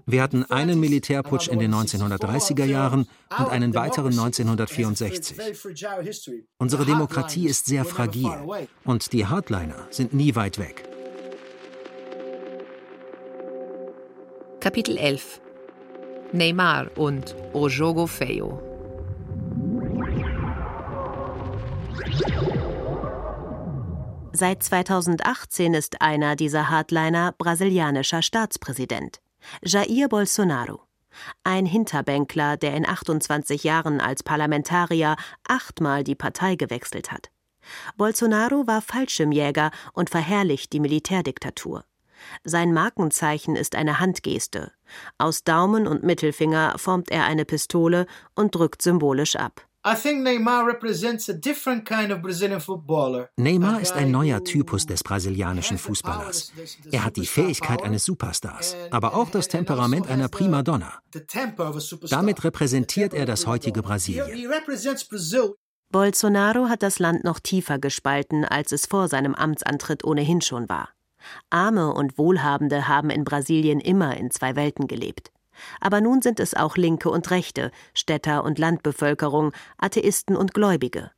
Wir 0.06 0.22
hatten 0.24 0.44
einen 0.46 0.80
Militärputsch 0.80 1.48
in 1.48 1.60
den 1.60 1.74
1930er 1.74 2.66
Jahren 2.66 3.08
und 3.38 3.50
einen 3.50 3.74
weiteren 3.74 4.12
1964. 4.12 5.38
Unsere 6.58 6.86
Demokratie 6.86 7.48
ist 7.48 7.66
sehr 7.66 7.86
fragil 7.86 8.32
und 8.84 9.14
die 9.14 9.26
Hardliner 9.26 9.88
sind 9.90 10.14
nie 10.14 10.36
weit 10.36 10.58
weg. 10.58 10.88
Kapitel 14.60 14.98
11 14.98 15.42
Neymar 16.34 16.98
und 16.98 17.36
O 17.54 17.68
Jogo 17.68 18.08
Feio 18.08 18.71
Seit 24.34 24.64
2018 24.64 25.74
ist 25.74 26.02
einer 26.02 26.38
dieser 26.38 26.70
Hardliner 26.70 27.34
brasilianischer 27.38 28.22
Staatspräsident, 28.22 29.20
Jair 29.62 30.08
Bolsonaro. 30.08 30.84
Ein 31.44 31.66
Hinterbänkler, 31.66 32.56
der 32.56 32.74
in 32.76 32.88
28 32.88 33.66
Jahren 33.66 34.00
als 34.00 34.24
Parlamentarier 34.24 35.18
achtmal 35.46 36.06
die 36.06 36.16
Partei 36.16 36.56
gewechselt 36.56 37.12
hat. 37.12 37.30
Bolsonaro 37.98 38.66
war 38.68 38.82
Fallschirmjäger 38.82 39.70
und 39.92 40.10
verherrlicht 40.10 40.72
die 40.72 40.80
Militärdiktatur. 40.80 41.84
Sein 42.46 42.72
Markenzeichen 42.72 43.58
ist 43.58 43.76
eine 43.76 44.00
Handgeste. 44.00 44.72
Aus 45.18 45.44
Daumen 45.44 45.88
und 45.88 46.04
Mittelfinger 46.04 46.76
formt 46.78 47.12
er 47.12 47.26
eine 47.26 47.44
Pistole 47.44 48.06
und 48.34 48.56
drückt 48.56 48.82
symbolisch 48.82 49.36
ab. 49.36 49.68
Neymar 53.38 53.82
ist 53.82 53.94
ein 53.94 54.12
neuer 54.12 54.44
Typus 54.44 54.86
des 54.86 55.04
brasilianischen 55.04 55.78
Fußballers. 55.80 56.54
Er 56.92 57.04
hat 57.04 57.18
die 57.18 57.26
Fähigkeit 57.26 57.82
eines 57.82 58.06
Superstars, 58.06 58.76
aber 58.92 59.16
auch 59.16 59.32
das 59.32 59.48
Temperament 59.48 60.08
einer 60.08 60.28
Primadonna. 60.28 61.00
Damit 62.10 62.44
repräsentiert 62.44 63.16
er 63.16 63.26
das 63.26 63.48
heutige 63.48 63.82
Brasilien. 63.82 64.52
Bolsonaro 65.92 66.70
hat 66.70 66.84
das 66.84 67.00
Land 67.00 67.24
noch 67.24 67.40
tiefer 67.40 67.80
gespalten, 67.80 68.46
als 68.46 68.72
es 68.72 68.86
vor 68.86 69.08
seinem 69.08 69.34
Amtsantritt 69.34 70.04
ohnehin 70.04 70.42
schon 70.42 70.70
war. 70.70 70.90
Arme 71.50 71.92
und 71.94 72.18
Wohlhabende 72.18 72.88
haben 72.88 73.10
in 73.10 73.24
Brasilien 73.24 73.80
immer 73.80 74.16
in 74.16 74.30
zwei 74.32 74.56
Welten 74.56 74.88
gelebt. 74.88 75.32
Aber 75.80 76.02
nun 76.02 76.22
sind 76.22 76.40
es 76.40 76.54
auch 76.54 76.78
Linke 76.78 77.10
und 77.10 77.32
Rechte, 77.32 77.72
Städter 77.94 78.44
und 78.44 78.60
Landbevölkerung, 78.60 79.52
Atheisten 79.78 80.36
und 80.36 80.54
Gläubige. 80.54 81.12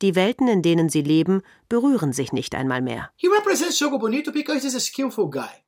Die 0.00 0.14
Welten, 0.14 0.48
in 0.48 0.62
denen 0.62 0.88
sie 0.88 1.02
leben, 1.02 1.42
berühren 1.68 2.12
sich 2.12 2.32
nicht 2.32 2.54
einmal 2.54 2.82
mehr. 2.82 3.10
He 3.16 3.28
represents 3.28 3.78
Jogo 3.78 3.98
Bonito 3.98 4.32
because 4.32 4.62
he's 4.62 4.76
a 4.76 4.80
skillful 4.80 5.28
guy. 5.28 5.62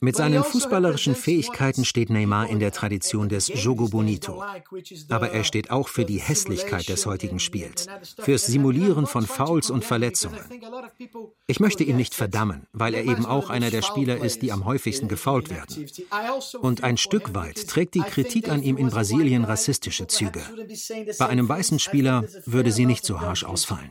Mit 0.00 0.16
seinen 0.16 0.38
also 0.38 0.50
fußballerischen 0.50 1.14
Fähigkeiten 1.14 1.86
steht 1.86 2.10
Neymar 2.10 2.48
in 2.50 2.60
der 2.60 2.72
Tradition 2.72 3.30
des 3.30 3.48
Jogo 3.48 3.88
Bonito. 3.88 4.42
Aber 5.08 5.30
er 5.30 5.44
steht 5.44 5.70
auch 5.70 5.88
für 5.88 6.04
die 6.04 6.20
Hässlichkeit 6.20 6.88
des 6.88 7.06
heutigen 7.06 7.38
Spiels, 7.38 7.86
fürs 8.18 8.46
Simulieren 8.46 9.06
von 9.06 9.26
Fouls 9.26 9.70
und 9.70 9.84
Verletzungen. 9.84 10.38
Ich 11.46 11.58
möchte 11.58 11.84
ihn 11.84 11.96
nicht 11.96 12.14
verdammen, 12.14 12.66
weil 12.72 12.94
er 12.94 13.04
eben 13.04 13.24
auch 13.24 13.48
einer 13.48 13.70
der 13.70 13.82
Spieler 13.82 14.18
ist, 14.18 14.42
die 14.42 14.52
am 14.52 14.66
häufigsten 14.66 15.08
gefault 15.08 15.48
werden. 15.48 15.86
Also 16.10 16.60
und 16.60 16.84
ein 16.84 16.98
Stück 16.98 17.34
weit 17.34 17.66
trägt 17.66 17.94
die 17.94 18.00
Kritik 18.00 18.50
an 18.50 18.62
ihm 18.62 18.76
in 18.76 18.90
Brasilien 18.90 19.44
rassistische 19.44 20.06
Züge. 20.06 20.42
Bei 21.18 21.28
einem 21.28 21.48
weißen 21.48 21.78
Spieler 21.78 22.24
würde 22.44 22.72
sie 22.72 22.84
nicht 22.84 23.06
so 23.06 23.20
harsch 23.20 23.44
ausfallen. 23.44 23.90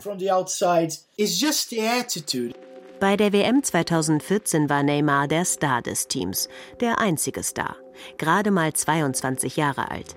Bei 2.99 3.17
der 3.17 3.33
WM 3.33 3.61
2014 3.61 4.69
war 4.69 4.81
Neymar 4.81 5.27
der 5.27 5.43
Star 5.43 5.81
des 5.81 6.07
Teams, 6.07 6.47
der 6.79 6.99
einzige 6.99 7.43
Star, 7.43 7.75
gerade 8.17 8.51
mal 8.51 8.71
22 8.71 9.57
Jahre 9.57 9.91
alt. 9.91 10.15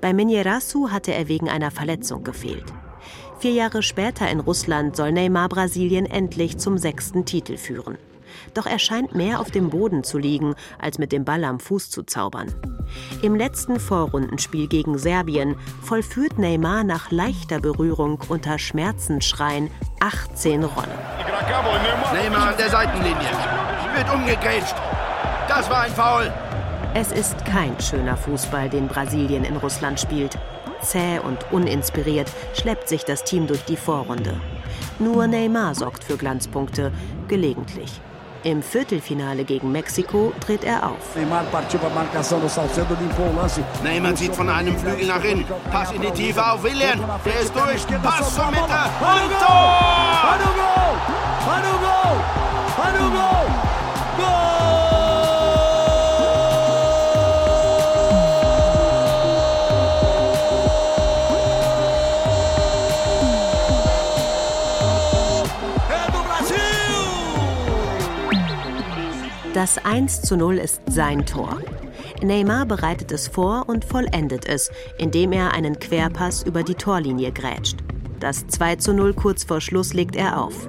Bei 0.00 0.14
Minerasu 0.14 0.90
hatte 0.90 1.12
er 1.12 1.28
wegen 1.28 1.50
einer 1.50 1.70
Verletzung 1.70 2.24
gefehlt. 2.24 2.72
Vier 3.40 3.52
Jahre 3.52 3.82
später 3.82 4.30
in 4.30 4.40
Russland 4.40 4.96
soll 4.96 5.12
Neymar 5.12 5.50
Brasilien 5.50 6.06
endlich 6.06 6.56
zum 6.56 6.78
sechsten 6.78 7.26
Titel 7.26 7.58
führen. 7.58 7.98
Doch 8.54 8.66
er 8.66 8.78
scheint 8.78 9.14
mehr 9.14 9.40
auf 9.40 9.50
dem 9.50 9.70
Boden 9.70 10.04
zu 10.04 10.18
liegen, 10.18 10.54
als 10.78 10.98
mit 10.98 11.12
dem 11.12 11.24
Ball 11.24 11.44
am 11.44 11.60
Fuß 11.60 11.90
zu 11.90 12.04
zaubern. 12.04 12.54
Im 13.22 13.34
letzten 13.34 13.80
Vorrundenspiel 13.80 14.68
gegen 14.68 14.98
Serbien 14.98 15.56
vollführt 15.82 16.38
Neymar 16.38 16.84
nach 16.84 17.10
leichter 17.10 17.60
Berührung 17.60 18.20
unter 18.28 18.58
Schmerzensschreien 18.58 19.70
18 20.00 20.64
Rollen. 20.64 20.88
Neymar 22.12 22.50
an 22.50 22.56
der 22.56 22.70
Seitenlinie. 22.70 23.30
Wird 23.96 24.14
umgegrätscht. 24.14 24.74
Das 25.48 25.68
war 25.68 25.82
ein 25.82 25.92
Foul. 25.92 26.32
Es 26.94 27.10
ist 27.10 27.44
kein 27.44 27.78
schöner 27.80 28.16
Fußball, 28.16 28.68
den 28.68 28.86
Brasilien 28.86 29.44
in 29.44 29.56
Russland 29.56 29.98
spielt. 29.98 30.38
Zäh 30.80 31.18
und 31.18 31.50
uninspiriert 31.50 32.30
schleppt 32.54 32.88
sich 32.88 33.04
das 33.04 33.24
Team 33.24 33.46
durch 33.46 33.64
die 33.64 33.76
Vorrunde. 33.76 34.40
Nur 34.98 35.26
Neymar 35.26 35.74
sorgt 35.74 36.04
für 36.04 36.16
Glanzpunkte, 36.16 36.92
gelegentlich. 37.26 38.00
Im 38.44 38.62
Viertelfinale 38.62 39.42
gegen 39.42 39.72
Mexiko 39.72 40.34
tritt 40.38 40.64
er 40.64 40.86
auf. 40.86 41.16
Neymar 43.82 44.14
zieht 44.14 44.36
von 44.36 44.50
einem 44.50 44.76
Flügel 44.76 45.06
nach 45.06 45.24
innen. 45.24 45.46
Pass 45.72 45.92
in 45.92 46.02
die 46.02 46.10
Tiefe 46.10 46.44
auf 46.44 46.62
William. 46.62 47.00
Der 47.24 47.40
ist 47.40 47.54
durch. 47.54 47.86
Pass 48.02 48.34
zur 48.34 48.46
Mitte. 48.50 48.62
Und 48.62 49.32
Tor! 49.40 49.80
Hanugo! 50.28 50.74
Hanugo! 51.46 52.20
Hanugo! 52.76 53.46
Goal! 54.18 54.93
Das 69.64 69.82
1 69.82 70.20
zu 70.20 70.36
0 70.36 70.58
ist 70.58 70.82
sein 70.90 71.24
Tor. 71.24 71.56
Neymar 72.20 72.66
bereitet 72.66 73.10
es 73.12 73.28
vor 73.28 73.64
und 73.66 73.82
vollendet 73.82 74.44
es, 74.44 74.70
indem 74.98 75.32
er 75.32 75.54
einen 75.54 75.78
Querpass 75.78 76.42
über 76.42 76.62
die 76.62 76.74
Torlinie 76.74 77.32
grätscht. 77.32 77.78
Das 78.20 78.46
2 78.46 78.76
zu 78.76 78.92
0 78.92 79.14
kurz 79.14 79.42
vor 79.44 79.62
Schluss 79.62 79.94
legt 79.94 80.16
er 80.16 80.38
auf. 80.38 80.68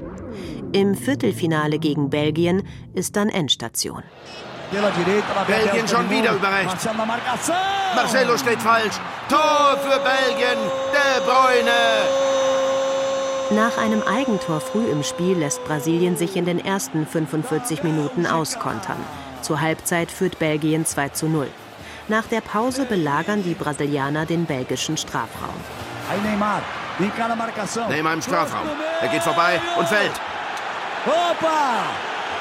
Im 0.71 0.95
Viertelfinale 0.95 1.77
gegen 1.77 2.09
Belgien 2.09 2.65
ist 2.93 3.17
dann 3.17 3.27
Endstation. 3.27 4.01
Belgien 4.71 5.87
schon 5.89 6.09
wieder 6.09 6.31
über 6.31 6.53
rechts. 6.53 6.87
Marcelo 7.95 8.37
steht 8.37 8.61
falsch. 8.61 8.95
Tor 9.27 9.77
für 9.81 9.99
Belgien. 9.99 10.57
De 10.93 11.21
Bruyne. 11.25 12.34
Nach 13.51 13.77
einem 13.77 14.01
Eigentor 14.01 14.59
früh 14.59 14.87
im 14.89 15.03
Spiel 15.03 15.37
lässt 15.37 15.63
Brasilien 15.65 16.17
sich 16.17 16.35
in 16.35 16.45
den 16.45 16.63
ersten 16.63 17.05
45 17.05 17.83
Minuten 17.83 18.25
auskontern. 18.25 18.97
Zur 19.43 19.61
Halbzeit 19.61 20.09
führt 20.09 20.39
Belgien 20.39 20.83
2 20.83 21.09
zu 21.09 21.27
0. 21.27 21.47
Nach 22.07 22.25
der 22.25 22.41
Pause 22.41 22.85
belagern 22.85 23.43
die 23.43 23.53
Brasilianer 23.53 24.25
den 24.25 24.45
belgischen 24.45 24.97
Strafraum. 24.97 25.53
Neymar. 26.23 26.63
Neymar 27.87 28.13
im 28.13 28.21
Strafraum. 28.23 28.67
Er 29.01 29.07
geht 29.09 29.21
vorbei 29.21 29.61
und 29.77 29.87
fällt. 29.87 30.13
Opa! 31.05 31.83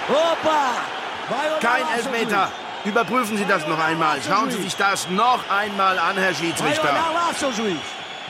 Opa! 0.09 0.71
Kein 1.61 1.83
Elfmeter. 1.97 2.51
Überprüfen 2.87 3.37
Sie 3.37 3.45
das 3.45 3.67
noch 3.67 3.79
einmal. 3.79 4.21
Schauen 4.27 4.51
Sie 4.51 4.63
sich 4.63 4.77
das 4.77 5.09
noch 5.11 5.41
einmal 5.51 5.99
an, 5.99 6.17
Herr 6.17 6.35
Schiedsrichter. 6.35 6.95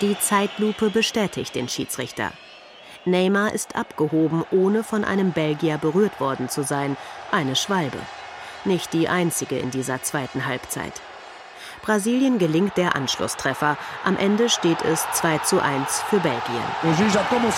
Die 0.00 0.18
Zeitlupe 0.18 0.90
bestätigt 0.90 1.54
den 1.54 1.68
Schiedsrichter. 1.68 2.32
Neymar 3.04 3.52
ist 3.52 3.76
abgehoben, 3.76 4.44
ohne 4.50 4.82
von 4.82 5.04
einem 5.04 5.32
Belgier 5.32 5.78
berührt 5.78 6.20
worden 6.20 6.48
zu 6.48 6.62
sein. 6.62 6.96
Eine 7.30 7.56
Schwalbe. 7.56 7.98
Nicht 8.64 8.92
die 8.92 9.08
einzige 9.08 9.58
in 9.58 9.70
dieser 9.70 10.02
zweiten 10.02 10.46
Halbzeit. 10.46 10.92
Brasilien 11.82 12.38
gelingt 12.38 12.78
der 12.78 12.96
Anschlusstreffer. 12.96 13.76
Am 14.04 14.16
Ende 14.16 14.48
steht 14.48 14.80
es 14.82 15.04
2 15.12 15.38
zu 15.38 15.62
1 15.62 16.00
für 16.08 16.18
Belgien. 16.18 16.62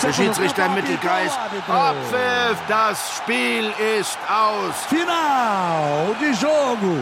Der 0.03 0.13
Schiedsrichter 0.13 0.65
im 0.65 0.75
Mittelkreis. 0.75 1.31
Abpfiff, 1.67 2.57
das 2.67 3.17
Spiel 3.17 3.71
ist 3.97 4.17
aus. 4.27 4.75
Final 4.89 6.13
de 6.19 6.31
jogo. 6.31 6.97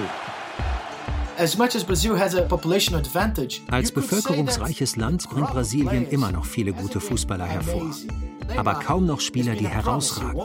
Als 3.71 3.91
bevölkerungsreiches 3.91 4.95
Land 4.95 5.29
bringt 5.29 5.49
Brasilien 5.49 6.07
immer 6.07 6.31
noch 6.31 6.45
viele 6.45 6.73
gute 6.73 7.01
Fußballer 7.01 7.45
hervor 7.45 7.91
aber 8.55 8.75
kaum 8.75 9.05
noch 9.05 9.19
Spieler, 9.19 9.55
die 9.55 9.67
herausragen. 9.67 10.41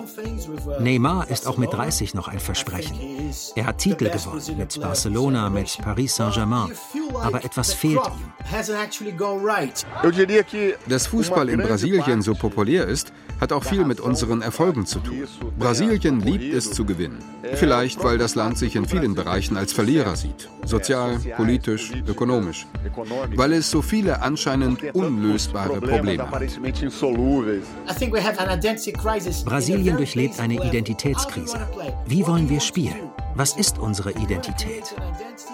Neymar 0.81 1.29
ist 1.29 1.47
auch 1.47 1.59
mit 1.59 1.73
30 1.73 2.15
noch 2.15 2.29
ein 2.29 2.41
Versprechen. 2.41 2.99
Er 3.57 3.67
hat 3.67 3.79
Titel 3.79 4.11
gewonnen 4.11 4.57
mit 4.57 4.81
Barcelona, 4.81 5.51
mit 5.51 5.79
Paris 5.83 6.17
Saint-Germain, 6.17 6.73
aber 7.21 7.45
etwas 7.45 7.73
fehlt 7.73 8.01
ihm. 8.07 8.33
Dass 10.89 11.07
Fußball 11.07 11.49
in 11.49 11.61
Brasilien 11.61 12.23
so 12.23 12.35
populär 12.35 12.87
ist, 12.87 13.13
hat 13.41 13.53
auch 13.53 13.65
viel 13.65 13.85
mit 13.85 14.01
unseren 14.01 14.43
Erfolgen 14.43 14.87
zu 14.87 15.01
tun. 15.01 15.27
Brasilien 15.59 16.21
liebt 16.21 16.55
es 16.55 16.73
zu 16.73 16.85
gewinnen. 16.85 17.19
Vielleicht, 17.55 18.03
weil 18.05 18.19
das 18.19 18.35
Land 18.35 18.59
sich 18.59 18.77
in 18.77 18.87
vielen 18.87 19.15
Bereichen 19.15 19.57
als 19.57 19.73
Verlierer 19.73 20.17
sieht. 20.17 20.49
Sozial, 20.65 21.19
politisch, 21.37 21.93
ökonomisch. 22.07 22.67
Weil 23.35 23.55
es 23.55 23.71
so 23.71 23.83
viele 23.83 24.23
anscheinend 24.23 24.95
unlösbare 24.95 25.81
Probleme 25.81 26.19
hat. 26.19 26.31
Brasilien 29.45 29.97
durchlebt 29.97 30.41
eine 30.41 30.55
Identitätskrise. 30.55 31.69
Wie 32.07 32.27
wollen 32.27 32.49
wir 32.49 32.61
spielen? 32.61 33.11
Was 33.35 33.57
ist 33.57 33.79
unsere 33.79 34.11
Identität? 34.13 34.95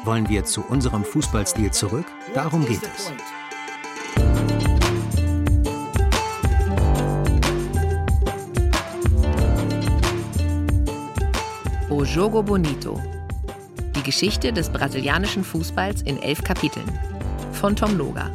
Wollen 0.05 0.29
wir 0.29 0.45
zu 0.45 0.63
unserem 0.63 1.05
Fußballstil 1.05 1.71
zurück? 1.71 2.07
Darum 2.35 2.67
geht 2.67 2.83
es. 2.83 3.13
Jogo 12.05 12.43
Bonito. 12.43 13.01
Die 13.95 14.03
Geschichte 14.03 14.53
des 14.53 14.69
brasilianischen 14.69 15.45
Fußballs 15.45 16.03
in 16.03 16.21
elf 16.23 16.43
Kapiteln. 16.43 16.87
Von 17.53 17.75
Tom 17.77 17.97
Noga. 17.97 18.31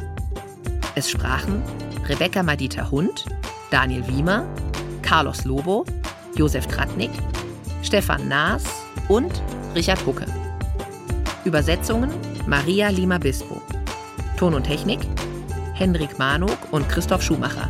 Es 0.94 1.10
sprachen 1.10 1.62
Rebecca 2.08 2.42
Madita 2.42 2.90
Hund, 2.90 3.26
Daniel 3.70 4.06
Wiemer, 4.08 4.46
Carlos 5.02 5.44
Lobo, 5.44 5.84
Josef 6.36 6.66
Tratnik, 6.66 7.10
Stefan 7.82 8.28
Naas 8.28 8.64
und 9.08 9.42
Richard 9.74 10.04
Hucke. 10.06 10.26
Übersetzungen 11.44 12.10
Maria 12.46 12.88
Lima 12.88 13.18
Bispo. 13.18 13.60
Ton 14.36 14.54
und 14.54 14.64
Technik 14.64 15.00
Hendrik 15.74 16.18
Manuk 16.18 16.58
und 16.70 16.88
Christoph 16.88 17.22
Schumacher. 17.22 17.68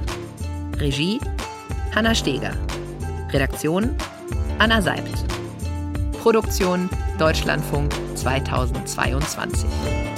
Regie 0.78 1.20
Hanna 1.94 2.14
Steger. 2.14 2.52
Redaktion 3.32 3.96
Anna 4.58 4.82
Seibt. 4.82 5.41
Produktion 6.22 6.88
Deutschlandfunk 7.18 7.92
2022. 8.14 10.11